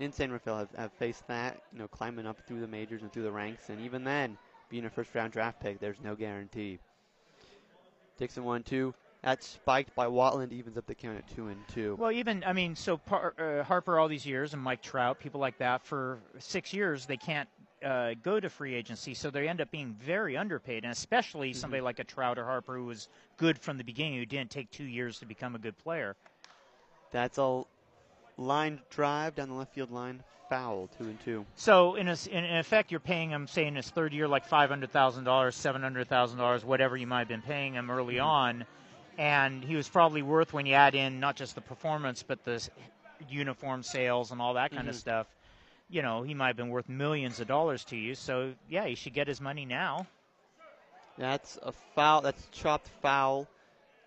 in 0.00 0.12
San 0.12 0.32
Rafael 0.32 0.58
have, 0.58 0.70
have 0.76 0.92
faced 0.92 1.26
that, 1.28 1.60
you 1.72 1.78
know, 1.78 1.88
climbing 1.88 2.26
up 2.26 2.38
through 2.46 2.60
the 2.60 2.66
majors 2.66 3.02
and 3.02 3.12
through 3.12 3.24
the 3.24 3.32
ranks, 3.32 3.68
and 3.68 3.80
even 3.80 4.04
then, 4.04 4.36
being 4.68 4.84
a 4.84 4.90
first 4.90 5.14
round 5.14 5.32
draft 5.32 5.60
pick, 5.60 5.80
there's 5.80 6.00
no 6.02 6.14
guarantee. 6.14 6.78
Dixon 8.18 8.44
one 8.44 8.62
two. 8.62 8.94
That's 9.22 9.46
spiked 9.46 9.94
by 9.94 10.06
Watland, 10.06 10.50
evens 10.52 10.78
up 10.78 10.86
the 10.86 10.94
count 10.94 11.18
at 11.18 11.28
two 11.34 11.48
and 11.48 11.60
two. 11.68 11.96
Well, 11.98 12.10
even 12.10 12.42
I 12.46 12.54
mean, 12.54 12.74
so 12.74 12.96
Par- 12.96 13.34
uh, 13.38 13.62
Harper 13.64 13.98
all 13.98 14.08
these 14.08 14.24
years 14.24 14.54
and 14.54 14.62
Mike 14.62 14.80
Trout, 14.80 15.20
people 15.20 15.40
like 15.40 15.58
that, 15.58 15.82
for 15.84 16.20
six 16.38 16.72
years 16.72 17.04
they 17.04 17.18
can't 17.18 17.48
uh, 17.84 18.14
go 18.22 18.40
to 18.40 18.48
free 18.48 18.74
agency, 18.74 19.12
so 19.12 19.30
they 19.30 19.46
end 19.48 19.60
up 19.60 19.70
being 19.70 19.94
very 20.00 20.36
underpaid, 20.38 20.84
and 20.84 20.92
especially 20.92 21.50
Mm-hmm. 21.50 21.58
somebody 21.58 21.80
like 21.82 21.98
a 21.98 22.04
Trout 22.04 22.38
or 22.38 22.44
Harper 22.44 22.76
who 22.76 22.86
was 22.86 23.08
good 23.36 23.58
from 23.58 23.76
the 23.76 23.84
beginning, 23.84 24.18
who 24.18 24.24
didn't 24.26 24.50
take 24.50 24.70
two 24.70 24.84
years 24.84 25.18
to 25.18 25.26
become 25.26 25.54
a 25.54 25.58
good 25.58 25.76
player. 25.76 26.16
That's 27.10 27.36
a 27.38 27.62
line 28.36 28.80
drive 28.90 29.34
down 29.34 29.48
the 29.48 29.54
left 29.54 29.74
field 29.74 29.90
line, 29.90 30.22
foul, 30.48 30.88
two 30.98 31.04
and 31.04 31.20
two. 31.24 31.44
So 31.56 31.94
in, 31.94 32.08
a, 32.08 32.16
in 32.30 32.44
effect, 32.56 32.90
you're 32.90 33.00
paying 33.00 33.30
him, 33.30 33.46
say 33.46 33.66
in 33.66 33.76
his 33.76 33.88
third 33.90 34.12
year, 34.12 34.26
like 34.28 34.44
five 34.46 34.68
hundred 34.70 34.90
thousand 34.92 35.24
dollars, 35.24 35.54
seven 35.56 35.82
hundred 35.82 36.08
thousand 36.08 36.38
dollars, 36.38 36.64
whatever 36.64 36.96
you 36.96 37.06
might 37.06 37.20
have 37.20 37.28
been 37.28 37.42
paying 37.42 37.74
him 37.74 37.90
early 37.90 38.14
Mm-hmm. 38.16 38.26
on, 38.26 38.66
and 39.18 39.62
he 39.64 39.76
was 39.76 39.88
probably 39.88 40.22
worth 40.22 40.52
when 40.52 40.66
you 40.66 40.74
add 40.74 40.94
in 40.94 41.20
not 41.20 41.36
just 41.36 41.54
the 41.54 41.60
performance, 41.60 42.22
but 42.22 42.42
the 42.44 42.66
uniform 43.28 43.82
sales 43.82 44.30
and 44.30 44.40
all 44.40 44.54
that 44.54 44.70
kind 44.72 44.88
of 44.88 44.94
Mhm. 44.94 44.98
stuff. 44.98 45.26
You 45.90 46.02
know, 46.02 46.22
he 46.22 46.34
might 46.34 46.46
have 46.48 46.56
been 46.56 46.70
worth 46.70 46.88
millions 46.88 47.40
of 47.40 47.48
dollars 47.48 47.84
to 47.86 47.96
you. 47.96 48.14
So 48.14 48.54
yeah, 48.68 48.86
he 48.86 48.94
should 48.94 49.12
get 49.12 49.26
his 49.28 49.40
money 49.40 49.64
now. 49.66 50.06
That's 51.18 51.58
a 51.62 51.72
foul. 51.72 52.22
That's 52.22 52.46
chopped 52.52 52.88
foul. 53.02 53.46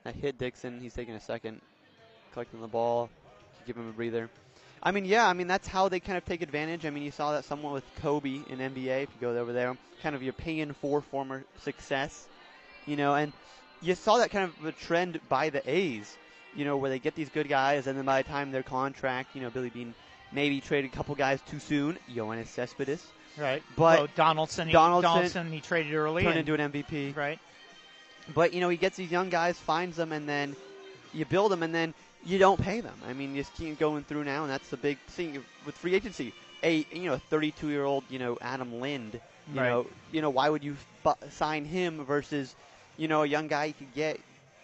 That 0.04 0.16
hit 0.16 0.38
Dixon. 0.38 0.80
He's 0.82 0.94
taking 0.94 1.14
a 1.14 1.20
second, 1.20 1.62
collecting 2.34 2.60
the 2.62 2.68
ball, 2.68 3.10
give 3.66 3.76
him 3.76 3.90
a 3.90 3.94
breather. 3.94 4.30
I 4.82 4.92
mean, 4.92 5.06
yeah. 5.06 5.28
I 5.28 5.34
mean, 5.34 5.48
that's 5.48 5.68
how 5.68 5.88
they 5.90 6.00
kind 6.00 6.18
of 6.18 6.26
take 6.26 6.42
advantage. 6.42 6.86
I 6.86 6.90
mean, 6.90 7.04
you 7.04 7.12
saw 7.12 7.34
that 7.34 7.46
someone 7.46 7.74
with 7.74 7.86
Kobe 8.02 8.42
in 8.50 8.60
NBA. 8.60 9.04
If 9.04 9.10
you 9.10 9.22
go 9.22 9.38
over 9.38 9.54
there, 9.54 9.78
kind 10.02 10.16
of 10.16 10.22
you're 10.24 10.34
paying 10.34 10.74
for 10.74 11.02
former 11.02 11.44
success, 11.62 12.28
you 12.86 12.96
know, 12.96 13.16
and 13.16 13.32
you 13.82 13.96
saw 13.96 14.18
that 14.18 14.32
kind 14.32 14.46
of 14.46 14.66
a 14.66 14.72
trend 14.74 15.20
by 15.30 15.50
the 15.50 15.62
A's, 15.70 16.18
you 16.56 16.66
know, 16.66 16.78
where 16.78 16.90
they 16.90 17.00
get 17.00 17.16
these 17.16 17.30
good 17.30 17.48
guys, 17.48 17.88
and 17.88 17.98
then 17.98 18.06
by 18.06 18.22
the 18.22 18.28
time 18.28 18.52
their 18.52 18.64
contract, 18.64 19.36
you 19.36 19.42
know, 19.42 19.50
Billy 19.50 19.70
Beane 19.70 19.94
maybe 20.32 20.60
traded 20.60 20.92
a 20.92 20.96
couple 20.96 21.16
guys 21.16 21.40
too 21.50 21.60
soon. 21.60 21.98
Yoenis 22.14 22.48
Cespedes 22.48 23.06
Right. 23.38 23.64
But 23.76 24.00
well, 24.00 24.08
Donaldson, 24.16 24.68
he, 24.68 24.74
Donaldson 24.74 25.12
Donaldson, 25.12 25.52
he 25.52 25.60
traded 25.60 25.94
early. 25.94 26.24
turned 26.24 26.38
and- 26.38 26.50
into 26.50 26.62
an 26.62 26.72
MVP. 26.72 27.16
right. 27.16 27.40
But 28.34 28.54
you 28.54 28.62
know, 28.62 28.70
he 28.70 28.78
gets 28.78 28.96
these 28.96 29.12
young 29.12 29.30
guys, 29.30 29.58
finds 29.60 29.98
them, 29.98 30.12
and 30.14 30.30
then 30.30 30.56
you 31.14 31.26
build 31.26 31.52
them, 31.52 31.62
and 31.62 31.76
then 31.76 31.94
you 32.26 32.38
don't 32.38 32.60
pay 32.60 32.82
them. 32.82 32.96
I 33.06 33.14
mean, 33.14 33.36
you 33.36 33.42
just 33.42 33.54
keep 33.56 33.78
going 33.80 34.04
through 34.04 34.24
now, 34.24 34.44
and 34.44 34.52
that's 34.52 34.70
the 34.70 34.78
big 34.78 34.98
thing 35.08 35.44
with 35.66 35.78
free 35.78 35.96
agency. 35.96 36.34
A 36.64 36.86
you 36.94 37.10
know, 37.10 37.18
32 37.18 37.70
year 37.70 37.84
old, 37.84 38.04
you 38.10 38.20
know, 38.20 38.38
Adam 38.42 38.80
Lind. 38.80 39.20
You 39.54 39.60
Right. 39.60 39.70
know, 39.70 39.88
you 40.12 40.22
know, 40.22 40.30
why 40.30 40.50
would 40.50 40.64
you 40.64 40.76
bu- 41.04 41.30
sign 41.30 41.66
him 41.66 42.06
versus, 42.06 42.56
you 42.98 43.08
know, 43.08 43.24
a 43.24 43.28
young 43.28 43.48
guy 43.48 43.66
you 43.66 43.74
could 43.74 43.94
get, 43.94 44.20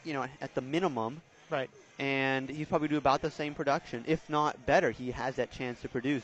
you 0.06 0.14
know, 0.14 0.26
at 0.42 0.56
the 0.56 0.62
minimum, 0.62 1.22
Right. 1.50 1.70
and 2.00 2.50
he's 2.50 2.68
probably 2.68 2.88
do 2.88 2.98
about 2.98 3.22
the 3.22 3.30
same 3.32 3.54
production, 3.54 4.06
if 4.08 4.30
not 4.30 4.66
better. 4.66 4.92
He 4.92 5.12
has 5.12 5.36
that 5.36 5.52
chance 5.52 5.82
to 5.82 5.90
produce. 5.90 6.24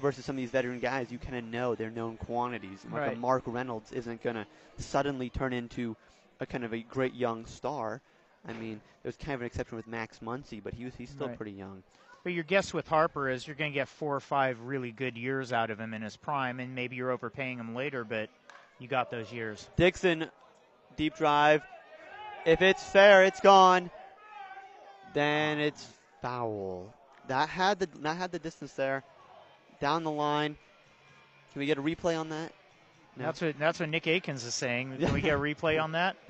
Versus 0.00 0.24
some 0.24 0.36
of 0.36 0.38
these 0.38 0.50
veteran 0.50 0.80
guys, 0.80 1.12
you 1.12 1.18
kind 1.18 1.36
of 1.36 1.44
know 1.44 1.74
they're 1.74 1.90
known 1.90 2.16
quantities. 2.16 2.78
Like 2.90 3.02
Right. 3.02 3.16
a 3.16 3.20
Mark 3.20 3.42
Reynolds 3.46 3.92
isn't 3.92 4.22
going 4.22 4.36
to 4.36 4.46
suddenly 4.78 5.28
turn 5.28 5.52
into 5.52 5.94
a 6.40 6.46
kind 6.46 6.64
of 6.64 6.72
a 6.72 6.80
great 6.80 7.12
young 7.14 7.44
star. 7.44 8.00
I 8.48 8.52
mean, 8.52 8.80
there's 9.02 9.16
kind 9.16 9.34
of 9.34 9.40
an 9.42 9.46
exception 9.46 9.76
with 9.76 9.86
Max 9.86 10.20
Muncy, 10.20 10.62
but 10.62 10.74
he 10.74 10.84
was 10.84 10.94
he's 10.96 11.10
still 11.10 11.28
Right. 11.28 11.36
pretty 11.36 11.52
young. 11.52 11.82
But 12.24 12.32
your 12.32 12.44
guess 12.44 12.74
with 12.74 12.86
Harper 12.88 13.28
is 13.30 13.46
you're 13.46 13.56
going 13.56 13.72
to 13.72 13.74
get 13.74 13.88
four 13.88 14.14
or 14.14 14.20
five 14.20 14.60
really 14.60 14.92
good 14.92 15.16
years 15.16 15.52
out 15.52 15.70
of 15.70 15.80
him 15.80 15.94
in 15.94 16.02
his 16.02 16.16
prime, 16.16 16.60
and 16.60 16.74
maybe 16.74 16.96
you're 16.96 17.10
overpaying 17.10 17.58
him 17.58 17.74
later, 17.74 18.04
but 18.04 18.28
you 18.78 18.88
got 18.88 19.10
those 19.10 19.32
years. 19.32 19.68
Dixon, 19.76 20.26
deep 20.96 21.16
drive. 21.16 21.62
If 22.44 22.60
it's 22.62 22.82
fair, 22.82 23.24
it's 23.24 23.40
gone. 23.40 23.90
Then 25.14 25.58
it's 25.60 25.86
foul. 26.22 26.92
That 27.28 27.48
had 27.48 27.78
the 27.78 27.88
that 28.00 28.16
had 28.16 28.32
the 28.32 28.38
distance 28.38 28.72
there. 28.72 29.02
Down 29.80 30.04
the 30.04 30.10
line. 30.10 30.56
Can 31.52 31.60
we 31.60 31.66
get 31.66 31.78
a 31.78 31.82
replay 31.82 32.18
on 32.18 32.28
that? 32.30 32.52
No. 33.16 33.24
That's 33.24 33.40
what 33.40 33.58
that's 33.58 33.80
what 33.80 33.88
Nick 33.88 34.06
Akins 34.06 34.44
is 34.44 34.54
saying. 34.54 34.96
Can 34.98 35.12
we 35.12 35.20
get 35.20 35.34
a 35.34 35.38
replay 35.38 35.82
on 35.82 35.92
that? 35.92 36.16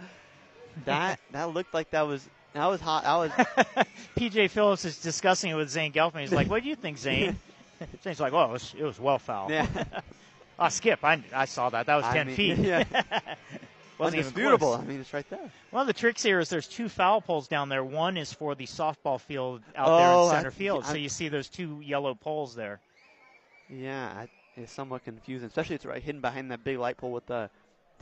That 0.85 1.19
that 1.33 1.53
looked 1.55 1.75
like 1.75 1.91
that 1.91 2.07
was 2.07 2.27
that 2.53 2.67
was 2.67 2.81
hot. 2.81 3.05
That 3.05 3.17
was 3.17 3.87
PJ 4.17 4.51
Phillips 4.51 4.85
is 4.85 4.99
discussing 4.99 5.51
it 5.51 5.55
with 5.55 5.71
Zane 5.71 5.93
Gelfman. 5.93 6.21
He's 6.21 6.33
like, 6.33 6.49
"What 6.51 6.63
do 6.63 6.69
you 6.69 6.77
think, 6.77 6.99
Zane?" 6.99 7.39
Zane's 8.05 8.21
like, 8.21 8.33
"Well, 8.33 8.47
it 8.51 8.53
was, 8.53 8.75
it 8.79 8.83
was 8.85 8.99
well 9.01 9.19
foul." 9.19 9.51
yeah. 9.51 9.67
Ah, 10.59 10.69
Skip, 10.69 11.03
I, 11.05 11.23
I 11.35 11.47
saw 11.47 11.71
that. 11.71 11.87
That 11.87 11.97
was 11.97 12.05
I 12.05 12.13
ten 12.13 12.27
mean, 12.27 12.37
feet. 12.37 12.59
yeah. 12.59 12.85
Wasn't 13.97 14.19
even 14.19 14.59
close. 14.59 14.79
I 14.79 14.85
mean, 14.85 15.01
it's 15.01 15.13
right 15.15 15.29
there. 15.31 15.51
One 15.71 15.83
of 15.83 15.87
the 15.87 15.93
tricks 15.93 16.23
here 16.23 16.39
is 16.41 16.49
there's 16.49 16.67
two 16.67 16.89
foul 16.89 17.21
poles 17.21 17.49
down 17.49 17.69
there. 17.69 17.85
One 17.85 18.17
is 18.17 18.33
for 18.33 18.55
the 18.55 18.67
softball 18.67 19.21
field 19.21 19.63
out 19.77 19.89
Oh, 19.89 19.97
there 19.99 20.07
in 20.13 20.19
I- 20.19 20.37
center 20.39 20.51
field. 20.51 20.85
so 20.87 20.95
you 20.95 21.09
see 21.09 21.29
those 21.29 21.49
two 21.49 21.81
yellow 21.85 22.15
poles 22.15 22.55
there. 22.55 22.81
Yeah, 23.69 24.11
I, 24.15 24.29
it's 24.57 24.73
somewhat 24.73 25.05
confusing, 25.05 25.47
especially 25.47 25.77
it's 25.77 25.85
right 25.87 26.03
hidden 26.03 26.21
behind 26.21 26.51
that 26.51 26.65
big 26.65 26.79
light 26.79 26.97
pole 26.97 27.13
with 27.13 27.27
the 27.27 27.49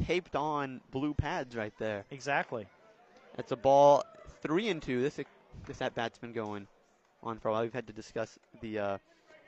taped 0.07 0.37
on 0.37 0.81
blue 0.91 1.15
pads 1.15 1.57
right 1.57 1.73
there. 1.79 2.05
Exactly. 2.11 2.67
It's 3.37 3.53
a 3.53 3.57
ball 3.57 4.05
three 4.43 4.69
and 4.69 4.83
two. 4.83 5.03
This 5.03 5.21
this 5.67 5.83
at 5.83 5.95
bat's 5.95 6.19
been 6.19 6.33
going 6.33 6.67
on 7.23 7.39
for 7.39 7.49
a 7.49 7.53
while. 7.53 7.63
We've 7.63 7.73
had 7.73 7.87
to 7.87 7.93
discuss 7.93 8.39
the 8.61 8.79
uh, 8.79 8.99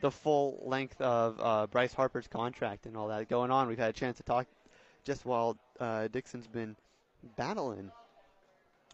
the 0.01 0.11
full 0.11 0.63
length 0.65 1.01
of 1.01 1.41
uh, 1.41 1.67
Bryce 1.67 1.93
Harper's 1.93 2.29
contract 2.29 2.87
and 2.87 2.97
all 2.97 3.09
that 3.09 3.29
going 3.29 3.51
on. 3.51 3.69
We've 3.69 3.79
had 3.79 3.91
a 3.91 3.95
chance 3.95 4.17
to 4.19 4.23
talk 4.23 4.47
just 5.05 5.25
while 5.25 5.57
uh, 5.79 6.09
Dixon's 6.09 6.47
been 6.47 6.77
battling 7.37 7.91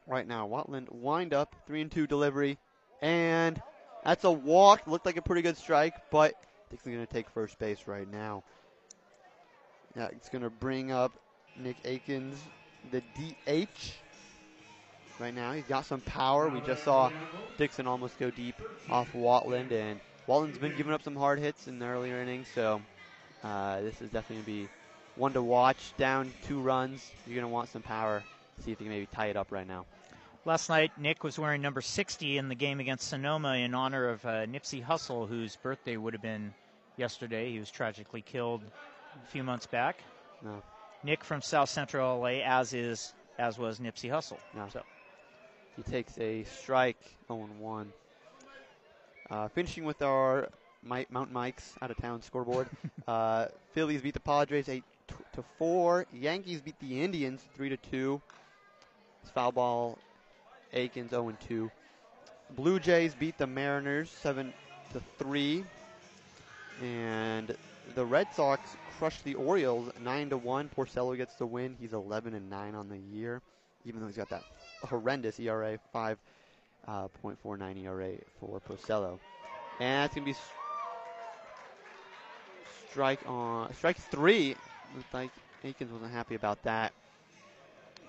right 0.07 0.27
now. 0.27 0.49
Watland 0.49 0.91
wind 0.91 1.35
up 1.35 1.55
three 1.67 1.81
and 1.81 1.91
two 1.91 2.07
delivery, 2.07 2.59
and 3.03 3.61
that's 4.05 4.25
a 4.25 4.31
walk. 4.31 4.87
Looked 4.87 5.07
like 5.07 5.17
a 5.17 5.23
pretty 5.23 5.43
good 5.43 5.57
strike, 5.57 5.95
but 6.11 6.35
Dixon's 6.71 6.95
going 6.95 7.07
to 7.07 7.13
take 7.13 7.29
first 7.31 7.59
base 7.59 7.87
right 7.87 8.11
now. 8.11 8.43
Yeah, 9.97 10.09
it's 10.13 10.29
going 10.29 10.43
to 10.43 10.51
bring 10.51 10.93
up 10.93 11.13
Nick 11.59 11.77
Akins, 11.85 12.39
the 12.91 13.01
DH 13.01 13.93
right 15.19 15.35
now. 15.35 15.53
He's 15.53 15.65
got 15.65 15.87
some 15.87 16.01
power. 16.03 16.49
We 16.49 16.61
just 16.61 16.85
saw 16.85 17.11
Dixon 17.59 17.87
almost 17.87 18.19
go 18.19 18.31
deep 18.31 18.57
off 18.91 19.13
Watland, 19.13 19.73
and 19.73 20.01
Watland's 20.29 20.59
been 20.59 20.77
giving 20.77 20.93
up 20.93 21.03
some 21.03 21.17
hard 21.17 21.39
hits 21.39 21.69
in 21.69 21.79
the 21.79 21.87
earlier 21.87 22.21
innings, 22.21 22.49
so 22.55 22.81
uh, 23.43 23.81
this 23.81 24.01
is 24.01 24.11
definitely 24.11 24.37
going 24.37 24.45
to 24.45 24.47
be 24.47 24.69
one 25.17 25.33
to 25.33 25.43
watch. 25.43 25.93
Down 25.97 26.33
two 26.47 26.61
runs, 26.61 27.11
you're 27.27 27.35
going 27.35 27.49
to 27.49 27.53
want 27.53 27.71
some 27.71 27.83
power. 27.83 28.23
See 28.65 28.73
if 28.73 28.81
you 28.81 28.87
can 28.87 28.89
maybe 28.89 29.09
tie 29.13 29.27
it 29.27 29.37
up 29.37 29.53
right 29.53 29.67
now. 29.67 29.87
Last 30.45 30.69
night, 30.69 30.93
Nick 30.97 31.25
was 31.25 31.39
wearing 31.39 31.61
number 31.61 31.81
60 31.81 32.39
in 32.39 32.49
the 32.49 32.55
game 32.55 32.79
against 32.79 33.09
Sonoma 33.09 33.55
in 33.55 33.75
honor 33.75 34.09
of 34.09 34.25
uh, 34.25 34.47
Nipsey 34.47 34.85
Hussle, 34.85 35.29
whose 35.29 35.57
birthday 35.57 35.97
would 35.97 36.13
have 36.13 36.23
been 36.23 36.55
yesterday. 36.97 37.51
He 37.51 37.59
was 37.59 37.71
tragically 37.71 38.23
killed 38.23 38.63
a 39.23 39.27
few 39.27 39.43
months 39.43 39.67
back. 39.67 39.99
No. 40.43 40.63
Nick 41.03 41.25
from 41.25 41.43
South 41.43 41.69
Central 41.69 42.21
LA, 42.21 42.43
as 42.45 42.73
is 42.73 43.15
as 43.39 43.59
was 43.59 43.79
Nipsey 43.79 44.11
Hussle. 44.11 44.39
No. 44.55 44.67
So 44.73 44.83
He 45.77 45.83
takes 45.83 46.19
a 46.19 46.45
strike, 46.45 46.99
0 47.29 47.49
1. 47.59 47.93
Uh, 49.29 49.49
finishing 49.49 49.85
with 49.85 50.03
our 50.03 50.49
Mountain 50.83 51.33
Mike's 51.33 51.75
out 51.83 51.91
of 51.91 51.97
town 51.97 52.23
scoreboard. 52.23 52.69
uh, 53.09 53.47
Phillies 53.73 54.01
beat 54.03 54.15
the 54.15 54.21
Padres 54.21 54.69
8 54.69 54.83
t- 55.09 55.15
to 55.35 55.45
4. 55.59 56.07
Yankees 56.13 56.61
beat 56.61 56.79
the 56.81 57.03
Indians 57.03 57.43
3 57.57 57.71
to 57.71 57.77
2. 57.77 58.21
It's 59.23 59.31
foul 59.33 59.53
ball. 59.53 59.99
Aikens 60.73 61.11
0 61.11 61.37
2. 61.49 61.71
Blue 62.51 62.79
Jays 62.79 63.15
beat 63.15 63.37
the 63.39 63.47
Mariners 63.47 64.11
7 64.11 64.53
to 64.93 65.03
3. 65.19 65.65
And 66.83 67.57
the 67.95 68.05
Red 68.05 68.33
Sox 68.35 68.77
crushed 68.99 69.25
the 69.25 69.35
Orioles 69.35 69.91
9 70.01 70.31
to 70.31 70.37
1. 70.37 70.71
Porcello 70.77 71.17
gets 71.17 71.35
the 71.37 71.47
win. 71.47 71.77
He's 71.79 71.93
11 71.93 72.35
and 72.35 72.51
9 72.51 72.75
on 72.75 72.89
the 72.89 72.99
year, 72.99 73.43
even 73.85 74.01
though 74.01 74.07
he's 74.07 74.17
got 74.17 74.31
that 74.31 74.43
horrendous 74.83 75.39
ERA, 75.39 75.79
5.49 75.95 76.17
uh, 76.89 77.09
ERA 77.79 78.13
for 78.41 78.61
Porcello. 78.61 79.19
And 79.81 80.11
going 80.15 80.27
to 80.27 80.33
be 80.33 80.39
strike 82.91 83.21
on 83.27 83.73
strike 83.75 83.99
three. 83.99 84.57
Looks 84.95 85.15
like 85.15 85.31
Aikens 85.65 85.93
wasn't 85.93 86.13
happy 86.13 86.35
about 86.35 86.63
that. 86.63 86.93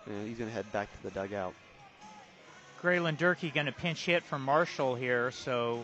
And 0.06 0.28
he's 0.28 0.38
to 0.50 0.56
head 0.56 0.72
back 0.72 0.90
to 0.96 1.04
the 1.04 1.12
dugout. 1.12 1.54
Graylin 2.82 3.18
Durkee 3.18 3.50
to 3.66 3.72
pinch 3.72 4.06
hit 4.06 4.24
for 4.24 4.38
Marshall 4.40 4.96
here, 4.96 5.32
so 5.32 5.84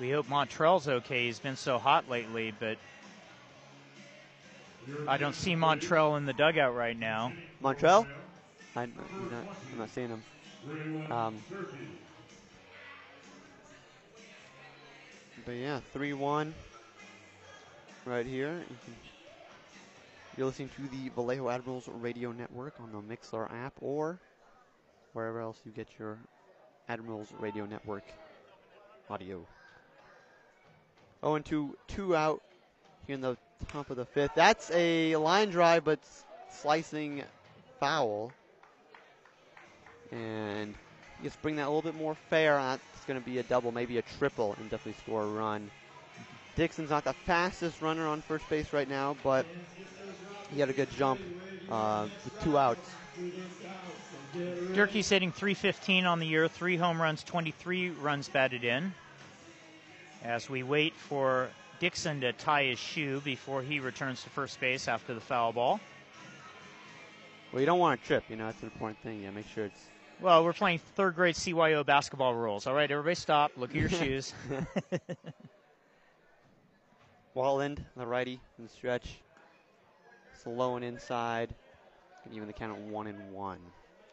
we 0.00 0.10
hope 0.10 0.26
Montrell's 0.28 0.88
okay. 0.88 1.26
He's 1.26 1.38
been 1.38 1.56
so 1.56 1.78
hot 1.78 2.10
lately, 2.10 2.52
but 2.58 2.76
I 5.08 5.16
don't 5.16 5.34
see 5.34 5.54
Montrell 5.54 6.16
in 6.16 6.26
the 6.26 6.32
dugout 6.32 6.74
right 6.74 6.98
now. 6.98 7.32
Montrell? 7.62 8.06
I, 8.76 8.86
he's 8.86 9.30
not, 9.30 9.56
I'm 9.72 9.78
not 9.78 9.90
seeing 9.90 10.08
him. 10.08 10.22
Um, 11.10 11.36
but 15.44 15.52
yeah, 15.52 15.80
3 15.92 16.12
1. 16.14 16.54
right 18.06 18.26
here. 18.26 18.62
You 18.86 18.94
you're 20.36 20.46
listening 20.46 20.70
to 20.70 20.88
the 20.88 21.10
Vallejo 21.10 21.48
Admirals 21.48 21.88
Radio 21.88 22.32
Network 22.32 22.74
on 22.80 22.90
the 22.90 23.00
Mixlr 23.00 23.48
app 23.52 23.74
or 23.80 24.18
wherever 25.12 25.40
else 25.40 25.60
you 25.64 25.70
get 25.70 25.86
your 25.96 26.18
Admirals 26.88 27.28
Radio 27.38 27.66
Network 27.66 28.02
audio. 29.08 29.46
Oh, 31.22 31.36
and 31.36 31.44
two, 31.44 31.76
two 31.86 32.16
out 32.16 32.42
here 33.06 33.14
in 33.14 33.20
the 33.20 33.36
top 33.68 33.90
of 33.90 33.96
the 33.96 34.04
fifth. 34.04 34.32
That's 34.34 34.70
a 34.72 35.16
line 35.16 35.50
drive, 35.50 35.84
but 35.84 35.98
slicing 36.50 37.22
foul. 37.80 38.32
And 40.10 40.74
just 41.22 41.40
bring 41.42 41.56
that 41.56 41.64
a 41.64 41.70
little 41.70 41.82
bit 41.82 41.94
more 41.94 42.14
fair. 42.30 42.56
That's 42.56 43.04
going 43.06 43.20
to 43.20 43.24
be 43.24 43.38
a 43.38 43.42
double, 43.42 43.72
maybe 43.72 43.98
a 43.98 44.02
triple, 44.18 44.54
and 44.58 44.70
definitely 44.70 45.00
score 45.02 45.22
a 45.22 45.26
run. 45.26 45.70
Dixon's 46.56 46.90
not 46.90 47.04
the 47.04 47.12
fastest 47.12 47.82
runner 47.82 48.06
on 48.06 48.22
first 48.22 48.48
base 48.48 48.72
right 48.72 48.88
now, 48.88 49.16
but 49.24 49.44
he 50.52 50.60
had 50.60 50.68
a 50.68 50.72
good 50.72 50.90
jump 50.92 51.20
uh, 51.70 52.06
with 52.24 52.44
two 52.44 52.56
outs. 52.56 52.88
Durkee's 54.72 55.08
hitting 55.08 55.32
315 55.32 56.06
on 56.06 56.20
the 56.20 56.26
year, 56.26 56.48
three 56.48 56.76
home 56.76 57.00
runs, 57.00 57.22
23 57.24 57.90
runs 57.90 58.28
batted 58.28 58.64
in. 58.64 58.92
As 60.22 60.48
we 60.48 60.62
wait 60.62 60.94
for 60.94 61.50
Dixon 61.80 62.20
to 62.22 62.32
tie 62.32 62.64
his 62.64 62.78
shoe 62.78 63.20
before 63.24 63.62
he 63.62 63.80
returns 63.80 64.22
to 64.24 64.30
first 64.30 64.60
base 64.60 64.88
after 64.88 65.14
the 65.14 65.20
foul 65.20 65.52
ball. 65.52 65.80
Well, 67.52 67.60
you 67.60 67.66
don't 67.66 67.78
want 67.78 68.00
to 68.00 68.06
trip, 68.06 68.24
you 68.28 68.36
know, 68.36 68.46
that's 68.46 68.60
an 68.62 68.70
important 68.72 68.98
thing. 69.00 69.22
Yeah, 69.22 69.30
make 69.30 69.46
sure 69.48 69.66
it's. 69.66 69.80
Well, 70.20 70.44
we're 70.44 70.52
playing 70.52 70.78
third 70.96 71.14
grade 71.14 71.34
CYO 71.34 71.84
basketball 71.84 72.34
rules. 72.34 72.66
All 72.66 72.74
right, 72.74 72.90
everybody 72.90 73.14
stop, 73.14 73.52
look 73.56 73.70
at 73.70 73.76
your 73.76 73.88
shoes. 74.00 74.32
Watland, 77.36 77.78
the 77.96 78.06
righty, 78.06 78.40
in 78.58 78.64
the 78.64 78.70
stretch. 78.70 79.16
Slow 80.42 80.76
and 80.76 80.84
inside. 80.84 81.54
Can 82.22 82.32
even 82.34 82.46
the 82.46 82.52
count 82.52 82.72
at 82.72 82.78
one 82.84 83.06
and 83.06 83.32
one. 83.32 83.58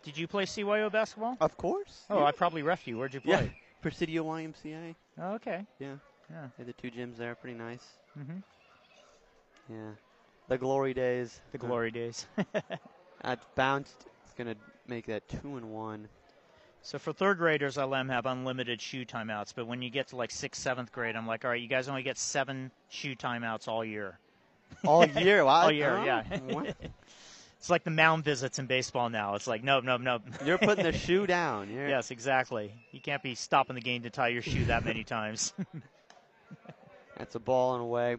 Did 0.03 0.17
you 0.17 0.27
play 0.27 0.45
CYO 0.45 0.91
basketball? 0.91 1.37
Of 1.39 1.55
course. 1.57 2.03
Oh, 2.09 2.19
yeah. 2.19 2.25
I 2.25 2.31
probably 2.31 2.63
refed 2.63 2.87
you. 2.87 2.97
Where'd 2.97 3.13
you 3.13 3.21
Yeah, 3.23 3.37
play? 3.37 3.51
Presidio 3.81 4.23
YMCA. 4.25 4.95
Oh, 5.19 5.33
okay. 5.33 5.65
Yeah, 5.79 5.95
Yeah. 6.31 6.47
they 6.57 6.63
the 6.63 6.73
two 6.73 6.91
gyms 6.91 7.17
there, 7.17 7.35
pretty 7.35 7.57
nice. 7.57 7.83
hmm 8.15 8.39
Yeah, 9.69 9.91
the 10.47 10.57
glory 10.57 10.93
days. 10.93 11.39
The 11.51 11.57
glory 11.57 11.91
days. 11.91 12.25
At 13.23 13.39
bounced, 13.55 14.05
it's 14.23 14.33
gonna 14.37 14.55
make 14.87 15.05
that 15.07 15.27
two 15.29 15.57
and 15.57 15.71
one. 15.71 16.07
So 16.83 16.97
for 16.97 17.13
third 17.13 17.37
graders, 17.37 17.77
I 17.77 17.83
let 17.83 17.99
them 17.99 18.09
have 18.09 18.25
unlimited 18.25 18.81
shoe 18.81 19.05
timeouts. 19.05 19.53
But 19.55 19.67
when 19.67 19.81
you 19.83 19.91
get 19.91 20.07
to 20.07 20.15
like 20.15 20.31
sixth, 20.31 20.61
seventh 20.61 20.91
grade, 20.91 21.15
I'm 21.15 21.27
like, 21.27 21.45
all 21.45 21.51
right, 21.51 21.61
you 21.61 21.67
guys 21.67 21.87
only 21.87 22.01
get 22.01 22.17
seven 22.17 22.71
shoe 22.89 23.15
timeouts 23.15 23.67
all 23.67 23.85
year. 23.85 24.17
All 24.83 25.05
year, 25.21 25.45
wow. 25.45 25.63
All 25.63 25.71
year, 25.71 25.97
oh, 25.97 26.03
yeah. 26.05 26.71
It's 27.59 27.69
like 27.69 27.83
the 27.83 27.91
mound 27.91 28.23
visits 28.23 28.57
in 28.57 28.65
baseball 28.65 29.11
now. 29.11 29.35
It's 29.35 29.45
like, 29.45 29.63
nope, 29.63 29.83
nope, 29.83 30.01
nope. 30.01 30.23
You're 30.43 30.57
putting 30.57 30.83
the 30.83 30.91
shoe 30.91 31.27
down. 31.27 31.69
You're, 31.69 31.87
yes, 31.89 32.09
exactly. 32.09 32.73
You 32.91 32.99
can't 32.99 33.21
be 33.21 33.35
stopping 33.35 33.75
the 33.75 33.83
game 33.83 34.01
to 34.01 34.09
tie 34.09 34.29
your 34.29 34.41
shoe 34.41 34.65
that 34.65 34.83
many 34.83 35.03
times. 35.03 35.53
That's 37.21 37.35
a 37.35 37.39
ball 37.39 37.75
and 37.75 37.83
away. 37.83 38.17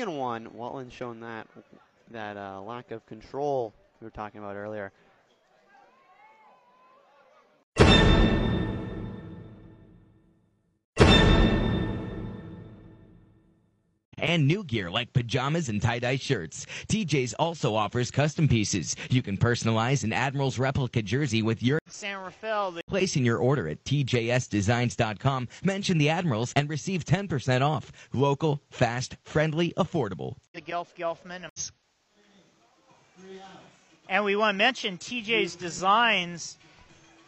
And 0.00 0.18
one. 0.18 0.48
Watland 0.48 0.92
shown 0.92 1.20
that 1.20 1.46
that 2.10 2.36
uh, 2.36 2.60
lack 2.62 2.90
of 2.90 3.04
control 3.06 3.72
we 4.00 4.06
were 4.06 4.10
talking 4.10 4.40
about 4.40 4.56
earlier. 4.56 4.92
And 14.20 14.46
new 14.46 14.64
gear 14.64 14.90
like 14.90 15.12
pajamas 15.12 15.68
and 15.68 15.80
tie-dye 15.80 16.16
shirts. 16.16 16.66
TJ's 16.88 17.34
also 17.34 17.74
offers 17.74 18.10
custom 18.10 18.48
pieces. 18.48 18.96
You 19.10 19.22
can 19.22 19.36
personalize 19.36 20.04
an 20.04 20.12
Admiral's 20.12 20.58
replica 20.58 21.02
jersey 21.02 21.42
with 21.42 21.62
your 21.62 21.78
San 21.88 22.18
Rafael, 22.18 22.70
the 22.72 22.82
placing 22.86 23.24
your 23.24 23.38
order 23.38 23.68
at 23.68 23.84
tjsdesigns.com. 23.84 25.48
Mention 25.64 25.98
the 25.98 26.08
Admirals 26.08 26.52
and 26.56 26.68
receive 26.68 27.04
10% 27.04 27.62
off. 27.62 27.92
Local, 28.12 28.62
fast, 28.70 29.16
friendly, 29.24 29.72
affordable. 29.76 30.36
the 30.54 30.60
Gelf 30.60 30.94
Gelfman. 30.96 31.48
And 34.08 34.24
we 34.24 34.36
want 34.36 34.54
to 34.54 34.58
mention 34.58 34.96
TJ's 34.96 35.54
designs 35.54 36.56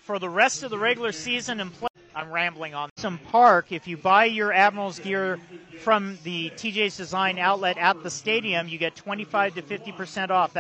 for 0.03 0.19
the 0.19 0.31
rest 0.31 0.63
of 0.63 0.71
the 0.71 0.79
regular 0.79 1.13
season 1.13 1.61
and 1.61 1.73
play. 1.73 1.90
I'm 2.21 2.31
rambling 2.31 2.75
on. 2.75 2.91
Some 2.99 3.17
park. 3.17 3.73
If 3.73 3.89
you 3.89 3.97
buy 3.97 4.27
your 4.27 4.53
Admirals 4.53 4.99
gear 4.99 5.39
from 5.81 6.19
the 6.23 6.51
TJ's 6.51 6.99
Design 6.99 7.39
outlet 7.39 7.79
at 7.79 8.03
the 8.03 8.11
stadium, 8.11 8.69
you 8.69 8.77
get 8.77 8.95
25 8.95 9.55
to 9.55 9.63
50 9.63 9.93
percent 9.93 10.31
off. 10.31 10.55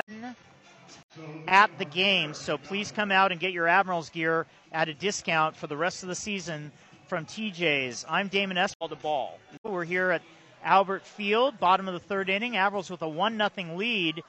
At 1.47 1.79
the 1.79 1.85
game, 1.85 2.33
so 2.33 2.57
please 2.57 2.91
come 2.93 3.13
out 3.13 3.31
and 3.31 3.39
get 3.39 3.53
your 3.53 3.69
Admirals 3.69 4.09
gear 4.09 4.47
at 4.73 4.89
a 4.89 4.95
discount 4.95 5.55
for 5.55 5.67
the 5.67 5.77
rest 5.77 6.03
of 6.03 6.09
the 6.09 6.15
season 6.15 6.73
from 7.09 7.27
TJ's. 7.27 8.07
I'm 8.09 8.29
Damon 8.29 8.57
Esper, 8.57 8.89
the 8.89 8.97
ball. 8.97 9.39
We're 9.63 9.85
here 9.85 10.13
at 10.13 10.23
Albert 10.65 11.05
Field, 11.05 11.61
bottom 11.61 11.89
of 11.89 11.95
the 11.95 12.01
third 12.01 12.31
inning. 12.31 12.57
Admirals 12.57 12.89
with 12.89 13.03
a 13.03 13.09
one 13.09 13.37
nothing 13.37 13.77
lead 13.77 14.23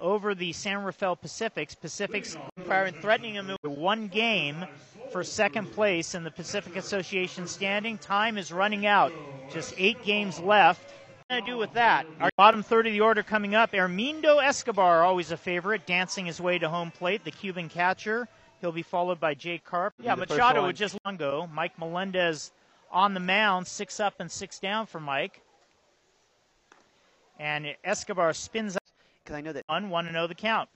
over 0.00 0.36
the 0.36 0.52
San 0.52 0.84
Rafael 0.84 1.16
Pacifics. 1.16 1.74
Pacifics 1.74 2.36
threatening 2.66 3.34
him 3.34 3.46
with 3.62 3.78
one 3.78 4.08
game 4.08 4.64
for 5.12 5.22
second 5.22 5.70
place 5.72 6.14
in 6.14 6.24
the 6.24 6.30
Pacific 6.30 6.76
Association 6.76 7.46
standing. 7.46 7.98
Time 7.98 8.36
is 8.36 8.52
running 8.52 8.86
out. 8.86 9.12
Just 9.50 9.74
eight 9.78 10.02
games 10.04 10.40
left. 10.40 10.82
What 11.28 11.36
going 11.36 11.44
to 11.44 11.50
do 11.50 11.58
with 11.58 11.72
that? 11.74 12.06
Our 12.20 12.30
bottom 12.36 12.62
third 12.62 12.86
of 12.86 12.92
the 12.92 13.00
order 13.00 13.22
coming 13.22 13.54
up. 13.54 13.72
Hermindo 13.72 14.42
Escobar, 14.42 15.02
always 15.02 15.30
a 15.30 15.36
favorite, 15.36 15.86
dancing 15.86 16.26
his 16.26 16.40
way 16.40 16.58
to 16.58 16.68
home 16.68 16.90
plate. 16.90 17.24
The 17.24 17.30
Cuban 17.30 17.68
catcher. 17.68 18.28
He'll 18.60 18.72
be 18.72 18.82
followed 18.82 19.20
by 19.20 19.34
Jay 19.34 19.58
Carp. 19.58 19.94
Yeah, 20.00 20.14
Machado 20.14 20.60
one. 20.60 20.68
would 20.68 20.76
just 20.76 20.98
long 21.04 21.16
go. 21.16 21.48
Mike 21.52 21.78
Melendez 21.78 22.52
on 22.90 23.14
the 23.14 23.20
mound, 23.20 23.66
six 23.66 24.00
up 24.00 24.14
and 24.18 24.30
six 24.30 24.58
down 24.58 24.86
for 24.86 25.00
Mike. 25.00 25.40
And 27.38 27.66
Escobar 27.84 28.32
spins 28.32 28.76
Because 29.22 29.36
I 29.36 29.40
know 29.40 29.52
that 29.52 29.64
on 29.68 29.90
one 29.90 30.06
to 30.06 30.12
know 30.12 30.24
oh 30.24 30.26
the 30.26 30.34
count. 30.34 30.68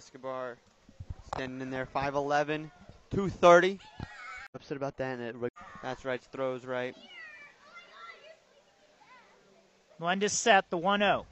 Escobar 0.00 0.56
standing 1.34 1.60
in 1.60 1.68
there, 1.68 1.86
5'11", 1.94 2.70
230. 3.10 3.78
Upset 4.54 4.78
about 4.78 4.96
that. 4.96 5.18
And 5.18 5.42
it, 5.44 5.52
that's 5.82 6.06
right, 6.06 6.18
throws 6.32 6.64
right. 6.64 6.94
Melendez 9.98 10.32
set 10.32 10.70
the 10.70 10.78
1 10.78 11.00
0. 11.00 11.26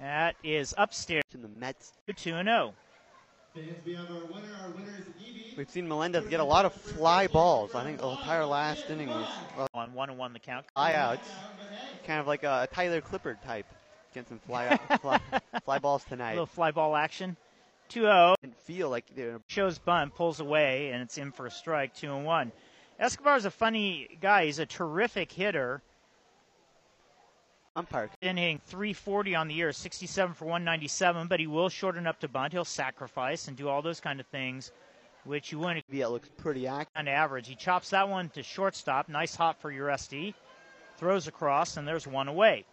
That 0.00 0.36
is 0.44 0.74
upstairs 0.76 1.22
To 1.30 1.38
the 1.38 1.48
Mets. 1.48 1.92
to 2.06 2.12
2 2.12 2.30
0. 2.32 2.74
We've 5.56 5.70
seen 5.70 5.88
Melendez 5.88 6.26
get 6.26 6.40
a 6.40 6.44
lot 6.44 6.66
of 6.66 6.74
fly 6.74 7.26
balls. 7.26 7.74
I 7.74 7.84
think 7.84 8.00
the 8.00 8.08
entire 8.10 8.44
last 8.44 8.90
inning 8.90 9.08
was 9.08 9.26
uh, 9.58 9.66
On 9.72 9.94
1 9.94 10.16
1 10.18 10.32
the 10.34 10.38
count. 10.38 10.66
fly 10.74 10.92
outs. 10.92 11.26
Kind 12.06 12.20
of 12.20 12.26
like 12.26 12.42
a 12.42 12.68
Tyler 12.70 13.00
Clippard 13.00 13.42
type. 13.42 13.64
Getting 14.12 14.28
some 14.28 14.38
fly, 14.40 14.76
fly, 15.00 15.20
fly 15.64 15.78
balls 15.78 16.04
A 16.06 16.10
tonight. 16.10 16.32
little 16.32 16.46
fly 16.46 16.70
ball 16.70 16.94
action. 16.94 17.36
2 17.88 18.02
0. 18.02 18.34
Didn't 18.42 18.58
feel 18.58 18.90
like 18.90 19.06
they're 19.14 19.40
Shows 19.48 19.78
bunt, 19.78 20.14
pulls 20.14 20.40
away, 20.40 20.90
and 20.90 21.02
it's 21.02 21.18
in 21.18 21.32
for 21.32 21.46
a 21.46 21.50
strike, 21.50 21.94
2 21.94 22.14
and 22.14 22.24
1. 22.24 22.52
Escobar's 23.00 23.44
a 23.44 23.50
funny 23.50 24.18
guy. 24.20 24.46
He's 24.46 24.58
a 24.58 24.66
terrific 24.66 25.30
hitter. 25.30 25.82
umpire. 27.76 28.10
Been 28.20 28.36
hitting 28.36 28.60
340 28.66 29.34
on 29.36 29.48
the 29.48 29.54
year, 29.54 29.72
67 29.72 30.34
for 30.34 30.46
197, 30.46 31.28
but 31.28 31.38
he 31.38 31.46
will 31.46 31.68
shorten 31.68 32.06
up 32.06 32.18
to 32.20 32.28
bunt. 32.28 32.52
He'll 32.52 32.64
sacrifice 32.64 33.46
and 33.46 33.56
do 33.56 33.68
all 33.68 33.82
those 33.82 34.00
kind 34.00 34.18
of 34.18 34.26
things, 34.26 34.72
which 35.24 35.52
you 35.52 35.60
wouldn't 35.60 35.84
Yeah, 35.88 36.06
it 36.06 36.10
looks 36.10 36.28
pretty 36.38 36.66
accurate. 36.66 36.88
on 36.96 37.06
average. 37.06 37.46
He 37.46 37.54
chops 37.54 37.90
that 37.90 38.08
one 38.08 38.30
to 38.30 38.42
shortstop. 38.42 39.08
Nice 39.08 39.36
hop 39.36 39.60
for 39.60 39.72
Uresti. 39.72 40.34
Throws 40.96 41.28
across, 41.28 41.76
and 41.76 41.86
there's 41.86 42.08
one 42.08 42.26
away. 42.26 42.64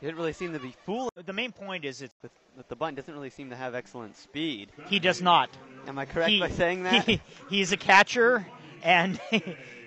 He 0.00 0.06
didn't 0.06 0.18
really 0.18 0.32
seem 0.32 0.52
to 0.52 0.58
be 0.60 0.74
fooling 0.86 1.10
The 1.24 1.32
main 1.32 1.50
point 1.52 1.84
is 1.84 2.02
it's 2.02 2.14
with, 2.22 2.30
with 2.56 2.68
the 2.68 2.76
bunt. 2.76 2.96
Doesn't 2.96 3.12
really 3.12 3.30
seem 3.30 3.50
to 3.50 3.56
have 3.56 3.74
excellent 3.74 4.16
speed. 4.16 4.70
he 4.88 4.98
does 5.00 5.20
not. 5.20 5.50
Am 5.86 5.98
I 5.98 6.04
correct 6.04 6.30
He- 6.30 6.40
by 6.40 6.50
saying 6.50 6.84
that? 6.84 7.04
he- 7.04 7.20
he's 7.50 7.72
a 7.72 7.76
catcher, 7.76 8.46
and 8.82 9.18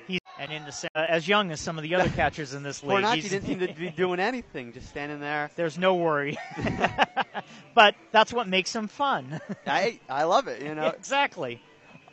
he's 0.07 0.20
and 0.39 0.51
in 0.51 0.66
the 0.66 0.72
sa- 0.72 0.88
as 0.95 1.28
young 1.28 1.51
as 1.51 1.62
some 1.62 1.78
of 1.78 1.84
the 1.84 1.95
other 1.95 2.09
catchers 2.09 2.53
in 2.53 2.64
this 2.64 2.84
league. 2.84 3.03
Fornacci 3.03 3.16
He's- 3.16 3.30
didn't 3.30 3.45
seem 3.47 3.59
to 3.59 3.74
be 3.74 3.89
doing 3.89 4.20
anything, 4.20 4.74
just 4.74 4.89
standing 4.89 5.20
there. 5.22 5.49
There's 5.55 5.78
no 5.78 5.95
worry, 5.95 6.38
but 7.76 7.95
that's 8.12 8.34
what 8.34 8.47
makes 8.47 8.76
him 8.76 8.88
fun. 8.88 9.39
I 9.66 9.99
I 10.09 10.24
love 10.24 10.47
it. 10.47 10.62
You 10.62 10.76
know. 10.76 10.88
exactly. 10.88 11.62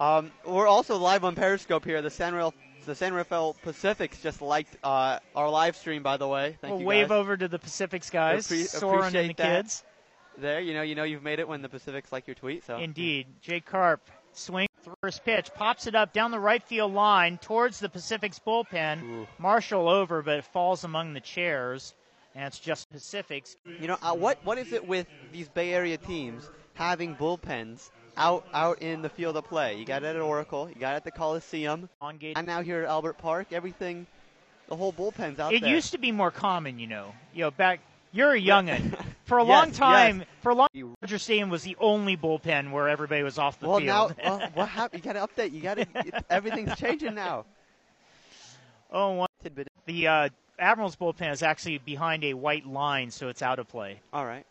Um, 0.01 0.31
we're 0.47 0.69
also 0.69 0.97
live 0.97 1.25
on 1.25 1.35
Periscope 1.35 1.85
here. 1.85 2.01
The 2.03 2.11
San 2.11 2.33
Rafael, 2.35 2.55
the 2.89 2.95
San 2.95 3.13
Rafael 3.13 3.55
Pacifics 3.63 4.19
just 4.21 4.41
liked 4.41 4.75
uh, 4.83 5.19
our 5.37 5.51
live 5.51 5.77
stream, 5.77 6.03
by 6.03 6.17
the 6.17 6.27
way. 6.27 6.57
Thank 6.61 6.73
we'll 6.73 6.81
you 6.81 6.87
wave 6.87 7.09
guys. 7.11 7.17
over 7.17 7.37
to 7.37 7.47
the 7.47 7.59
Pacifics 7.59 8.09
guys, 8.09 8.49
Appre- 8.49 8.67
Soren 8.67 9.15
and 9.15 9.31
the 9.31 9.35
that. 9.35 9.63
kids. 9.63 9.85
there. 10.39 10.61
You 10.61 10.73
know, 10.73 10.83
you 10.83 10.95
know, 10.95 11.05
you've 11.05 11.23
made 11.23 11.39
it 11.39 11.47
when 11.47 11.61
the 11.61 11.69
Pacifics 11.69 12.11
like 12.11 12.27
your 12.27 12.35
tweet. 12.35 12.65
So 12.65 12.79
Indeed. 12.79 13.27
Jay 13.43 13.61
Carp 13.61 14.11
swing 14.33 14.69
first 15.03 15.23
pitch, 15.23 15.51
pops 15.55 15.87
it 15.87 15.95
up 15.95 16.15
down 16.15 16.31
the 16.31 16.41
right 16.41 16.63
field 16.63 16.95
line 16.95 17.37
towards 17.37 17.79
the 17.79 17.91
Pacific's 17.91 18.39
bullpen. 18.39 19.03
Ooh. 19.03 19.27
Marshall 19.39 19.89
over, 19.89 20.23
but 20.23 20.39
it 20.39 20.45
falls 20.45 20.83
among 20.83 21.13
the 21.13 21.21
chairs, 21.21 21.95
and 22.35 22.47
it's 22.47 22.59
just 22.59 22.91
Pacific's. 22.91 23.55
You 23.81 23.89
know, 23.89 23.99
uh, 24.01 24.15
what 24.15 24.39
what 24.45 24.57
is 24.57 24.73
it 24.73 24.87
with 24.89 25.07
these 25.31 25.49
Bay 25.49 25.75
Area 25.75 25.99
teams 25.99 26.49
having 26.73 27.17
bullpens 27.17 27.91
out 28.19 28.47
out 28.53 28.83
in 28.83 29.03
the 29.03 29.09
field 29.09 29.37
of 29.37 29.45
play? 29.45 29.77
You 29.79 29.85
got 29.85 30.03
it 30.03 30.17
at 30.17 30.21
Oracle, 30.21 30.69
you 30.69 30.75
got 30.81 30.93
it 30.95 30.97
at 30.97 31.05
the 31.05 31.11
Coliseum, 31.11 31.89
On 32.01 32.17
gate. 32.19 32.37
and 32.37 32.47
now 32.47 32.63
here 32.63 32.83
at 32.83 32.89
Albert 32.89 33.19
Park. 33.19 33.53
Everything, 33.53 34.07
the 34.69 34.77
whole 34.77 34.93
bullpen's 34.93 35.39
out 35.41 35.55
It 35.55 35.63
there. 35.63 35.71
It 35.71 35.73
used 35.73 35.93
to 35.93 35.99
be 35.99 36.13
more 36.13 36.31
common, 36.31 36.79
you 36.79 36.87
know. 36.87 37.15
You 37.35 37.45
know, 37.45 37.51
back 37.51 37.81
you're 38.13 38.33
a 38.35 38.41
youngin. 38.41 38.97
For 39.25 39.37
a 39.39 39.43
Yes, 39.45 39.49
long 39.51 39.69
yes. 39.69 39.77
time, 39.77 40.25
for 40.41 40.53
a 40.53 40.55
long 40.55 40.69
Dodger 41.03 41.19
Stadium 41.19 41.51
was 41.51 41.63
the 41.63 41.77
only 41.79 42.17
bullpen 42.17 42.71
where 42.71 42.89
everybody 42.89 43.23
was 43.23 43.37
off 43.37 43.61
the 43.61 43.69
well, 43.69 43.79
field. 43.79 44.15
Well, 44.25 44.39
now 44.39 44.45
uh, 44.47 44.51
what 44.55 44.69
happened? 44.71 45.05
You 45.05 45.13
got 45.13 45.29
to 45.29 45.43
update. 45.43 45.53
You 45.53 45.61
got 45.61 45.75
to. 45.75 46.23
Everything's 46.31 46.75
changing 46.77 47.15
now. 47.15 47.45
oh, 48.91 49.13
one, 49.13 49.29
Tidbit. 49.43 49.69
the 49.85 50.07
uh, 50.09 50.29
Admiral's 50.59 50.97
bullpen 50.97 51.31
is 51.31 51.43
actually 51.43 51.77
behind 51.77 52.25
a 52.25 52.33
white 52.33 52.65
line, 52.67 53.11
so 53.11 53.29
it's 53.29 53.43
out 53.43 53.59
of 53.59 53.69
play. 53.69 54.01
All 54.15 54.25
right. 54.25 54.47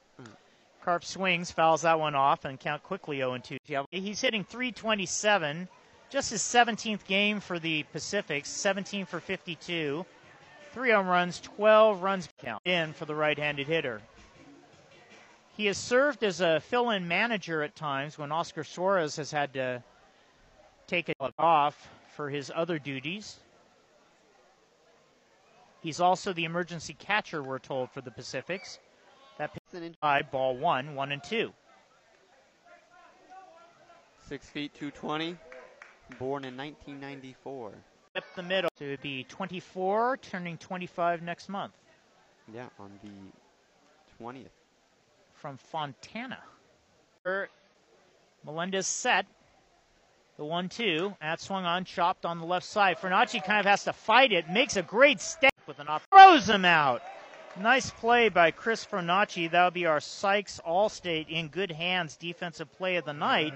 Carp 0.88 1.04
swings, 1.04 1.52
fouls 1.52 1.82
that 1.82 2.00
one 2.00 2.16
off, 2.16 2.46
and 2.46 2.58
count 2.58 2.82
quickly 2.82 3.18
0 3.18 3.40
2. 3.40 3.58
He's 3.92 4.22
hitting 4.22 4.46
327, 4.46 5.68
just 6.10 6.30
his 6.30 6.42
17th 6.42 7.04
game 7.04 7.42
for 7.42 7.60
the 7.60 7.84
Pacifics, 7.92 8.48
17 8.48 9.06
for 9.06 9.20
52, 9.20 10.06
three 10.72 10.92
home 10.92 11.08
runs, 11.08 11.42
12 11.42 12.02
runs 12.02 12.30
count 12.42 12.66
in 12.66 12.94
for 12.94 13.04
the 13.04 13.14
right-handed 13.14 13.68
hitter. 13.68 14.02
He 15.58 15.66
has 15.66 15.78
served 15.78 16.24
as 16.24 16.40
a 16.40 16.62
fill-in 16.62 17.06
manager 17.06 17.64
at 17.64 17.76
times 17.76 18.18
when 18.18 18.32
Oscar 18.32 18.64
Suarez 18.64 19.18
has 19.18 19.30
had 19.30 19.56
to 19.56 19.84
take 20.88 21.10
it 21.10 21.18
off 21.38 21.90
for 22.16 22.30
his 22.30 22.50
other 22.56 22.80
duties. 22.80 23.36
He's 25.82 26.00
also 26.00 26.32
the 26.32 26.46
emergency 26.46 26.94
catcher, 26.94 27.44
we're 27.44 27.60
told, 27.60 27.92
for 27.92 28.00
the 28.00 28.12
Pacifics. 28.12 28.80
That 29.38 29.52
inch- 29.74 29.96
by 30.02 30.22
ball 30.24 30.58
one, 30.58 30.96
one 30.96 31.12
and 31.12 31.24
two. 31.24 31.52
Six 34.28 34.50
feet, 34.50 34.74
220. 34.74 35.38
Born 36.20 36.44
in 36.46 36.58
1994. 36.58 37.72
Up 38.16 38.24
the 38.36 38.44
middle. 38.44 38.70
So 38.78 38.86
it 38.86 38.90
would 38.90 39.02
be 39.02 39.24
24, 39.26 40.18
turning 40.18 40.58
25 40.58 41.22
next 41.22 41.50
month 41.50 41.74
Yeah, 42.54 42.66
on 42.80 42.92
the 43.04 44.24
20th. 44.24 44.48
from 45.36 45.58
Fontana. 45.58 46.40
Melendez 48.46 48.88
set. 48.88 49.26
The 50.38 50.46
one 50.46 50.70
two. 50.70 51.16
That 51.20 51.42
swung 51.42 51.66
on, 51.66 51.84
chopped 51.84 52.26
on 52.26 52.40
the 52.40 52.46
left 52.46 52.66
side. 52.66 52.98
Fornacci 53.00 53.44
kind 53.44 53.60
of 53.60 53.66
has 53.66 53.84
to 53.86 53.94
fight 53.94 54.32
it. 54.32 54.50
Makes 54.50 54.78
a 54.78 54.84
great 54.84 55.20
step 55.20 55.54
with 55.68 55.80
an 55.80 55.88
off. 55.88 56.06
Throws 56.12 56.48
him 56.48 56.64
out. 56.64 57.02
Nice 57.62 57.89
play 57.89 58.30
by 58.30 58.51
Chris 58.51 58.86
Fornacci. 58.86 59.49
That'll 59.49 59.72
be 59.72 59.88
our 59.88 59.99
Sykes 59.99 60.62
Allstate 60.66 61.30
in 61.30 61.47
good 61.47 61.72
hands 61.72 62.16
defensive 62.16 62.72
play 62.78 62.97
of 62.97 63.05
the 63.05 63.14
night. 63.14 63.53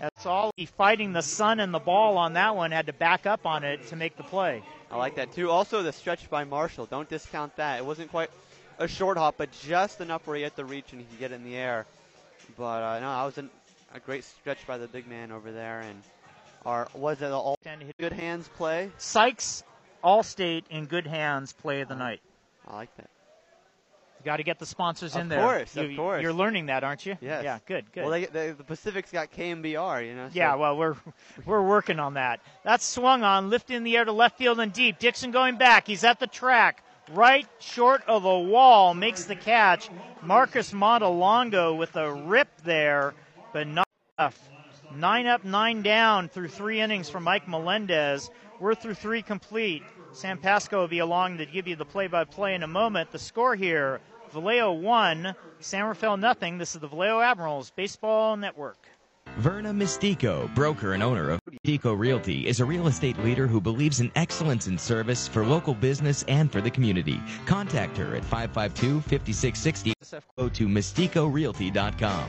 That's 0.00 0.24
all 0.24 0.52
he 0.56 0.66
fighting 0.66 1.12
the 1.12 1.22
sun 1.22 1.58
and 1.58 1.74
the 1.74 1.80
ball 1.80 2.16
on 2.16 2.34
that 2.34 2.54
one. 2.54 2.70
Had 2.70 2.86
to 2.86 2.92
back 2.92 3.26
up 3.26 3.44
on 3.44 3.64
it 3.64 3.88
to 3.88 3.96
make 3.96 4.16
the 4.16 4.22
play. 4.22 4.62
I 4.90 4.96
like 4.96 5.16
that 5.16 5.32
too. 5.32 5.50
Also, 5.50 5.82
the 5.82 5.92
stretch 5.92 6.30
by 6.30 6.44
Marshall. 6.44 6.86
Don't 6.86 7.08
discount 7.08 7.56
that. 7.56 7.80
It 7.80 7.84
wasn't 7.84 8.10
quite 8.10 8.30
a 8.78 8.86
short 8.86 9.16
hop, 9.16 9.34
but 9.36 9.50
just 9.50 10.00
enough 10.00 10.26
where 10.26 10.36
he 10.36 10.42
had 10.42 10.54
the 10.54 10.64
reach 10.64 10.92
and 10.92 11.00
he 11.00 11.06
could 11.06 11.18
get 11.18 11.32
it 11.32 11.36
in 11.36 11.44
the 11.44 11.56
air. 11.56 11.86
But 12.56 12.82
uh, 12.82 13.00
no, 13.00 13.10
that 13.10 13.24
was 13.24 13.38
an, 13.38 13.50
a 13.92 13.98
great 14.00 14.22
stretch 14.22 14.64
by 14.66 14.78
the 14.78 14.86
big 14.86 15.08
man 15.08 15.32
over 15.32 15.50
there. 15.50 15.80
And 15.80 16.02
our 16.64 16.88
was 16.94 17.18
it 17.18 17.30
the 17.30 17.36
all 17.36 17.58
good 17.98 18.12
hands 18.12 18.48
play? 18.56 18.92
Sykes 18.98 19.64
Allstate 20.04 20.64
in 20.70 20.86
good 20.86 21.06
hands 21.06 21.52
play 21.52 21.80
of 21.80 21.88
the 21.88 21.96
night. 21.96 22.20
I 22.68 22.76
like 22.76 22.96
that. 22.96 23.10
Got 24.24 24.38
to 24.38 24.42
get 24.42 24.58
the 24.58 24.66
sponsors 24.66 25.14
Of 25.14 25.22
in 25.22 25.28
there. 25.28 25.38
Of 25.40 25.44
course, 25.44 25.76
you, 25.76 25.82
of 25.90 25.96
course. 25.96 26.22
You're 26.22 26.32
learning 26.32 26.66
that, 26.66 26.82
aren't 26.82 27.04
you? 27.04 27.16
Yes. 27.20 27.44
Yeah, 27.44 27.58
good, 27.66 27.92
good. 27.92 28.02
Well, 28.04 28.10
they, 28.10 28.24
they, 28.26 28.50
the 28.52 28.64
Pacific's 28.64 29.10
got 29.12 29.30
KMBR, 29.30 30.06
you 30.06 30.14
know. 30.14 30.28
so- 30.28 30.34
Yeah, 30.34 30.54
well, 30.54 30.76
we're 30.76 30.96
we're 31.44 31.62
working 31.62 31.98
on 31.98 32.14
that. 32.14 32.40
That's 32.64 32.84
swung 32.86 33.22
on, 33.22 33.50
lifted 33.50 33.74
in 33.76 33.84
the 33.84 33.96
air 33.96 34.04
to 34.04 34.12
left 34.12 34.38
field 34.38 34.60
and 34.60 34.72
deep. 34.72 34.98
Dixon 34.98 35.30
going 35.30 35.56
back. 35.56 35.86
He's 35.86 36.04
at 36.04 36.20
the 36.20 36.26
track, 36.26 36.82
right 37.12 37.46
short 37.58 38.02
of 38.06 38.22
the 38.22 38.38
wall, 38.38 38.94
makes 38.94 39.24
the 39.24 39.36
catch. 39.36 39.90
Marcus 40.22 40.72
Montalongo 40.72 41.76
with 41.76 41.96
a 41.96 42.12
rip 42.12 42.48
there, 42.62 43.14
but 43.52 43.66
not 43.66 43.86
enough. 44.18 44.38
Nine 44.96 45.26
up, 45.26 45.44
nine 45.44 45.82
down 45.82 46.28
through 46.28 46.48
three 46.48 46.80
innings 46.80 47.10
for 47.10 47.20
Mike 47.20 47.48
Melendez. 47.48 48.30
We're 48.60 48.74
through 48.76 48.94
three 48.94 49.22
complete. 49.22 49.82
Sam 50.12 50.38
Pasco 50.38 50.78
will 50.78 50.88
be 50.88 51.00
along 51.00 51.38
to 51.38 51.46
give 51.46 51.66
you 51.66 51.74
the 51.74 51.84
play-by-play 51.84 52.54
in 52.54 52.62
a 52.62 52.68
moment. 52.68 53.10
The 53.10 53.18
score 53.18 53.56
here: 53.56 54.00
Vallejo 54.34 54.72
one, 54.72 55.36
San 55.60 55.84
Rafael 55.84 56.16
nothing. 56.16 56.58
This 56.58 56.74
is 56.74 56.80
the 56.80 56.88
Vallejo 56.88 57.20
Admirals 57.20 57.70
Baseball 57.70 58.36
Network. 58.36 58.78
Verna 59.38 59.72
Mystico, 59.72 60.52
broker 60.56 60.92
and 60.92 61.04
owner 61.04 61.30
of 61.30 61.40
Mystico 61.48 61.96
Realty, 61.96 62.48
is 62.48 62.58
a 62.58 62.64
real 62.64 62.88
estate 62.88 63.16
leader 63.20 63.46
who 63.46 63.60
believes 63.60 64.00
in 64.00 64.10
excellence 64.16 64.66
in 64.66 64.76
service 64.76 65.28
for 65.28 65.46
local 65.46 65.72
business 65.72 66.24
and 66.26 66.50
for 66.50 66.60
the 66.60 66.70
community. 66.70 67.20
Contact 67.46 67.96
her 67.96 68.16
at 68.16 68.24
552-5660. 68.24 69.92
Go 70.36 70.48
to 70.48 70.66
mysticorealty.com. 70.66 72.28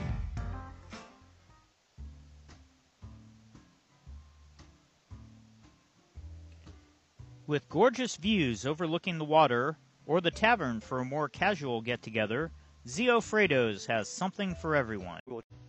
With 7.47 7.67
gorgeous 7.69 8.15
views 8.15 8.65
overlooking 8.65 9.17
the 9.17 9.25
water 9.25 9.77
or 10.05 10.21
the 10.21 10.31
tavern 10.31 10.79
for 10.79 10.99
a 10.99 11.05
more 11.05 11.27
casual 11.27 11.81
get 11.81 12.01
together, 12.01 12.51
Zio 12.87 13.19
Fraedo's 13.19 13.85
has 13.87 14.07
something 14.09 14.53
for 14.55 14.75
everyone. 14.75 15.19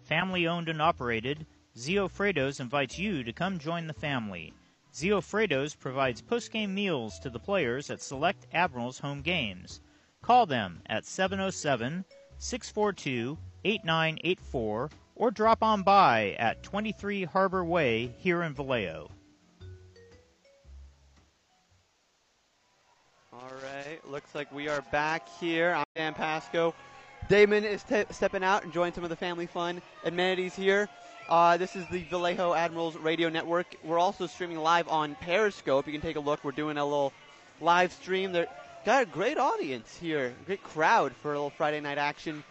Family 0.02 0.46
owned 0.46 0.68
and 0.68 0.82
operated, 0.82 1.46
Zio 1.78 2.08
Fraedo's 2.08 2.60
invites 2.60 2.98
you 2.98 3.24
to 3.24 3.32
come 3.32 3.58
join 3.58 3.86
the 3.86 3.94
family. 3.94 4.52
Zio 4.94 5.20
Fraedo's 5.20 5.74
provides 5.74 6.22
post-game 6.22 6.74
meals 6.74 7.18
to 7.18 7.30
the 7.30 7.38
players 7.38 7.90
at 7.90 8.00
select 8.00 8.46
Admirals 8.52 8.98
home 8.98 9.22
games. 9.22 9.80
Call 10.22 10.46
them 10.46 10.82
at 10.86 11.04
707 11.04 12.04
642 12.38 13.38
8984 13.64 14.90
or 15.14 15.30
drop 15.30 15.62
on 15.62 15.82
by 15.82 16.36
at 16.38 16.62
23 16.62 17.24
Harbor 17.24 17.64
Way 17.64 18.14
here 18.18 18.42
in 18.42 18.54
Vallejo. 18.54 19.10
All 23.38 23.52
right, 23.62 24.00
looks 24.10 24.34
like 24.34 24.50
we 24.50 24.66
are 24.68 24.80
back 24.90 25.28
here. 25.38 25.74
I'm 25.76 25.84
Dan 25.94 26.14
Pasco. 26.14 26.74
Damon 27.28 27.64
is 27.64 27.82
te- 27.82 28.06
stepping 28.10 28.42
out, 28.42 28.64
enjoying 28.64 28.94
some 28.94 29.04
of 29.04 29.10
the 29.10 29.16
family 29.16 29.44
fun 29.44 29.82
amenities 30.04 30.56
here. 30.56 30.88
Uh, 31.28 31.58
this 31.58 31.76
is 31.76 31.84
the 31.90 32.02
Vallejo 32.04 32.54
Admirals 32.54 32.96
Radio 32.96 33.28
Network. 33.28 33.66
We're 33.84 33.98
also 33.98 34.26
streaming 34.26 34.56
live 34.56 34.88
on 34.88 35.16
Periscope. 35.16 35.86
You 35.86 35.92
can 35.92 36.00
take 36.00 36.16
a 36.16 36.20
look. 36.20 36.44
We're 36.44 36.52
doing 36.52 36.78
a 36.78 36.84
little 36.84 37.12
live 37.60 37.92
stream. 37.92 38.32
They're 38.32 38.46
got 38.86 39.02
a 39.02 39.06
great 39.06 39.36
audience 39.36 39.94
here, 39.98 40.34
great 40.46 40.62
crowd 40.62 41.12
for 41.20 41.32
a 41.32 41.34
little 41.34 41.50
Friday 41.50 41.80
night 41.80 41.98
action 41.98 42.42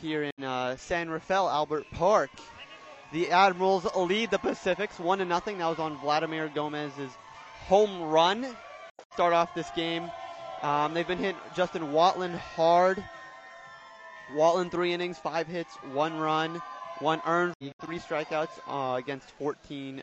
here 0.00 0.22
in 0.22 0.44
uh, 0.44 0.76
San 0.78 1.10
Rafael, 1.10 1.46
Albert 1.46 1.84
Park. 1.92 2.30
The 3.12 3.32
Admirals 3.32 3.84
lead 3.94 4.30
the 4.30 4.38
Pacifics 4.38 4.98
one 4.98 5.18
to 5.18 5.26
nothing. 5.26 5.58
That 5.58 5.68
was 5.68 5.78
on 5.78 5.98
Vladimir 5.98 6.48
Gomez's 6.48 7.12
home 7.66 8.00
run. 8.00 8.46
Start 9.12 9.34
off 9.34 9.54
this 9.54 9.68
game. 9.76 10.10
Um, 10.62 10.94
they've 10.94 11.06
been 11.06 11.18
hit 11.18 11.34
Justin 11.56 11.92
Watland 11.92 12.36
hard. 12.36 13.02
Watland 14.34 14.70
three 14.70 14.92
innings, 14.92 15.18
five 15.18 15.46
hits, 15.48 15.74
one 15.92 16.18
run, 16.18 16.62
one 17.00 17.20
earned, 17.26 17.54
three 17.80 17.98
strikeouts 17.98 18.48
uh, 18.68 18.94
against 18.94 19.28
14 19.32 20.02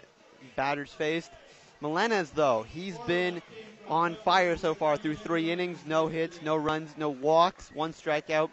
batters 0.55 0.91
faced. 0.91 1.31
Melendez, 1.81 2.29
though, 2.31 2.63
he's 2.63 2.97
been 2.99 3.41
on 3.87 4.15
fire 4.17 4.57
so 4.57 4.73
far 4.73 4.97
through 4.97 5.15
three 5.15 5.49
innings, 5.49 5.79
no 5.87 6.07
hits, 6.07 6.41
no 6.43 6.57
runs, 6.57 6.89
no 6.97 7.09
walks, 7.09 7.71
one 7.73 7.93
strikeout, 7.93 8.49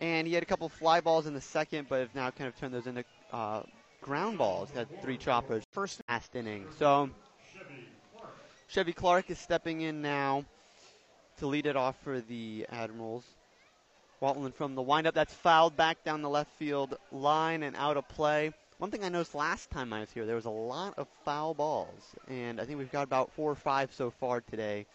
and 0.00 0.26
he 0.26 0.34
had 0.34 0.42
a 0.42 0.46
couple 0.46 0.68
fly 0.68 1.00
balls 1.00 1.26
in 1.26 1.34
the 1.34 1.40
second, 1.40 1.86
but 1.88 2.00
have 2.00 2.14
now 2.14 2.30
kind 2.30 2.48
of 2.48 2.58
turned 2.58 2.74
those 2.74 2.86
into 2.86 3.04
uh, 3.32 3.62
ground 4.02 4.38
balls. 4.38 4.68
Had 4.74 4.88
three 5.00 5.16
choppers 5.16 5.62
first 5.72 6.02
last 6.08 6.34
inning. 6.34 6.66
So 6.78 7.08
Chevy 8.68 8.92
Clark 8.92 9.30
is 9.30 9.38
stepping 9.38 9.82
in 9.82 10.02
now 10.02 10.44
to 11.38 11.46
lead 11.46 11.66
it 11.66 11.76
off 11.76 11.96
for 12.02 12.20
the 12.20 12.66
Admirals. 12.70 13.24
Watland 14.22 14.54
from 14.54 14.74
the 14.74 14.82
windup. 14.82 15.14
That's 15.14 15.34
fouled 15.34 15.76
back 15.76 16.02
down 16.04 16.22
the 16.22 16.28
left 16.28 16.50
field 16.56 16.96
line 17.12 17.62
and 17.62 17.76
out 17.76 17.96
of 17.96 18.08
play. 18.08 18.52
One 18.78 18.90
thing 18.90 19.04
I 19.04 19.08
noticed 19.08 19.34
last 19.34 19.70
time 19.70 19.92
I 19.92 20.00
was 20.00 20.10
here, 20.10 20.26
there 20.26 20.34
was 20.34 20.46
a 20.46 20.50
lot 20.50 20.94
of 20.98 21.06
foul 21.24 21.54
balls, 21.54 22.14
and 22.28 22.60
I 22.60 22.64
think 22.64 22.78
we've 22.78 22.90
got 22.90 23.04
about 23.04 23.30
four 23.32 23.50
or 23.50 23.54
five 23.54 23.92
so 23.92 24.10
far 24.10 24.40
today. 24.40 24.86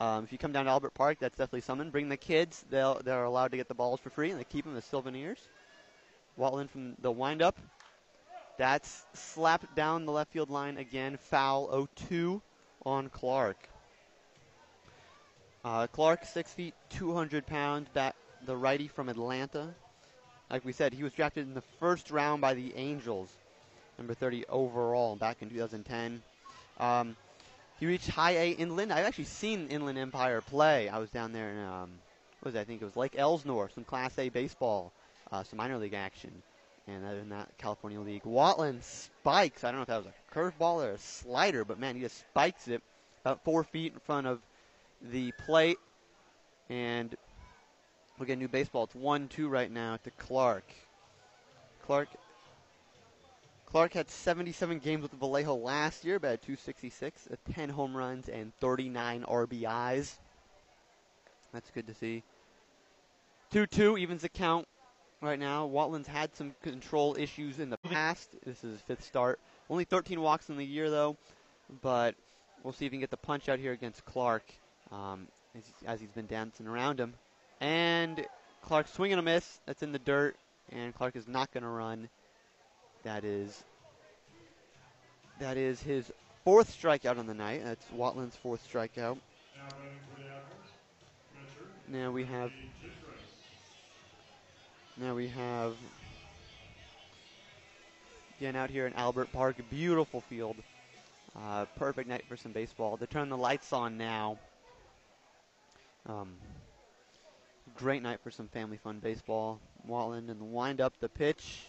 Um, 0.00 0.24
if 0.24 0.32
you 0.32 0.38
come 0.38 0.52
down 0.52 0.64
to 0.64 0.70
Albert 0.70 0.94
Park, 0.94 1.18
that's 1.20 1.36
definitely 1.36 1.62
something. 1.62 1.90
Bring 1.90 2.08
the 2.08 2.16
kids; 2.16 2.64
they'll 2.70 3.00
they're 3.04 3.24
allowed 3.24 3.50
to 3.50 3.56
get 3.56 3.68
the 3.68 3.74
balls 3.74 4.00
for 4.00 4.10
free, 4.10 4.30
and 4.30 4.38
they 4.38 4.44
keep 4.44 4.64
them 4.64 4.76
as 4.76 4.84
souvenirs. 4.84 5.38
Watland 6.38 6.70
from 6.70 6.94
the 7.00 7.10
windup. 7.10 7.58
That's 8.58 9.04
slapped 9.12 9.74
down 9.76 10.04
the 10.04 10.12
left 10.12 10.32
field 10.32 10.50
line 10.50 10.78
again. 10.78 11.16
Foul 11.16 11.88
0-2 12.08 12.40
on 12.84 13.08
Clark. 13.08 13.68
Uh, 15.68 15.86
Clark, 15.86 16.24
six 16.24 16.50
feet, 16.54 16.72
200 16.88 17.46
pounds, 17.46 17.90
bat, 17.92 18.16
the 18.46 18.56
righty 18.56 18.88
from 18.88 19.10
Atlanta. 19.10 19.74
Like 20.50 20.64
we 20.64 20.72
said, 20.72 20.94
he 20.94 21.02
was 21.02 21.12
drafted 21.12 21.46
in 21.46 21.52
the 21.52 21.62
first 21.78 22.10
round 22.10 22.40
by 22.40 22.54
the 22.54 22.74
Angels, 22.74 23.28
number 23.98 24.14
30 24.14 24.46
overall, 24.46 25.14
back 25.14 25.42
in 25.42 25.50
2010. 25.50 26.22
Um, 26.80 27.16
he 27.78 27.84
reached 27.84 28.08
high 28.08 28.30
A 28.30 28.50
Inland. 28.52 28.90
I've 28.90 29.04
actually 29.04 29.24
seen 29.24 29.68
Inland 29.68 29.98
Empire 29.98 30.40
play. 30.40 30.88
I 30.88 30.96
was 30.96 31.10
down 31.10 31.34
there 31.34 31.50
in, 31.50 31.58
um, 31.58 31.90
what 32.40 32.46
was 32.46 32.54
it? 32.54 32.60
I 32.60 32.64
think 32.64 32.80
it 32.80 32.86
was 32.86 32.96
Lake 32.96 33.16
Elsinore, 33.18 33.68
some 33.74 33.84
Class 33.84 34.18
A 34.18 34.30
baseball, 34.30 34.90
uh, 35.30 35.42
some 35.42 35.58
minor 35.58 35.76
league 35.76 35.92
action. 35.92 36.32
And 36.86 37.04
other 37.04 37.18
than 37.18 37.28
that, 37.28 37.50
California 37.58 38.00
League. 38.00 38.22
Watland 38.22 38.82
spikes. 38.84 39.64
I 39.64 39.70
don't 39.70 39.80
know 39.80 39.82
if 39.82 39.88
that 39.88 40.04
was 40.04 40.06
a 40.06 40.34
curveball 40.34 40.82
or 40.86 40.92
a 40.92 40.98
slider, 40.98 41.66
but 41.66 41.78
man, 41.78 41.94
he 41.94 42.00
just 42.00 42.20
spikes 42.20 42.68
it 42.68 42.80
about 43.22 43.44
four 43.44 43.64
feet 43.64 43.92
in 43.92 44.00
front 44.00 44.26
of 44.26 44.40
the 45.02 45.32
plate. 45.46 45.78
And 46.68 47.14
we'll 48.18 48.26
get 48.26 48.34
a 48.34 48.36
new 48.36 48.48
baseball. 48.48 48.84
It's 48.84 48.94
1 48.94 49.28
2 49.28 49.48
right 49.48 49.70
now 49.70 49.96
to 50.04 50.10
Clark. 50.12 50.64
Clark. 51.84 52.08
Clark 53.66 53.92
had 53.92 54.10
77 54.10 54.78
games 54.78 55.02
with 55.02 55.12
Vallejo 55.12 55.54
last 55.54 56.04
year, 56.04 56.18
but 56.18 56.30
had 56.30 56.42
266, 56.42 57.28
uh, 57.30 57.36
10 57.52 57.68
home 57.68 57.94
runs, 57.94 58.28
and 58.28 58.52
39 58.60 59.24
RBIs. 59.24 60.16
That's 61.52 61.70
good 61.70 61.86
to 61.86 61.94
see. 61.94 62.22
2 63.52 63.66
2 63.66 63.98
evens 63.98 64.22
the 64.22 64.28
count 64.28 64.66
right 65.20 65.38
now. 65.38 65.66
Watland's 65.66 66.08
had 66.08 66.34
some 66.34 66.54
control 66.62 67.16
issues 67.18 67.58
in 67.58 67.70
the 67.70 67.78
past. 67.78 68.36
This 68.44 68.64
is 68.64 68.72
his 68.72 68.80
fifth 68.82 69.04
start. 69.04 69.38
Only 69.70 69.84
13 69.84 70.20
walks 70.20 70.48
in 70.48 70.56
the 70.56 70.64
year, 70.64 70.90
though, 70.90 71.16
but 71.82 72.14
we'll 72.62 72.72
see 72.72 72.86
if 72.86 72.92
he 72.92 72.96
can 72.96 73.00
get 73.00 73.10
the 73.10 73.16
punch 73.16 73.48
out 73.48 73.58
here 73.58 73.72
against 73.72 74.04
Clark 74.04 74.44
um, 74.92 75.26
as, 75.56 75.62
as 75.86 76.00
he's 76.00 76.10
been 76.10 76.26
dancing 76.26 76.66
around 76.66 77.00
him. 77.00 77.14
And 77.60 78.24
Clark 78.62 78.88
swinging 78.88 79.18
a 79.18 79.22
miss. 79.22 79.60
That's 79.66 79.82
in 79.82 79.92
the 79.92 79.98
dirt, 79.98 80.36
and 80.70 80.94
Clark 80.94 81.16
is 81.16 81.26
not 81.26 81.52
going 81.52 81.64
to 81.64 81.68
run. 81.68 82.08
That 83.04 83.24
is 83.24 83.64
that 85.38 85.56
is 85.56 85.80
his 85.80 86.10
fourth 86.44 86.76
strikeout 86.76 87.18
on 87.18 87.26
the 87.26 87.34
night. 87.34 87.62
That's 87.64 87.84
Watland's 87.92 88.36
fourth 88.36 88.66
strikeout. 88.70 89.18
Now 91.86 92.10
we 92.10 92.24
have 92.24 92.50
now 94.96 95.14
we 95.14 95.28
have 95.28 95.74
again 98.38 98.56
out 98.56 98.68
here 98.68 98.86
in 98.86 98.92
Albert 98.94 99.32
Park, 99.32 99.56
beautiful 99.70 100.20
field. 100.20 100.56
Uh, 101.36 101.66
perfect 101.76 102.08
night 102.08 102.24
for 102.28 102.36
some 102.36 102.52
baseball. 102.52 102.96
They 102.96 103.06
turn 103.06 103.28
the 103.28 103.36
lights 103.36 103.72
on 103.72 103.96
now. 103.96 104.38
Um, 106.08 106.36
great 107.76 108.02
night 108.02 108.20
for 108.22 108.30
some 108.30 108.48
family 108.48 108.78
fun 108.78 108.98
baseball. 108.98 109.60
Watland 109.86 110.30
and 110.30 110.52
wind 110.52 110.80
up 110.80 110.94
the 111.00 111.08
pitch. 111.08 111.60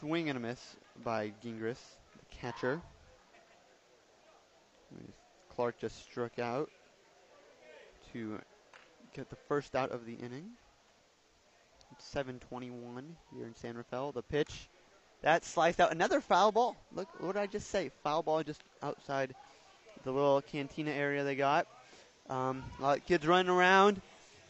Swing 0.00 0.30
and 0.30 0.38
a 0.38 0.40
miss 0.40 0.76
by 1.04 1.32
Gingras, 1.44 1.76
the 2.18 2.36
catcher. 2.36 2.80
Clark 5.54 5.78
just 5.78 6.02
struck 6.02 6.38
out 6.38 6.70
to 8.12 8.40
get 9.12 9.28
the 9.28 9.36
first 9.48 9.76
out 9.76 9.90
of 9.90 10.06
the 10.06 10.14
inning. 10.14 10.52
It's 11.92 12.06
7:21 12.06 13.16
here 13.34 13.46
in 13.46 13.54
San 13.54 13.76
Rafael. 13.76 14.12
The 14.12 14.22
pitch 14.22 14.68
that 15.20 15.44
sliced 15.44 15.78
out 15.78 15.92
another 15.92 16.20
foul 16.22 16.52
ball. 16.52 16.76
Look, 16.92 17.08
what 17.20 17.34
did 17.34 17.42
I 17.42 17.46
just 17.46 17.68
say? 17.68 17.90
Foul 18.02 18.22
ball 18.22 18.42
just 18.42 18.62
outside 18.82 19.34
the 20.04 20.10
little 20.10 20.40
cantina 20.40 20.90
area 20.90 21.22
they 21.22 21.36
got. 21.36 21.66
Um, 22.28 22.64
a 22.78 22.82
lot 22.82 22.98
of 22.98 23.06
kids 23.06 23.26
running 23.26 23.50
around. 23.50 24.00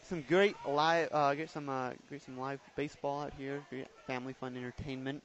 Some 0.03 0.21
great 0.21 0.55
live, 0.67 1.09
uh, 1.11 1.33
get 1.33 1.49
some, 1.49 1.67
uh, 1.67 1.91
get 2.09 2.21
some 2.21 2.37
live 2.37 2.59
baseball 2.75 3.23
out 3.23 3.33
here. 3.37 3.63
Great 3.69 3.87
family 4.07 4.33
fun 4.33 4.55
entertainment. 4.55 5.23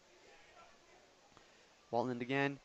Watland 1.92 2.22
again. 2.22 2.58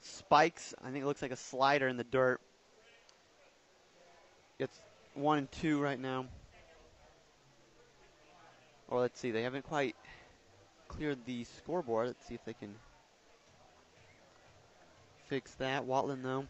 Spikes. 0.00 0.74
I 0.82 0.90
think 0.90 1.04
it 1.04 1.06
looks 1.06 1.22
like 1.22 1.30
a 1.30 1.36
slider 1.36 1.88
in 1.88 1.96
the 1.96 2.04
dirt. 2.04 2.40
It's 4.58 4.78
one 5.14 5.38
and 5.38 5.52
two 5.52 5.80
right 5.80 5.98
now. 5.98 6.26
Or 8.88 9.00
let's 9.00 9.20
see, 9.20 9.30
they 9.30 9.42
haven't 9.42 9.64
quite 9.64 9.94
cleared 10.88 11.24
the 11.24 11.44
scoreboard. 11.44 12.08
Let's 12.08 12.26
see 12.26 12.34
if 12.34 12.44
they 12.44 12.54
can 12.54 12.74
fix 15.28 15.52
that. 15.54 15.86
Watland 15.86 16.22
though, 16.24 16.46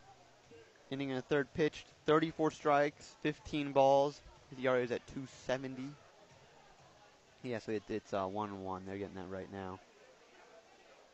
inning 0.91 1.11
in 1.11 1.17
a 1.17 1.23
third 1.23 1.53
pitch, 1.55 1.85
34 2.07 2.51
strikes, 2.51 3.15
15 3.23 3.73
balls. 3.73 4.21
His 4.51 4.65
ERA 4.65 4.83
is 4.83 4.91
at 4.91 5.07
270. 5.09 5.91
Yeah, 7.43 7.59
so 7.59 7.73
it, 7.73 7.83
it's 7.89 8.13
uh, 8.13 8.27
one 8.27 8.51
and 8.51 8.65
one. 8.65 8.83
They're 8.87 8.99
getting 8.99 9.15
that 9.15 9.31
right 9.31 9.51
now. 9.53 9.79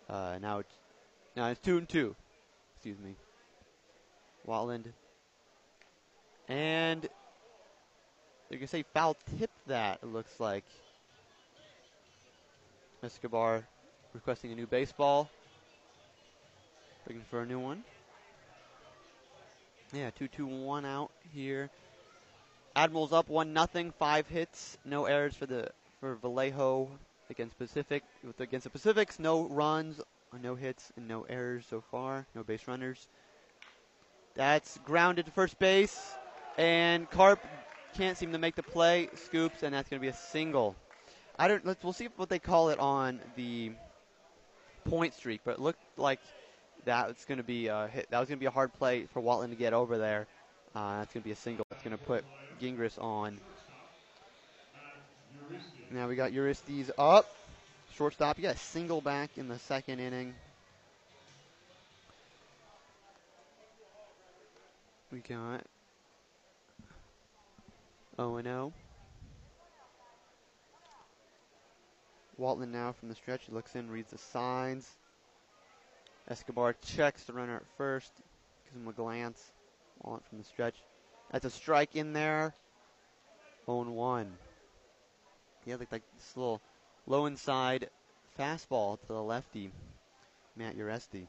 Uh, 0.09 0.39
now 0.40 0.59
it's 0.61 0.73
now 1.36 1.48
it's 1.48 1.61
two 1.61 1.78
and 1.78 1.89
two. 1.89 2.15
Excuse 2.74 2.98
me. 2.98 3.15
Watland. 4.47 4.85
And 6.48 7.09
you 8.51 8.59
can 8.59 8.69
say 8.69 8.85
foul 8.94 9.16
tip 9.39 9.51
that, 9.66 9.98
it 10.03 10.07
looks 10.07 10.39
like. 10.39 10.65
Escobar 13.03 13.65
requesting 14.15 14.53
a 14.53 14.55
new 14.55 14.66
baseball. 14.66 15.28
Looking 17.07 17.23
for 17.31 17.43
a 17.43 17.47
new 17.47 17.59
one. 17.59 17.85
Yeah, 19.93 20.11
2 20.11 20.29
2 20.29 20.47
1 20.47 20.85
out 20.85 21.11
here. 21.33 21.71
Admirals 22.75 23.13
up 23.13 23.29
1 23.29 23.53
nothing, 23.53 23.93
5 23.99 24.27
hits, 24.27 24.77
no 24.85 25.05
errors 25.05 25.35
for 25.35 25.47
the 25.47 25.71
for 26.01 26.17
Vallejo 26.17 26.89
against 27.31 27.57
Pacific. 27.59 28.03
With 28.25 28.41
against 28.41 28.65
the 28.65 28.71
Pacifics, 28.71 29.19
no 29.19 29.45
runs, 29.49 30.01
no 30.43 30.55
hits, 30.55 30.93
and 30.97 31.09
no 31.09 31.23
errors 31.23 31.65
so 31.71 31.83
far. 31.91 32.27
No 32.35 32.43
base 32.43 32.67
runners. 32.67 33.07
That's 34.35 34.79
grounded 34.85 35.27
to 35.27 35.33
first 35.33 35.59
base. 35.59 35.99
And 36.59 37.09
Carp 37.11 37.41
can't 37.97 38.19
seem 38.19 38.33
to 38.33 38.39
make 38.39 38.57
the 38.57 38.63
play. 38.63 39.09
Scoops, 39.15 39.63
and 39.63 39.75
that's 39.75 39.89
going 39.89 40.01
to 40.01 40.05
be 40.05 40.11
a 40.11 40.17
single. 40.17 40.77
I 41.39 41.49
don't. 41.49 41.65
Let's. 41.65 41.83
We'll 41.83 41.93
see 41.93 42.09
what 42.17 42.29
they 42.29 42.39
call 42.39 42.71
it 42.71 42.79
on 42.79 43.21
the 43.37 43.73
Pointstreak, 44.89 45.41
but 45.45 45.53
it 45.53 45.61
looked 45.61 45.81
like 45.97 46.21
that 46.87 47.09
was 47.09 47.25
going 47.27 47.39
to 47.39 47.45
be 47.45 47.67
a 47.67 47.89
hit. 47.89 48.11
That 48.11 48.19
was 48.19 48.29
going 48.29 48.39
to 48.39 48.41
be 48.41 48.47
a 48.47 48.51
hard 48.51 48.73
play 48.73 49.07
for 49.13 49.21
Watland 49.21 49.51
to 49.51 49.57
get 49.57 49.75
over 49.75 49.99
there. 49.99 50.27
Uh, 50.75 50.99
that's 50.99 51.13
going 51.13 51.23
to 51.23 51.25
be 51.25 51.33
a 51.33 51.37
single. 51.37 51.65
That's 51.71 51.83
going 51.83 51.97
to 51.97 52.03
put 52.03 52.25
Gingras 52.61 53.01
on. 53.03 53.39
Now 55.91 56.09
we 56.09 56.17
got 56.17 56.33
Uresti's 56.33 56.91
up. 56.99 57.27
Shortstop. 57.95 58.39
You 58.39 58.43
got 58.43 58.57
a 58.57 58.59
single 58.59 59.01
back 59.01 59.31
in 59.37 59.49
the 59.49 59.59
second 59.61 60.01
inning. 60.01 60.35
We 65.13 65.21
got 65.21 65.63
0 68.17 68.43
0. 68.43 68.73
Watland 72.39 72.73
now 72.73 72.93
from 72.93 73.09
the 73.09 73.15
stretch. 73.15 73.43
He 73.47 73.53
looks 73.53 73.75
in, 73.75 73.91
reads 73.91 74.11
the 74.11 74.19
signs. 74.19 74.89
Escobar 76.28 76.74
checks 76.85 77.24
the 77.24 77.32
runner 77.32 77.57
at 77.57 77.66
first, 77.77 78.11
gives 78.65 78.77
him 78.77 78.89
a 78.89 78.93
glance. 78.93 79.53
Watland 80.05 80.23
from 80.28 80.39
the 80.39 80.44
stretch. 80.44 80.74
That's 81.31 81.44
a 81.44 81.51
strike 81.51 81.94
in 81.94 82.12
there. 82.12 82.55
0 83.66 83.82
1. 83.82 84.32
He 85.65 85.70
had 85.70 85.81
like, 85.81 85.90
like 85.90 86.03
this 86.16 86.36
little 86.36 86.61
low 87.07 87.27
inside 87.27 87.89
fastball 88.39 89.01
to 89.01 89.07
the 89.09 89.23
lefty, 89.23 89.70
Matt 90.57 90.77
Uresti. 90.77 91.27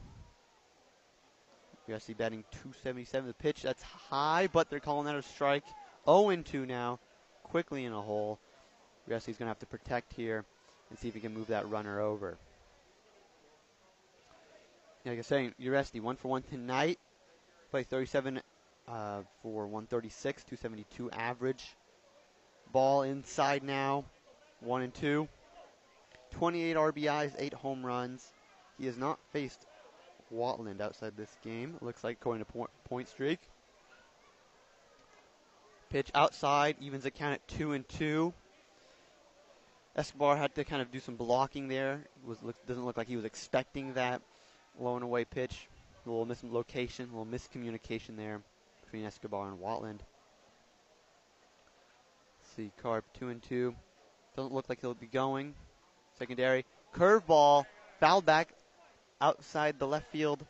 Uresti 1.88 2.16
batting 2.16 2.44
277. 2.50 3.28
The 3.28 3.34
pitch, 3.34 3.62
that's 3.62 3.82
high, 3.82 4.48
but 4.52 4.68
they're 4.68 4.80
calling 4.80 5.06
that 5.06 5.14
a 5.14 5.22
strike. 5.22 5.64
0 6.06 6.36
2 6.36 6.66
now, 6.66 6.98
quickly 7.44 7.84
in 7.84 7.92
a 7.92 8.00
hole. 8.00 8.38
Uresti's 9.08 9.36
going 9.38 9.46
to 9.46 9.46
have 9.46 9.58
to 9.60 9.66
protect 9.66 10.12
here 10.12 10.44
and 10.90 10.98
see 10.98 11.08
if 11.08 11.14
he 11.14 11.20
can 11.20 11.34
move 11.34 11.48
that 11.48 11.68
runner 11.68 12.00
over. 12.00 12.36
Like 15.04 15.18
I 15.18 15.22
saying, 15.22 15.54
Uresti, 15.60 16.00
one 16.00 16.16
for 16.16 16.28
one 16.28 16.42
tonight. 16.42 16.98
Play 17.70 17.82
37 17.82 18.40
uh, 18.88 19.20
for 19.42 19.66
136, 19.66 20.44
272 20.44 21.10
average. 21.10 21.76
Ball 22.72 23.02
inside 23.02 23.62
now, 23.62 24.04
one 24.60 24.82
and 24.82 24.92
two. 24.92 25.28
28 26.32 26.76
RBIs, 26.76 27.34
eight 27.38 27.54
home 27.54 27.84
runs. 27.84 28.32
He 28.78 28.86
has 28.86 28.96
not 28.96 29.18
faced 29.32 29.66
Watland 30.34 30.80
outside 30.80 31.16
this 31.16 31.34
game. 31.42 31.76
Looks 31.80 32.04
like 32.04 32.20
going 32.20 32.38
to 32.40 32.44
point, 32.44 32.70
Pointstreak. 32.90 33.38
Pitch 35.90 36.10
outside, 36.14 36.76
evens 36.80 37.04
the 37.04 37.10
count 37.10 37.34
at 37.34 37.48
two 37.48 37.72
and 37.72 37.88
two. 37.88 38.34
Escobar 39.96 40.36
had 40.36 40.54
to 40.54 40.64
kind 40.64 40.82
of 40.82 40.92
do 40.92 41.00
some 41.00 41.16
blocking 41.16 41.68
there. 41.68 42.02
Was 42.24 42.38
look, 42.42 42.54
doesn't 42.66 42.84
look 42.84 42.96
like 42.96 43.08
he 43.08 43.16
was 43.16 43.24
expecting 43.24 43.94
that 43.94 44.20
low 44.78 44.94
and 44.94 45.04
away 45.04 45.24
pitch. 45.24 45.68
A 46.06 46.08
little 46.08 46.26
mislocation, 46.26 47.10
a 47.12 47.18
little 47.18 47.26
miscommunication 47.26 48.16
there 48.16 48.40
between 48.84 49.04
Escobar 49.04 49.48
and 49.48 49.58
Watland. 49.58 50.00
Let's 52.38 52.54
see, 52.56 52.70
Carp 52.80 53.04
two 53.18 53.28
and 53.28 53.42
two. 53.42 53.74
Doesn't 54.36 54.54
look 54.54 54.68
like 54.68 54.80
he'll 54.80 54.94
be 54.94 55.06
going. 55.06 55.54
Secondary 56.18 56.64
curveball, 56.94 57.66
fouled 58.00 58.24
back 58.24 58.54
outside 59.20 59.78
the 59.78 59.86
left 59.86 60.10
field 60.10 60.44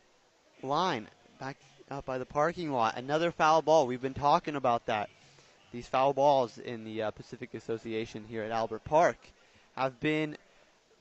line, 0.63 1.09
back 1.41 1.57
out 1.91 2.05
by 2.05 2.19
the 2.19 2.27
parking 2.27 2.71
lot. 2.71 2.97
Another 2.97 3.31
foul 3.31 3.63
ball. 3.63 3.87
We've 3.87 4.01
been 4.01 4.15
talking 4.15 4.57
about 4.57 4.87
that. 4.87 5.11
These 5.73 5.89
foul 5.89 6.13
balls 6.13 6.59
in 6.59 6.85
the 6.85 7.03
uh, 7.03 7.11
Pacific 7.11 7.55
Association 7.55 8.25
here 8.29 8.43
at 8.43 8.51
Albert 8.51 8.85
Park 8.85 9.19
have 9.77 9.99
been 10.01 10.37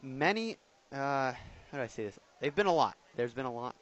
many. 0.02 0.58
Uh, 0.92 1.34
how 1.72 1.78
do 1.78 1.82
I 1.82 1.88
say 1.88 2.06
this? 2.06 2.18
They've 2.42 2.56
been 2.56 2.68
a 2.68 2.74
lot. 2.74 2.96
There's 3.18 3.34
been 3.34 3.48
a 3.48 3.52
lot, 3.52 3.76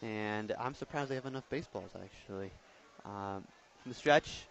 and 0.00 0.50
I'm 0.58 0.74
surprised 0.74 1.10
they 1.10 1.14
have 1.14 1.26
enough 1.26 1.44
baseballs 1.50 1.90
actually. 1.94 2.50
Um, 3.04 3.44
from 3.82 3.92
the 3.92 3.94
stretch, 3.94 4.46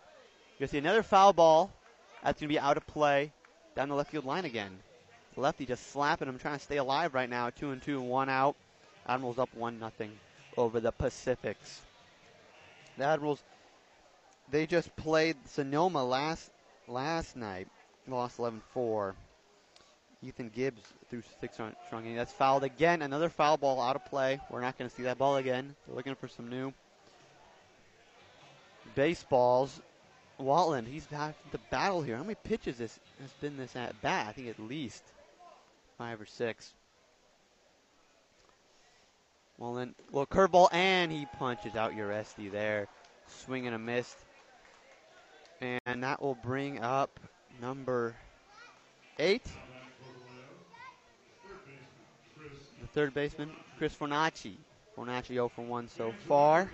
you're 0.59 0.67
gonna 0.67 0.71
see 0.71 0.77
another 0.77 1.01
foul 1.01 1.33
ball. 1.33 1.71
That's 2.23 2.39
gonna 2.39 2.49
be 2.49 2.59
out 2.59 2.77
of 2.77 2.85
play 2.85 3.31
down 3.75 3.89
the 3.89 3.95
left 3.95 4.11
field 4.11 4.25
line 4.25 4.45
again. 4.45 4.77
The 5.33 5.41
lefty 5.41 5.65
just 5.65 5.91
slapping 5.91 6.27
him, 6.27 6.37
trying 6.37 6.59
to 6.59 6.63
stay 6.63 6.77
alive 6.77 7.15
right 7.15 7.29
now. 7.29 7.49
Two 7.49 7.71
and 7.71 7.81
two, 7.81 7.99
one 7.99 8.29
out. 8.29 8.55
Admirals 9.07 9.39
up 9.39 9.49
one 9.55 9.79
nothing 9.79 10.11
over 10.55 10.79
the 10.79 10.91
Pacifics. 10.91 11.81
The 12.99 13.05
Admirals, 13.05 13.41
they 14.51 14.67
just 14.67 14.95
played 14.95 15.35
Sonoma 15.47 16.03
last 16.03 16.51
last 16.87 17.35
night, 17.35 17.67
lost 18.07 18.37
11-4. 18.37 19.15
Ethan 20.25 20.49
Gibbs 20.49 20.81
threw 21.09 21.21
six 21.39 21.59
on 21.59 21.75
strong. 21.85 22.15
That's 22.15 22.33
fouled 22.33 22.63
again. 22.63 23.01
Another 23.01 23.29
foul 23.29 23.57
ball 23.57 23.79
out 23.79 23.95
of 23.95 24.05
play. 24.05 24.39
We're 24.49 24.61
not 24.61 24.77
going 24.77 24.89
to 24.89 24.95
see 24.95 25.03
that 25.03 25.17
ball 25.17 25.37
again. 25.37 25.75
They're 25.85 25.95
looking 25.95 26.15
for 26.15 26.27
some 26.27 26.49
new 26.49 26.73
baseballs. 28.95 29.81
Watland, 30.39 30.87
he's 30.87 31.05
back 31.05 31.35
to 31.51 31.59
battle 31.69 32.01
here. 32.01 32.17
How 32.17 32.23
many 32.23 32.35
pitches 32.43 32.77
this 32.77 32.99
has 33.21 33.29
been 33.39 33.55
this 33.55 33.75
at 33.75 34.01
bat? 34.01 34.27
I 34.27 34.31
think 34.31 34.49
at 34.49 34.59
least 34.59 35.03
five 35.97 36.19
or 36.19 36.25
six. 36.25 36.73
Watland, 39.61 39.93
well, 40.11 40.25
curveball, 40.25 40.73
and 40.73 41.11
he 41.11 41.25
punches 41.37 41.75
out 41.75 41.95
your 41.95 42.09
Uresti 42.09 42.51
there. 42.51 42.87
Swing 43.27 43.67
and 43.67 43.75
a 43.75 43.79
miss. 43.79 44.15
And 45.61 46.03
that 46.03 46.21
will 46.21 46.35
bring 46.35 46.79
up 46.79 47.19
number 47.61 48.15
eight. 49.17 49.45
The 52.81 52.84
third 52.95 53.13
baseman, 53.13 53.51
Chris 53.77 53.93
Fornacci. 53.93 54.53
Fornacci 54.97 55.27
0 55.27 55.49
for 55.49 55.63
1 55.63 55.89
so 55.89 56.13
far. 56.29 56.71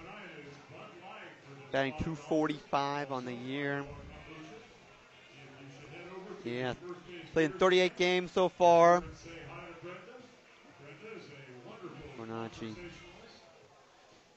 Batting 1.72 1.94
245 1.94 3.12
on 3.12 3.26
the 3.26 3.34
year. 3.34 3.84
Yeah, 6.44 6.74
playing 7.34 7.54
38 7.54 7.98
games 7.98 8.32
so 8.32 8.50
far. 8.50 9.04
Bonacci. 12.20 12.76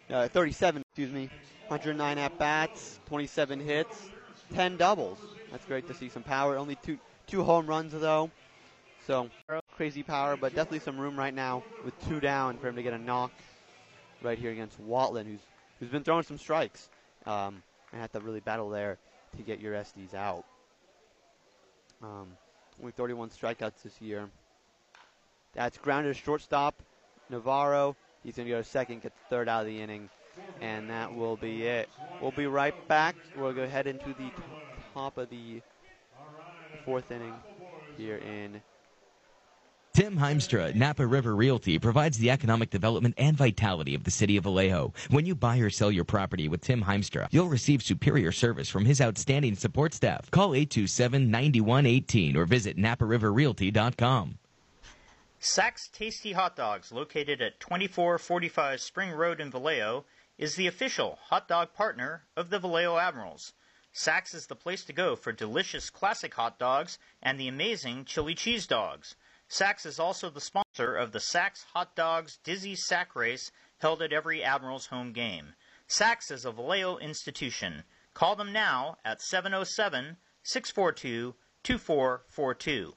Uh, 0.09 0.29
37, 0.29 0.83
excuse 0.83 1.13
me. 1.13 1.29
109 1.69 2.19
at 2.19 2.39
bats, 2.39 2.99
27 3.07 3.61
hits, 3.61 4.09
10 4.55 4.79
doubles. 4.79 5.19
That's 5.51 5.65
great 5.67 5.87
to 5.89 5.95
see 5.95 6.09
some 6.09 6.23
power. 6.23 6.57
Only 6.57 6.77
two 6.77 6.99
two 7.27 7.43
home 7.43 7.67
runs 7.67 7.93
though, 7.93 8.31
so 9.07 9.29
crazy 9.77 10.03
power, 10.03 10.37
but 10.37 10.55
definitely 10.55 10.79
some 10.79 10.99
room 10.99 11.19
right 11.19 11.35
now 11.35 11.63
with 11.85 11.95
two 12.09 12.21
down 12.21 12.59
for 12.59 12.69
him 12.69 12.77
to 12.77 12.83
get 12.83 12.93
a 12.93 12.99
knock 12.99 13.33
right 14.23 14.39
here 14.39 14.51
against 14.51 14.81
Watland, 14.81 15.27
who's 15.27 15.41
who's 15.81 15.89
been 15.89 16.03
throwing 16.03 16.23
some 16.23 16.39
strikes 16.39 16.89
um, 17.27 17.63
and 17.93 18.01
have 18.01 18.13
to 18.13 18.21
really 18.21 18.41
battle 18.41 18.71
there 18.71 18.99
to 19.37 19.43
get 19.43 19.63
Uresti's 19.63 20.15
out. 20.15 20.45
Um, 22.03 22.29
only 22.81 22.93
31 22.93 23.31
strikeouts 23.31 23.83
this 23.83 24.01
year. 24.01 24.29
That's 25.55 25.79
grounded 25.79 26.15
to 26.15 26.21
shortstop. 26.21 26.75
Navarro, 27.31 27.97
he's 28.23 28.37
going 28.37 28.47
to 28.47 28.55
go 28.55 28.63
to 28.63 28.69
second, 28.69 29.03
get 29.03 29.13
the 29.13 29.29
third 29.31 29.49
out 29.49 29.61
of 29.61 29.67
the 29.67 29.81
inning, 29.81 30.09
and 30.61 30.91
that 30.91 31.15
will 31.15 31.37
be 31.37 31.63
it. 31.63 31.89
We'll 32.21 32.33
be 32.33 32.47
right 32.47 32.75
back. 32.89 33.17
We'll 33.37 33.53
go 33.53 33.63
ahead 33.63 33.87
into 33.87 34.09
the 34.09 34.31
top 34.93 35.19
of 35.19 35.31
the 35.31 35.63
fourth 36.85 37.11
inning 37.11 37.35
here 37.97 38.17
in 38.17 38.61
Tim 39.95 40.17
Heimstra, 40.19 40.75
Napa 40.75 41.07
River 41.07 41.37
Realty, 41.37 41.79
provides 41.79 42.19
the 42.19 42.29
economic 42.29 42.71
development 42.71 43.15
and 43.17 43.37
vitality 43.37 43.95
of 43.95 44.03
the 44.03 44.11
city 44.11 44.37
of 44.37 44.43
Vallejo. 44.43 44.93
When 45.11 45.25
you 45.25 45.37
buy 45.37 45.59
or 45.59 45.71
sell 45.71 45.93
your 45.93 46.03
property 46.03 46.49
with 46.49 46.63
Tim 46.63 46.83
Heimstra, 46.83 47.29
you'll 47.31 47.49
receive 47.49 47.81
superior 47.81 48.33
service 48.33 48.69
from 48.69 48.85
his 48.85 49.01
outstanding 49.01 49.55
support 49.55 49.95
staff. 49.95 50.29
Call 50.33 50.51
827-9118 50.51 52.35
or 52.35 52.45
visit 52.45 52.77
napariverrealty.com. 52.77 54.39
Sachs 55.39 55.89
Tasty 55.93 56.33
Hot 56.33 56.57
Dogs, 56.57 56.91
located 56.91 57.41
at 57.41 57.61
2445 57.61 58.81
Spring 58.81 59.13
Road 59.13 59.41
in 59.41 59.53
Vallejo, 59.53 60.07
is 60.37 60.57
the 60.57 60.67
official 60.67 61.21
hot 61.27 61.47
dog 61.47 61.73
partner 61.73 62.25
of 62.37 62.51
the 62.51 62.59
Vallejo 62.59 62.99
Admirals. 62.99 63.53
Sachs 63.93 64.35
is 64.35 64.49
the 64.49 64.57
place 64.57 64.85
to 64.87 64.93
go 64.93 65.15
for 65.15 65.31
delicious 65.31 65.89
classic 65.89 66.35
hot 66.35 66.59
dogs 66.59 66.99
and 67.23 67.39
the 67.39 67.47
amazing 67.47 68.05
chili 68.05 68.35
cheese 68.35 68.67
dogs. 68.67 69.15
Sachs 69.57 69.87
is 69.87 70.01
also 70.01 70.31
the 70.31 70.41
sponsor 70.41 70.97
of 70.97 71.13
the 71.13 71.21
Sachs 71.21 71.63
Hot 71.75 71.95
Dogs 71.95 72.41
Dizzy 72.43 72.75
Sack 72.75 73.15
Race 73.15 73.53
held 73.79 74.03
at 74.03 74.13
every 74.13 74.43
Admiral's 74.43 74.87
home 74.87 75.13
game. 75.13 75.55
Sachs 75.87 76.33
is 76.33 76.45
a 76.45 76.51
Vallejo 76.51 76.99
institution. 76.99 77.85
Call 78.15 78.35
them 78.35 78.53
now 78.53 78.97
at 79.05 79.23
707 79.23 80.17
642 80.43 81.37
2442. 81.63 82.97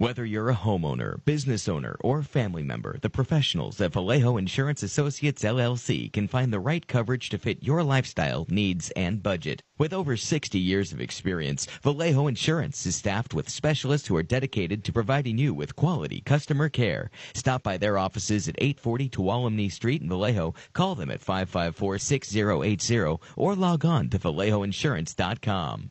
Whether 0.00 0.24
you're 0.24 0.48
a 0.48 0.54
homeowner, 0.54 1.22
business 1.26 1.68
owner, 1.68 1.94
or 2.00 2.22
family 2.22 2.62
member, 2.62 2.96
the 3.02 3.10
professionals 3.10 3.78
at 3.82 3.92
Vallejo 3.92 4.38
Insurance 4.38 4.82
Associates 4.82 5.44
LLC 5.44 6.10
can 6.10 6.26
find 6.26 6.50
the 6.50 6.58
right 6.58 6.86
coverage 6.86 7.28
to 7.28 7.36
fit 7.36 7.62
your 7.62 7.82
lifestyle, 7.82 8.46
needs, 8.48 8.90
and 8.92 9.22
budget. 9.22 9.62
With 9.76 9.92
over 9.92 10.16
60 10.16 10.58
years 10.58 10.94
of 10.94 11.02
experience, 11.02 11.66
Vallejo 11.82 12.28
Insurance 12.28 12.86
is 12.86 12.96
staffed 12.96 13.34
with 13.34 13.50
specialists 13.50 14.08
who 14.08 14.16
are 14.16 14.22
dedicated 14.22 14.84
to 14.84 14.92
providing 14.94 15.36
you 15.36 15.52
with 15.52 15.76
quality 15.76 16.22
customer 16.22 16.70
care. 16.70 17.10
Stop 17.34 17.62
by 17.62 17.76
their 17.76 17.98
offices 17.98 18.48
at 18.48 18.56
840 18.56 19.10
Tuolumne 19.10 19.70
Street 19.70 20.00
in 20.00 20.08
Vallejo, 20.08 20.54
call 20.72 20.94
them 20.94 21.10
at 21.10 21.20
554-6080, 21.20 23.20
or 23.36 23.54
log 23.54 23.84
on 23.84 24.08
to 24.08 24.18
vallejoinsurance.com. 24.18 25.90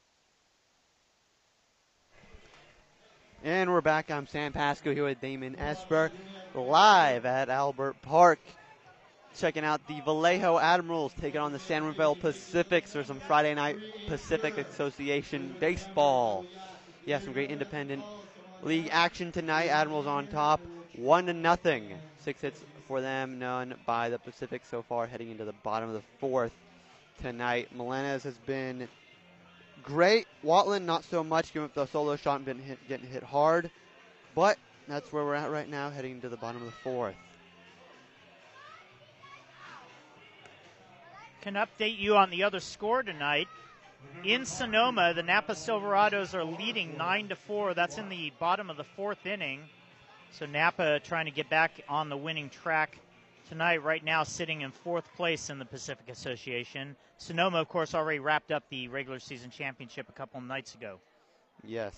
And 3.41 3.72
we're 3.72 3.80
back. 3.80 4.11
I'm 4.11 4.28
Sam 4.28 4.52
Pasco 4.52 4.94
here 4.94 5.06
with 5.06 5.22
Damon 5.22 5.57
Esper, 5.57 6.11
live 6.53 7.26
at 7.26 7.48
Albert 7.48 7.95
Park. 8.02 8.40
Checking 9.38 9.64
out 9.64 9.80
the 9.88 10.02
Vallejo 10.02 10.60
Admirals 10.60 11.14
taking 11.22 11.40
on 11.40 11.53
the 11.53 11.60
San 11.60 11.86
Rafael 11.86 12.16
Pacifics 12.16 12.91
for 12.91 13.06
some 13.06 13.22
Friday 13.22 13.53
night 13.53 13.78
Pacific 14.07 14.57
Association 14.57 15.56
baseball. 15.57 16.45
Yeah, 17.06 17.20
some 17.20 17.32
great 17.32 17.49
independent 17.49 18.03
league 18.61 18.90
action 18.91 19.32
tonight. 19.32 19.68
Admirals 19.68 20.06
on 20.06 20.28
top, 20.28 20.60
one 20.98 21.28
to 21.28 21.34
nothing. 21.34 21.94
Six 22.20 22.41
hits 22.41 22.61
for 22.90 22.99
them, 22.99 23.40
none 23.40 23.76
by 23.86 24.10
the 24.10 24.20
Pacific 24.20 24.64
so 24.70 24.82
far, 24.82 25.07
heading 25.07 25.32
into 25.32 25.45
the 25.45 25.53
bottom 25.64 25.88
of 25.88 25.95
the 25.95 26.03
fourth 26.20 26.52
tonight. 27.22 27.70
Melendez 27.74 28.24
has 28.24 28.36
been 28.40 28.90
great. 29.84 30.27
Watland, 30.43 30.85
not 30.85 31.03
so 31.03 31.23
much, 31.23 31.53
giving 31.53 31.65
up 31.65 31.73
the 31.73 31.85
solo 31.88 32.15
shot 32.15 32.38
and 32.38 32.45
been 32.45 32.60
hit, 32.60 32.80
getting 32.88 33.07
hit 33.07 33.23
hard. 33.23 33.69
But 34.35 34.57
that's 34.88 35.11
where 35.11 35.23
we're 35.23 35.35
at 35.35 35.51
right 35.51 35.69
now, 35.69 35.89
heading 35.89 36.22
to 36.22 36.30
the 36.30 36.38
bottom 36.38 36.61
of 36.61 36.68
the 36.68 36.77
fourth. 36.84 37.15
Can 41.41 41.53
update 41.53 41.97
you 41.97 42.18
on 42.18 42.30
the 42.30 42.43
other 42.43 42.60
score 42.60 43.01
tonight. 43.01 43.47
In 44.23 44.45
Sonoma, 44.45 45.14
the 45.14 45.23
Napa 45.23 45.53
Silverados 45.53 46.34
are 46.34 46.43
leading 46.43 46.97
nine 46.97 47.30
to 47.30 47.35
four. 47.35 47.73
That's 47.73 47.97
in 47.97 48.10
the 48.10 48.31
bottom 48.39 48.69
of 48.69 48.77
the 48.77 48.84
fourth 48.84 49.26
inning. 49.26 49.61
So 50.31 50.45
Napa 50.45 50.99
trying 50.99 51.26
to 51.26 51.31
get 51.31 51.49
back 51.49 51.81
on 51.89 52.10
the 52.10 52.18
winning 52.18 52.49
track 52.49 52.97
tonight, 53.49 53.84
right 53.84 54.03
now 54.03 54.23
sitting 54.23 54.61
in 54.61 54.71
fourth 54.71 55.05
place 55.15 55.49
in 55.49 55.57
the 55.57 55.65
Pacific 55.65 56.07
Association. 56.09 56.95
Sonoma, 57.17 57.57
of 57.57 57.67
course, 57.67 57.95
already 57.95 58.19
wrapped 58.19 58.51
up 58.51 58.63
the 58.69 58.88
regular 58.88 59.19
season 59.19 59.49
championship 59.49 60.07
a 60.07 60.11
couple 60.11 60.39
nights 60.39 60.76
ago. 60.76 60.99
Yes. 61.65 61.95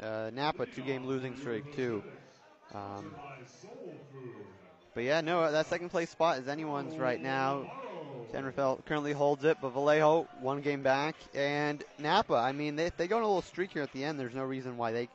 Uh, 0.00 0.30
Napa, 0.32 0.66
two 0.66 0.82
game 0.82 1.04
losing 1.04 1.36
streak, 1.36 1.74
too. 1.74 2.02
Um, 2.74 3.14
but 4.94 5.04
yeah, 5.04 5.20
no, 5.20 5.50
that 5.50 5.66
second 5.66 5.90
place 5.90 6.10
spot 6.10 6.38
is 6.38 6.48
anyone's 6.48 6.96
right 6.96 7.20
now. 7.20 7.70
San 8.30 8.44
Rafael 8.44 8.80
currently 8.86 9.12
holds 9.12 9.44
it, 9.44 9.58
but 9.60 9.70
Vallejo 9.70 10.28
one 10.40 10.60
game 10.60 10.82
back, 10.82 11.16
and 11.34 11.82
Napa. 11.98 12.34
I 12.34 12.52
mean, 12.52 12.76
they, 12.76 12.90
they 12.96 13.08
go 13.08 13.16
on 13.16 13.22
a 13.22 13.26
little 13.26 13.42
streak 13.42 13.72
here 13.72 13.82
at 13.82 13.92
the 13.92 14.04
end. 14.04 14.18
There's 14.18 14.34
no 14.34 14.44
reason 14.44 14.76
why 14.76 14.92
they 14.92 15.08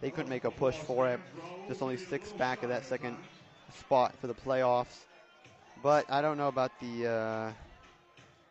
they 0.00 0.10
couldn't 0.10 0.28
make 0.28 0.44
a 0.44 0.50
push 0.50 0.76
for 0.76 1.08
it. 1.08 1.20
Just 1.68 1.80
only 1.80 1.96
six 1.96 2.32
back 2.32 2.62
of 2.62 2.68
that 2.70 2.84
second 2.84 3.16
spot 3.78 4.14
for 4.20 4.26
the 4.26 4.34
playoffs. 4.34 5.04
But 5.86 6.06
I 6.10 6.20
don't 6.20 6.36
know 6.36 6.48
about 6.48 6.72
the 6.80 7.06
uh, 7.06 7.52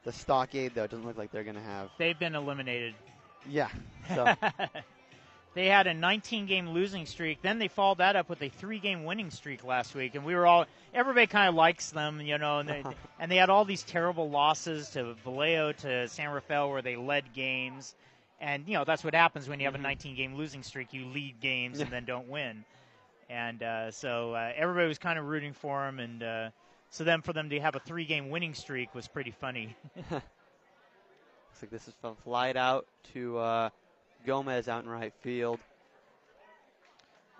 the 0.05 0.13
stockade 0.13 0.71
though. 0.73 0.85
It 0.85 0.91
doesn't 0.91 1.05
look 1.05 1.17
like 1.17 1.33
they're 1.33 1.43
going 1.43 1.57
to 1.57 1.61
have. 1.61 1.89
They've 1.97 2.17
been 2.17 2.33
eliminated. 2.33 2.93
Yeah. 3.45 3.67
So. 4.07 4.33
they 5.53 5.65
had 5.65 5.85
a 5.85 5.93
19 5.93 6.45
game 6.45 6.69
losing 6.69 7.05
streak. 7.05 7.41
Then 7.41 7.59
they 7.59 7.67
followed 7.67 7.97
that 7.97 8.15
up 8.15 8.29
with 8.29 8.41
a 8.41 8.47
three 8.47 8.79
game 8.79 9.03
winning 9.03 9.31
streak 9.31 9.65
last 9.65 9.95
week, 9.95 10.15
and 10.15 10.23
we 10.23 10.33
were 10.33 10.47
all 10.47 10.65
everybody 10.93 11.27
kind 11.27 11.49
of 11.49 11.55
likes 11.55 11.89
them, 11.89 12.21
you 12.21 12.37
know. 12.37 12.59
And 12.59 12.69
they, 12.69 12.83
and 13.19 13.29
they 13.29 13.35
had 13.35 13.49
all 13.49 13.65
these 13.65 13.83
terrible 13.83 14.29
losses 14.29 14.91
to 14.91 15.15
Vallejo, 15.25 15.73
to 15.73 16.07
San 16.07 16.29
Rafael, 16.29 16.69
where 16.69 16.81
they 16.81 16.95
led 16.95 17.33
games. 17.33 17.95
And 18.39 18.65
you 18.65 18.75
know 18.75 18.85
that's 18.85 19.03
what 19.03 19.13
happens 19.13 19.49
when 19.49 19.59
you 19.59 19.65
have 19.65 19.75
a 19.75 19.79
19 19.79 20.15
game 20.15 20.35
losing 20.35 20.63
streak. 20.63 20.93
You 20.93 21.07
lead 21.07 21.41
games 21.41 21.81
and 21.81 21.91
then 21.91 22.05
don't 22.05 22.29
win. 22.29 22.63
And 23.29 23.61
uh, 23.61 23.91
so 23.91 24.35
uh, 24.35 24.53
everybody 24.55 24.87
was 24.87 24.99
kind 24.99 25.19
of 25.19 25.25
rooting 25.25 25.51
for 25.51 25.85
them, 25.85 25.99
and 25.99 26.23
uh, 26.23 26.49
so 26.95 27.03
then 27.03 27.21
for 27.21 27.33
them 27.33 27.49
to 27.49 27.59
have 27.59 27.75
a 27.75 27.79
three 27.79 28.05
game 28.05 28.29
winning 28.29 28.53
streak 28.53 28.95
was 28.95 29.05
pretty 29.05 29.31
funny. 29.31 29.75
Looks 30.11 30.23
like 31.61 31.69
this 31.69 31.89
is 31.89 31.93
from 31.99 32.15
flight 32.15 32.55
out 32.55 32.85
to 33.11 33.37
uh, 33.37 33.69
Gomez 34.25 34.69
out 34.69 34.85
in 34.85 34.89
right 34.89 35.11
field. 35.21 35.59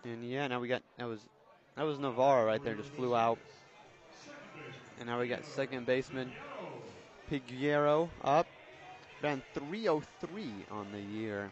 And 0.04 0.30
yeah, 0.30 0.46
now 0.48 0.60
we 0.60 0.68
got 0.68 0.84
that 0.98 1.08
was 1.08 1.22
that 1.78 1.84
was 1.84 2.00
Navarro 2.00 2.46
right 2.46 2.62
there, 2.62 2.76
just 2.76 2.90
flew 2.90 3.16
out. 3.16 3.40
And 5.00 5.08
now 5.08 5.22
we 5.22 5.30
got 5.30 5.46
second 5.46 5.86
baseman 5.86 6.34
Piguero 7.32 8.10
up. 8.26 8.48
Ran 9.24 9.42
303 9.54 10.44
on 10.70 10.88
the 10.92 11.00
year. 11.00 11.50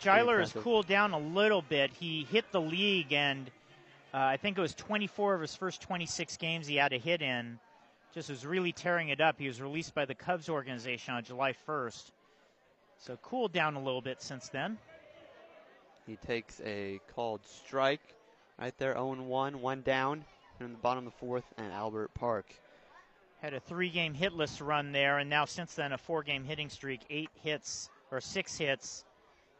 Giler 0.00 0.40
has 0.40 0.52
cooled 0.52 0.86
down 0.86 1.12
a 1.12 1.18
little 1.18 1.62
bit. 1.62 1.92
He 1.98 2.26
hit 2.30 2.44
the 2.52 2.60
league 2.60 3.14
and 3.14 3.50
uh, 4.12 4.18
I 4.18 4.36
think 4.36 4.58
it 4.58 4.60
was 4.60 4.74
24 4.74 5.34
of 5.34 5.40
his 5.40 5.54
first 5.54 5.80
26 5.82 6.36
games 6.36 6.66
he 6.66 6.76
had 6.76 6.92
a 6.92 6.98
hit 6.98 7.22
in. 7.22 7.58
Just 8.12 8.28
was 8.28 8.44
really 8.44 8.72
tearing 8.72 9.10
it 9.10 9.20
up. 9.20 9.38
He 9.38 9.46
was 9.46 9.60
released 9.60 9.94
by 9.94 10.04
the 10.04 10.14
Cubs 10.14 10.48
organization 10.48 11.14
on 11.14 11.22
July 11.22 11.54
1st. 11.68 12.10
So 12.98 13.16
cooled 13.22 13.52
down 13.52 13.76
a 13.76 13.82
little 13.82 14.02
bit 14.02 14.20
since 14.20 14.48
then. 14.48 14.78
He 16.06 16.16
takes 16.16 16.60
a 16.64 17.00
called 17.14 17.40
strike 17.46 18.14
right 18.58 18.76
there, 18.78 18.94
0 18.94 19.22
1, 19.22 19.60
one 19.60 19.82
down 19.82 20.24
in 20.58 20.72
the 20.72 20.78
bottom 20.78 21.06
of 21.06 21.12
the 21.12 21.18
fourth, 21.18 21.44
and 21.56 21.72
Albert 21.72 22.12
Park. 22.14 22.46
Had 23.40 23.54
a 23.54 23.60
three 23.60 23.90
game 23.90 24.14
hitless 24.14 24.64
run 24.64 24.90
there, 24.92 25.18
and 25.18 25.30
now 25.30 25.44
since 25.44 25.74
then 25.74 25.92
a 25.92 25.98
four 25.98 26.22
game 26.24 26.44
hitting 26.44 26.68
streak, 26.68 27.00
eight 27.10 27.30
hits 27.42 27.88
or 28.10 28.20
six 28.20 28.58
hits 28.58 29.04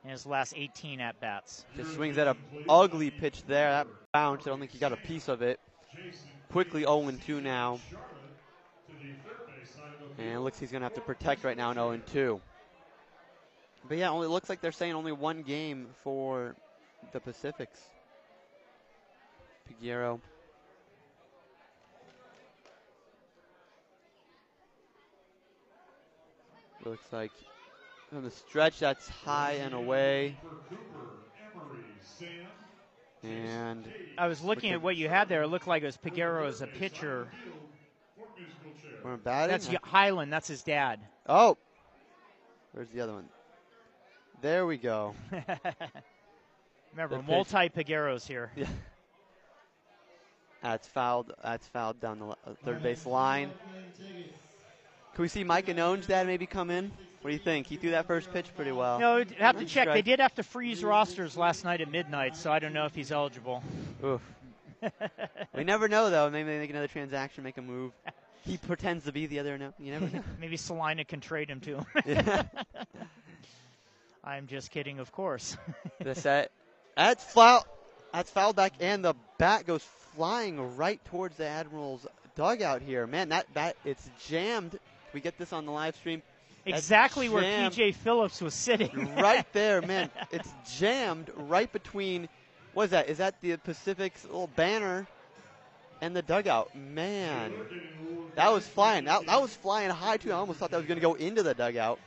in 0.05 0.11
his 0.11 0.27
last 0.27 0.55
18 0.57 1.01
at 1.01 1.21
bats. 1.21 1.65
Just 1.77 1.95
swings 1.95 2.19
at 2.19 2.27
a 2.27 2.37
ugly 2.69 3.11
pitch 3.11 3.43
there. 3.47 3.71
That 3.71 3.87
bounce. 4.13 4.47
I 4.47 4.51
don't 4.51 4.59
think 4.59 4.73
he 4.73 4.79
got 4.79 4.93
a 4.93 4.97
piece 4.97 5.29
of 5.29 5.43
it. 5.43 5.61
Quickly 6.51 6.83
0 6.83 7.11
2 7.27 7.41
now. 7.41 7.81
And 10.19 10.29
it 10.29 10.41
looks 10.41 10.59
he's 10.59 10.71
going 10.71 10.81
to 10.81 10.87
have 10.87 10.95
to 10.95 11.01
protect 11.01 11.45
right 11.45 11.57
now 11.57 11.71
in 11.71 11.77
0 11.77 12.01
2. 12.13 12.41
But 13.89 13.99
yeah, 13.99 14.11
only 14.11 14.29
looks 14.29 14.49
like 14.49 14.61
they're 14.61 14.73
saying 14.73 14.95
only 14.95 15.13
one 15.13 15.43
game 15.43 15.89
for 16.03 16.55
the 17.13 17.21
Pacifics. 17.21 17.81
Piguero. 19.69 20.21
Looks 26.85 27.13
like 27.13 27.33
on 28.15 28.23
the 28.25 28.31
stretch 28.31 28.81
that's 28.81 29.09
high 29.09 29.53
and 29.53 29.75
away. 29.75 30.37
And 33.23 33.87
I 34.17 34.27
was 34.27 34.43
looking 34.43 34.73
at 34.73 34.81
what 34.81 34.97
you 34.97 35.09
had 35.09 35.29
there. 35.29 35.43
It 35.43 35.49
looked 35.49 35.67
like 35.67 35.83
it 35.83 35.87
was 35.87 35.99
Piguero 35.99 36.47
as 36.49 36.63
a 36.63 36.67
pitcher. 36.67 37.29
we're 39.05 39.17
batting. 39.17 39.51
That's 39.51 39.69
Highland. 39.83 40.33
That's 40.33 40.49
his 40.49 40.63
dad. 40.63 41.01
oh, 41.29 41.57
where's 42.73 42.89
the 42.89 43.01
other 43.01 43.13
one? 43.13 43.29
There 44.41 44.67
we 44.67 44.79
go. 44.79 45.15
Remember, 46.93 47.23
multi 47.23 47.69
Pigueros 47.69 48.27
here. 48.27 48.51
Yeah. 48.57 48.67
That's 50.63 50.89
fouled. 50.89 51.33
That's 51.43 51.67
fouled 51.69 52.01
down 52.01 52.19
the 52.19 52.27
uh, 52.27 52.55
third 52.65 52.83
base 52.83 53.07
line. 53.07 53.51
Can 55.15 55.23
we 55.23 55.29
see 55.29 55.45
Mike 55.45 55.69
Anone's 55.69 56.07
dad 56.07 56.27
maybe 56.27 56.47
come 56.47 56.71
in? 56.71 56.91
What 57.21 57.31
do 57.31 57.35
you 57.35 57.43
think? 57.43 57.67
He 57.67 57.77
threw 57.77 57.91
that 57.91 58.07
first 58.07 58.33
pitch 58.33 58.47
pretty 58.57 58.73
well. 58.73 58.99
No, 58.99 59.19
you'd 59.19 59.33
have 59.33 59.59
to 59.59 59.67
check. 59.67 59.89
They 59.89 60.01
did 60.01 60.21
have 60.21 60.35
to 60.37 60.43
freeze 60.43 60.83
rosters 60.83 61.37
last 61.37 61.65
night 61.65 61.83
at 61.83 61.91
midnight, 61.91 62.35
so 62.37 62.51
I 62.51 62.59
don't 62.59 62.73
know 62.73 62.87
if 62.87 62.95
he's 62.95 63.13
eligible. 63.13 63.63
Oof. 64.03 64.23
we 65.55 65.65
never 65.65 65.89
know 65.89 66.09
though. 66.09 66.31
Maybe 66.31 66.49
they 66.49 66.59
make 66.59 66.71
another 66.71 66.89
transaction, 66.89 67.45
make 67.45 67.59
a 67.59 67.63
move. 67.63 67.93
He 68.47 68.57
pretends 68.57 69.05
to 69.05 69.13
be 69.13 69.27
the 69.27 69.41
other. 69.41 69.59
No, 69.59 69.75
you 69.79 69.93
never 69.93 70.07
know. 70.09 70.25
Maybe 70.41 70.57
Salina 70.57 71.05
can 71.05 71.21
trade 71.21 71.51
him 71.51 71.61
to 71.61 71.87
him. 72.05 72.49
I'm 74.25 74.47
just 74.47 74.71
kidding, 74.71 74.99
of 74.99 75.13
course. 75.13 75.59
the 76.01 76.15
set. 76.15 76.51
That's 76.97 77.23
foul. 77.23 77.67
That's 78.13 78.31
foul 78.31 78.55
back, 78.55 78.73
and 78.81 79.05
the 79.05 79.15
bat 79.39 79.67
goes 79.67 79.83
flying 80.17 80.77
right 80.77 81.05
towards 81.07 81.37
the 81.37 81.47
Admiral's 81.47 82.07
dugout 82.35 82.83
here. 82.83 83.07
Man, 83.07 83.29
that 83.29 83.53
bat 83.55 83.77
it's 83.85 84.09
jammed. 84.27 84.79
We 85.13 85.21
get 85.21 85.39
this 85.39 85.53
on 85.53 85.67
the 85.67 85.73
live 85.73 85.97
stream. 85.97 86.23
Exactly 86.67 87.29
where 87.29 87.43
PJ 87.43 87.95
Phillips 87.95 88.41
was 88.41 88.55
sitting. 88.55 89.15
right 89.17 89.51
there, 89.53 89.81
man. 89.87 90.11
It's 90.31 90.53
jammed 90.79 91.31
right 91.37 91.71
between. 91.73 92.29
What 92.75 92.85
is 92.85 92.91
that? 92.91 93.09
Is 93.09 93.19
that 93.19 93.41
the 93.41 93.57
Pacific's 93.57 94.25
little 94.25 94.47
banner 94.49 95.07
and 96.01 96.15
the 96.15 96.23
dugout? 96.23 96.75
Man, 96.75 97.53
that 98.37 98.53
was 98.53 98.67
flying. 98.67 99.05
That, 99.07 99.27
that 99.27 99.41
was 99.41 99.55
flying 99.55 99.91
high 99.91 100.19
too. 100.19 100.31
I 100.33 100.37
almost 100.37 100.59
thought 100.59 100.71
that 100.71 100.77
was 100.77 100.87
going 100.87 100.99
to 100.99 101.03
go 101.03 101.15
into 101.15 101.43
the 101.43 101.55
dugout. 101.55 101.99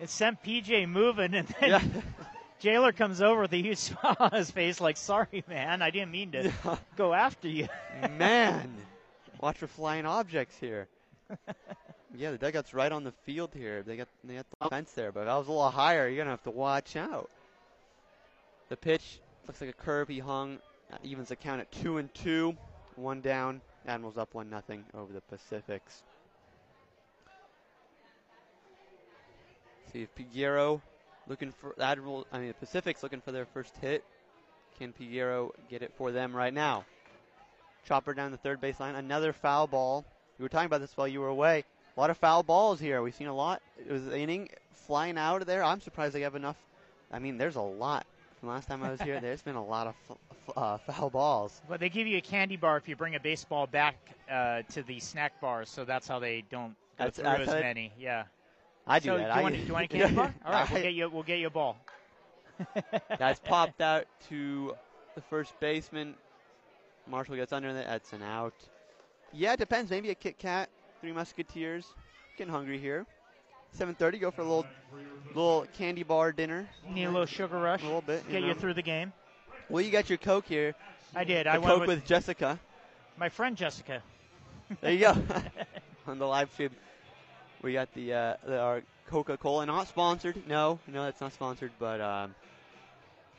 it 0.00 0.10
sent 0.10 0.42
PJ 0.42 0.88
moving, 0.88 1.34
and 1.34 1.48
then 1.60 1.70
Yeah. 1.70 1.82
Jailer 2.60 2.92
comes 2.92 3.20
over 3.20 3.42
with 3.42 3.52
a 3.52 3.58
huge 3.62 3.78
smile 3.78 4.16
on 4.18 4.30
his 4.32 4.50
face, 4.50 4.80
like, 4.80 4.96
"Sorry, 4.96 5.44
man, 5.48 5.82
I 5.82 5.90
didn't 5.90 6.10
mean 6.12 6.32
to 6.32 6.44
Yeah. 6.64 6.76
go 6.96 7.12
after 7.12 7.48
you." 7.48 7.68
Man, 8.18 8.70
watch 9.40 9.58
for 9.58 9.66
flying 9.66 10.06
objects 10.06 10.56
here. 10.58 10.88
Yeah, 12.16 12.30
the 12.30 12.38
dugout's 12.38 12.72
right 12.72 12.92
on 12.92 13.02
the 13.02 13.12
field 13.24 13.50
here. 13.54 13.82
They 13.82 13.96
got 13.96 14.08
they 14.22 14.34
got 14.34 14.46
the 14.60 14.68
fence 14.68 14.92
there, 14.92 15.10
but 15.10 15.22
if 15.22 15.28
I 15.28 15.38
was 15.38 15.48
a 15.48 15.50
little 15.50 15.70
higher, 15.70 16.08
you're 16.08 16.18
gonna 16.18 16.30
have 16.30 16.44
to 16.44 16.50
watch 16.50 16.94
out. 16.96 17.28
The 18.68 18.76
pitch 18.76 19.20
looks 19.46 19.60
like 19.60 19.70
a 19.70 19.74
curve 19.74 20.08
he 20.08 20.20
hung. 20.20 20.58
Uh, 20.92 20.96
evens 21.02 21.28
the 21.28 21.36
count 21.36 21.60
at 21.60 21.72
two 21.72 21.98
and 21.98 22.12
two. 22.14 22.56
One 22.96 23.20
down. 23.20 23.60
Admirals 23.86 24.16
up 24.16 24.32
one 24.32 24.48
nothing 24.48 24.84
over 24.94 25.12
the 25.12 25.20
Pacifics. 25.22 26.02
See 29.92 30.02
if 30.02 30.14
Piguero 30.14 30.80
looking 31.26 31.52
for 31.52 31.74
Admiral. 31.80 32.26
I 32.32 32.38
mean, 32.38 32.48
the 32.48 32.54
Pacifics 32.54 33.02
looking 33.02 33.20
for 33.20 33.32
their 33.32 33.46
first 33.46 33.76
hit. 33.80 34.04
Can 34.78 34.92
Piguero 34.92 35.50
get 35.68 35.82
it 35.82 35.92
for 35.96 36.12
them 36.12 36.34
right 36.34 36.54
now? 36.54 36.84
Chopper 37.86 38.14
down 38.14 38.30
the 38.30 38.38
third 38.38 38.60
baseline. 38.60 38.94
Another 38.96 39.32
foul 39.32 39.66
ball. 39.66 40.04
We 40.38 40.44
were 40.44 40.48
talking 40.48 40.66
about 40.66 40.80
this 40.80 40.96
while 40.96 41.06
you 41.06 41.20
were 41.20 41.28
away. 41.28 41.64
A 41.96 42.00
lot 42.00 42.10
of 42.10 42.16
foul 42.18 42.42
balls 42.42 42.80
here. 42.80 43.02
We've 43.02 43.14
seen 43.14 43.28
a 43.28 43.34
lot. 43.34 43.62
It 43.78 43.92
was 43.92 44.06
an 44.06 44.12
inning 44.14 44.48
flying 44.74 45.16
out 45.16 45.40
of 45.40 45.46
there. 45.46 45.62
I'm 45.62 45.80
surprised 45.80 46.14
they 46.14 46.22
have 46.22 46.34
enough. 46.34 46.56
I 47.12 47.18
mean, 47.18 47.38
there's 47.38 47.56
a 47.56 47.60
lot. 47.62 48.06
From 48.40 48.48
last 48.48 48.66
time 48.68 48.82
I 48.82 48.90
was 48.90 49.00
here, 49.00 49.20
there's 49.22 49.42
been 49.42 49.54
a 49.54 49.64
lot 49.64 49.86
of 49.86 49.94
f- 50.10 50.16
f- 50.48 50.58
uh, 50.58 50.78
foul 50.78 51.10
balls. 51.10 51.62
But 51.68 51.80
they 51.80 51.88
give 51.88 52.06
you 52.06 52.18
a 52.18 52.20
candy 52.20 52.56
bar 52.56 52.76
if 52.76 52.88
you 52.88 52.96
bring 52.96 53.14
a 53.14 53.20
baseball 53.20 53.66
back 53.66 53.96
uh, 54.30 54.62
to 54.72 54.82
the 54.82 54.98
snack 54.98 55.40
bars, 55.40 55.70
so 55.70 55.84
that's 55.84 56.08
how 56.08 56.18
they 56.18 56.42
don't 56.50 56.70
go 56.98 57.04
That's- 57.04 57.14
through 57.16 57.24
that's 57.24 57.48
as 57.56 57.62
many. 57.62 57.92
Yeah. 57.98 58.24
I 58.86 58.98
do 58.98 59.10
so 59.10 59.18
that. 59.18 59.26
Do 59.26 59.30
I, 59.30 59.36
you, 59.38 59.42
want, 59.42 59.54
do 59.60 59.60
you 59.62 59.72
want 59.72 59.84
a 59.84 59.88
candy 59.88 60.14
bar? 60.14 60.34
All 60.44 60.52
right, 60.52 60.70
we'll 60.70 60.82
get 60.82 60.94
you. 60.94 61.08
We'll 61.10 61.22
get 61.22 61.38
you 61.38 61.46
a 61.46 61.50
ball. 61.50 61.76
That's 63.18 63.40
popped 63.40 63.80
out 63.80 64.04
to 64.28 64.74
the 65.14 65.20
first 65.22 65.58
baseman. 65.58 66.14
Marshall 67.08 67.34
gets 67.36 67.52
under 67.52 67.72
that. 67.72 67.86
That's 67.86 68.12
an 68.12 68.22
out. 68.22 68.54
Yeah, 69.32 69.54
it 69.54 69.58
depends. 69.58 69.90
Maybe 69.90 70.10
a 70.10 70.14
Kit 70.14 70.38
Kat, 70.38 70.68
Three 71.04 71.12
Musketeers. 71.12 71.84
Getting 72.38 72.50
hungry 72.50 72.78
here. 72.78 73.04
7:30. 73.78 74.18
Go 74.22 74.30
for 74.30 74.40
a 74.40 74.44
little, 74.44 74.66
little 75.34 75.66
candy 75.76 76.02
bar 76.02 76.32
dinner. 76.32 76.66
Need 76.88 77.04
a 77.04 77.10
little 77.10 77.26
sugar 77.26 77.58
rush. 77.58 77.82
A 77.82 77.84
little 77.84 78.00
bit. 78.00 78.26
Get 78.30 78.40
know. 78.40 78.48
you 78.48 78.54
through 78.54 78.72
the 78.72 78.80
game. 78.80 79.12
Well, 79.68 79.84
you 79.84 79.90
got 79.90 80.08
your 80.08 80.16
Coke 80.16 80.46
here. 80.46 80.74
I 81.14 81.24
did. 81.24 81.44
The 81.44 81.50
I 81.50 81.58
went 81.58 81.66
Coke 81.66 81.80
with, 81.80 81.88
with 81.90 82.06
Jessica. 82.06 82.58
my 83.18 83.28
friend 83.28 83.54
Jessica. 83.54 84.02
There 84.80 84.92
you 84.92 85.00
go. 85.00 85.22
On 86.06 86.18
the 86.18 86.26
live 86.26 86.50
stream, 86.54 86.70
we 87.60 87.74
got 87.74 87.92
the, 87.92 88.14
uh, 88.14 88.36
the 88.46 88.58
our 88.58 88.82
Coca-Cola, 89.08 89.66
not 89.66 89.88
sponsored. 89.88 90.42
No, 90.48 90.78
no, 90.86 91.04
that's 91.04 91.20
not 91.20 91.34
sponsored. 91.34 91.72
But 91.78 92.00
um, 92.00 92.34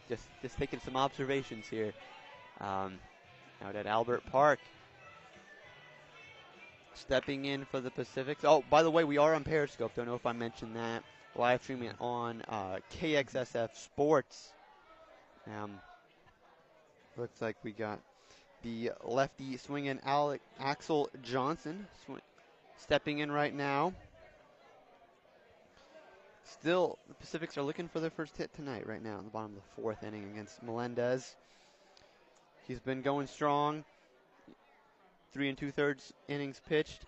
just 0.07 0.21
just 0.43 0.55
taking 0.59 0.79
some 0.81 0.95
observations 0.95 1.65
here. 1.65 1.93
Um, 2.61 2.99
out 3.63 3.75
at 3.75 3.87
Albert 3.87 4.21
Park. 4.31 4.59
Stepping 6.95 7.45
in 7.45 7.65
for 7.65 7.79
the 7.81 7.91
Pacifics. 7.91 8.43
Oh, 8.43 8.63
by 8.69 8.81
the 8.81 8.89
way, 8.89 9.03
we 9.03 9.17
are 9.17 9.35
on 9.35 9.43
Periscope. 9.43 9.93
Don't 9.95 10.05
know 10.05 10.15
if 10.15 10.25
I 10.25 10.31
mentioned 10.31 10.75
that. 10.75 11.03
Live 11.35 11.61
streaming 11.61 11.91
on 11.99 12.41
uh, 12.47 12.77
KXSF 12.99 13.75
Sports. 13.75 14.53
Um, 15.47 15.79
looks 17.17 17.41
like 17.41 17.57
we 17.63 17.71
got 17.71 17.99
the 18.63 18.91
lefty 19.03 19.57
swinging 19.57 19.99
Alec, 20.05 20.41
Axel 20.59 21.09
Johnson 21.21 21.85
sw- 22.05 22.21
stepping 22.77 23.19
in 23.19 23.31
right 23.31 23.53
now. 23.53 23.93
Still, 26.45 26.97
the 27.07 27.13
Pacifics 27.15 27.57
are 27.57 27.63
looking 27.63 27.89
for 27.89 27.99
their 27.99 28.09
first 28.09 28.37
hit 28.37 28.53
tonight, 28.55 28.87
right 28.87 29.03
now, 29.03 29.17
in 29.17 29.25
the 29.25 29.31
bottom 29.31 29.51
of 29.51 29.55
the 29.57 29.81
fourth 29.81 30.03
inning 30.03 30.29
against 30.31 30.63
Melendez. 30.63 31.35
He's 32.67 32.79
been 32.79 33.01
going 33.01 33.27
strong. 33.27 33.83
Three 35.35 35.49
and 35.49 35.57
two 35.57 35.71
thirds 35.71 36.13
innings 36.29 36.61
pitched. 36.69 37.01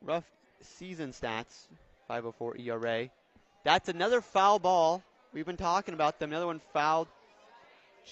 Rough 0.00 0.24
season 0.62 1.10
stats 1.10 1.66
504 2.08 2.56
ERA. 2.56 3.10
That's 3.64 3.90
another 3.90 4.22
foul 4.22 4.58
ball. 4.58 5.02
We've 5.34 5.44
been 5.44 5.58
talking 5.58 5.92
about 5.92 6.18
them. 6.18 6.30
Another 6.30 6.46
one 6.46 6.62
fouled. 6.72 7.06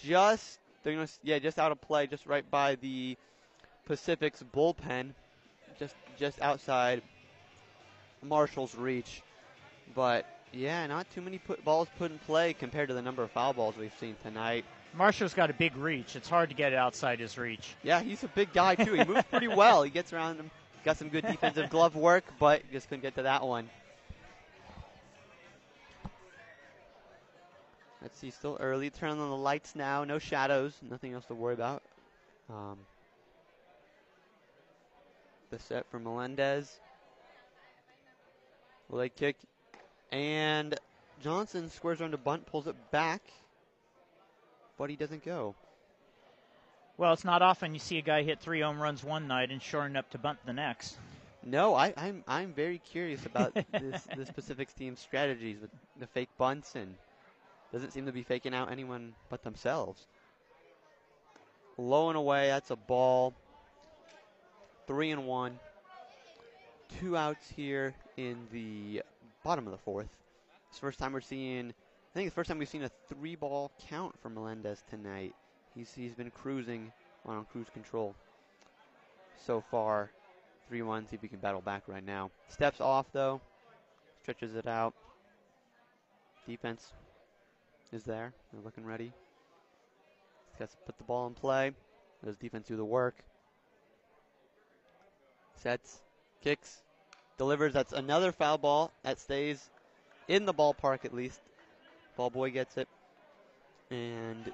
Just 0.02 0.58
they're 0.82 0.92
gonna 0.92 1.08
yeah, 1.22 1.38
just 1.38 1.58
out 1.58 1.72
of 1.72 1.80
play, 1.80 2.06
just 2.06 2.26
right 2.26 2.44
by 2.50 2.74
the 2.74 3.16
Pacific's 3.86 4.42
bullpen, 4.54 5.14
just 5.78 5.94
just 6.18 6.42
outside 6.42 7.00
Marshall's 8.22 8.74
reach. 8.74 9.22
But 9.94 10.26
yeah, 10.52 10.86
not 10.88 11.10
too 11.10 11.22
many 11.22 11.38
put 11.38 11.64
balls 11.64 11.88
put 11.96 12.10
in 12.10 12.18
play 12.18 12.52
compared 12.52 12.88
to 12.88 12.94
the 12.94 13.00
number 13.00 13.22
of 13.22 13.30
foul 13.30 13.54
balls 13.54 13.78
we've 13.78 13.96
seen 13.98 14.16
tonight. 14.22 14.66
Marshall's 14.96 15.34
got 15.34 15.50
a 15.50 15.54
big 15.54 15.76
reach. 15.76 16.14
It's 16.14 16.28
hard 16.28 16.50
to 16.50 16.54
get 16.54 16.72
it 16.72 16.78
outside 16.78 17.18
his 17.18 17.36
reach. 17.36 17.74
Yeah, 17.82 18.00
he's 18.00 18.22
a 18.22 18.28
big 18.28 18.52
guy 18.52 18.76
too. 18.76 18.94
He 18.94 19.04
moves 19.04 19.24
pretty 19.30 19.48
well. 19.48 19.82
He 19.82 19.90
gets 19.90 20.12
around 20.12 20.36
him. 20.36 20.50
Got 20.84 20.98
some 20.98 21.08
good 21.08 21.26
defensive 21.26 21.70
glove 21.70 21.96
work, 21.96 22.24
but 22.38 22.62
just 22.70 22.88
couldn't 22.88 23.02
get 23.02 23.14
to 23.16 23.22
that 23.22 23.42
one. 23.42 23.68
Let's 28.02 28.18
see, 28.18 28.30
still 28.30 28.58
early. 28.60 28.90
Turn 28.90 29.10
on 29.10 29.18
the 29.18 29.36
lights 29.36 29.74
now. 29.74 30.04
No 30.04 30.18
shadows. 30.18 30.74
Nothing 30.88 31.14
else 31.14 31.24
to 31.26 31.34
worry 31.34 31.54
about. 31.54 31.82
Um, 32.50 32.76
the 35.50 35.58
set 35.58 35.86
for 35.90 35.98
Melendez. 35.98 36.78
Leg 38.90 39.16
kick. 39.16 39.36
And 40.12 40.78
Johnson 41.22 41.70
squares 41.70 42.02
around 42.02 42.22
bunt, 42.22 42.44
pulls 42.44 42.66
it 42.66 42.76
back, 42.90 43.22
but 44.78 44.90
he 44.90 44.96
doesn't 44.96 45.24
go. 45.24 45.54
Well, 46.96 47.12
it's 47.12 47.24
not 47.24 47.42
often 47.42 47.74
you 47.74 47.80
see 47.80 47.98
a 47.98 48.02
guy 48.02 48.22
hit 48.22 48.40
three 48.40 48.60
home 48.60 48.80
runs 48.80 49.02
one 49.02 49.26
night 49.26 49.50
and 49.50 49.60
shorten 49.60 49.96
up 49.96 50.10
to 50.10 50.18
bunt 50.18 50.38
the 50.46 50.52
next. 50.52 50.96
No, 51.42 51.74
I, 51.74 51.92
I'm 51.96 52.24
I'm 52.26 52.52
very 52.54 52.78
curious 52.78 53.26
about 53.26 53.54
this 53.54 54.02
this 54.16 54.30
Pacific's 54.30 54.72
team's 54.72 55.00
strategies 55.00 55.60
with 55.60 55.70
the 55.98 56.06
fake 56.06 56.30
bunts 56.38 56.74
and 56.74 56.94
doesn't 57.72 57.92
seem 57.92 58.06
to 58.06 58.12
be 58.12 58.22
faking 58.22 58.54
out 58.54 58.70
anyone 58.70 59.14
but 59.28 59.42
themselves. 59.42 60.06
Low 61.76 62.08
and 62.08 62.16
away, 62.16 62.46
that's 62.46 62.70
a 62.70 62.76
ball. 62.76 63.34
Three 64.86 65.10
and 65.10 65.26
one. 65.26 65.58
Two 67.00 67.16
outs 67.16 67.50
here 67.50 67.94
in 68.16 68.46
the 68.52 69.02
bottom 69.42 69.66
of 69.66 69.72
the 69.72 69.78
fourth. 69.78 70.08
It's 70.68 70.78
the 70.78 70.86
first 70.86 70.98
time 70.98 71.12
we're 71.12 71.20
seeing, 71.20 71.74
I 72.14 72.18
think 72.18 72.30
the 72.30 72.34
first 72.34 72.46
time 72.46 72.58
we've 72.58 72.68
seen 72.68 72.84
a 72.84 72.90
three 73.08 73.34
ball 73.34 73.72
count 73.88 74.14
for 74.22 74.28
Melendez 74.28 74.84
tonight. 74.88 75.34
He's, 75.74 75.92
he's 75.92 76.14
been 76.14 76.30
cruising 76.30 76.92
on 77.26 77.44
cruise 77.50 77.66
control 77.72 78.14
so 79.44 79.64
far. 79.68 80.10
3 80.68 80.82
1, 80.82 81.08
see 81.08 81.16
if 81.16 81.22
he 81.22 81.28
can 81.28 81.40
battle 81.40 81.60
back 81.60 81.82
right 81.88 82.04
now. 82.04 82.30
Steps 82.48 82.80
off 82.80 83.06
though, 83.12 83.40
stretches 84.22 84.54
it 84.54 84.68
out. 84.68 84.94
Defense 86.46 86.92
is 87.92 88.04
there. 88.04 88.32
They're 88.52 88.62
looking 88.62 88.84
ready. 88.84 89.12
He's 90.52 90.58
got 90.60 90.70
to 90.70 90.76
put 90.86 90.96
the 90.98 91.04
ball 91.04 91.26
in 91.26 91.34
play. 91.34 91.72
Does 92.24 92.36
defense 92.36 92.68
do 92.68 92.76
the 92.76 92.84
work? 92.84 93.16
Sets, 95.56 96.00
kicks, 96.42 96.82
delivers. 97.38 97.72
That's 97.72 97.92
another 97.92 98.30
foul 98.30 98.58
ball 98.58 98.92
that 99.02 99.18
stays 99.18 99.68
in 100.28 100.46
the 100.46 100.54
ballpark 100.54 101.04
at 101.04 101.12
least. 101.12 101.40
Ball 102.16 102.30
boy 102.30 102.50
gets 102.50 102.76
it. 102.76 102.88
And 103.90 104.52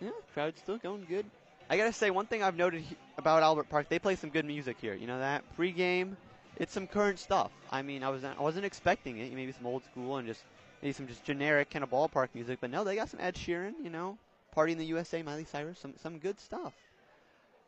yeah, 0.00 0.10
crowd's 0.34 0.60
still 0.60 0.78
going 0.78 1.06
good. 1.08 1.26
I 1.70 1.76
gotta 1.76 1.92
say, 1.92 2.10
one 2.10 2.26
thing 2.26 2.42
I've 2.42 2.56
noted 2.56 2.82
he- 2.82 2.96
about 3.16 3.42
Albert 3.42 3.68
Park, 3.68 3.88
they 3.88 3.98
play 3.98 4.16
some 4.16 4.30
good 4.30 4.44
music 4.44 4.76
here. 4.80 4.94
You 4.94 5.06
know 5.06 5.18
that 5.20 5.44
pre-game, 5.56 6.16
it's 6.56 6.72
some 6.72 6.86
current 6.86 7.18
stuff. 7.18 7.50
I 7.70 7.82
mean, 7.82 8.02
I 8.02 8.10
was 8.10 8.24
I 8.24 8.34
wasn't 8.38 8.64
expecting 8.66 9.18
it. 9.18 9.32
Maybe 9.32 9.52
some 9.52 9.66
old 9.66 9.84
school 9.84 10.16
and 10.16 10.26
just 10.26 10.42
maybe 10.82 10.92
some 10.92 11.06
just 11.06 11.24
generic 11.24 11.70
kind 11.70 11.82
of 11.82 11.90
ballpark 11.90 12.28
music. 12.34 12.58
But 12.60 12.70
no, 12.70 12.84
they 12.84 12.96
got 12.96 13.08
some 13.08 13.20
Ed 13.20 13.36
Sheeran. 13.36 13.74
You 13.82 13.90
know, 13.90 14.18
Party 14.52 14.72
in 14.72 14.78
the 14.78 14.86
USA, 14.86 15.22
Miley 15.22 15.44
Cyrus, 15.44 15.78
some 15.78 15.94
some 16.02 16.18
good 16.18 16.38
stuff. 16.40 16.74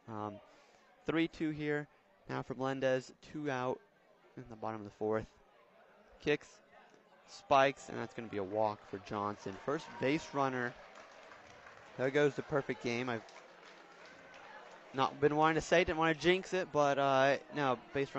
Um, 0.08 0.34
three-two 1.06 1.50
here 1.50 1.86
now 2.28 2.42
for 2.42 2.54
Melendez. 2.54 3.12
Two 3.32 3.50
out 3.50 3.78
in 4.36 4.44
the 4.50 4.56
bottom 4.56 4.80
of 4.80 4.84
the 4.84 4.92
fourth. 4.98 5.26
Kicks, 6.20 6.48
spikes, 7.28 7.88
and 7.88 7.98
that's 7.98 8.14
going 8.14 8.28
to 8.28 8.32
be 8.32 8.38
a 8.38 8.44
walk 8.44 8.78
for 8.90 8.98
Johnson. 9.06 9.54
First 9.64 9.86
base 10.00 10.26
runner. 10.32 10.72
There 11.98 12.10
goes 12.10 12.34
the 12.34 12.42
perfect 12.42 12.82
game. 12.82 13.08
I've 13.08 13.22
not 14.94 15.20
been 15.20 15.36
wanting 15.36 15.56
to 15.56 15.60
say, 15.60 15.84
didn't 15.84 15.98
want 15.98 16.16
to 16.16 16.22
jinx 16.22 16.52
it, 16.52 16.68
but 16.72 16.98
uh, 16.98 17.36
no, 17.54 17.78
base 17.92 18.08
runner. 18.08 18.12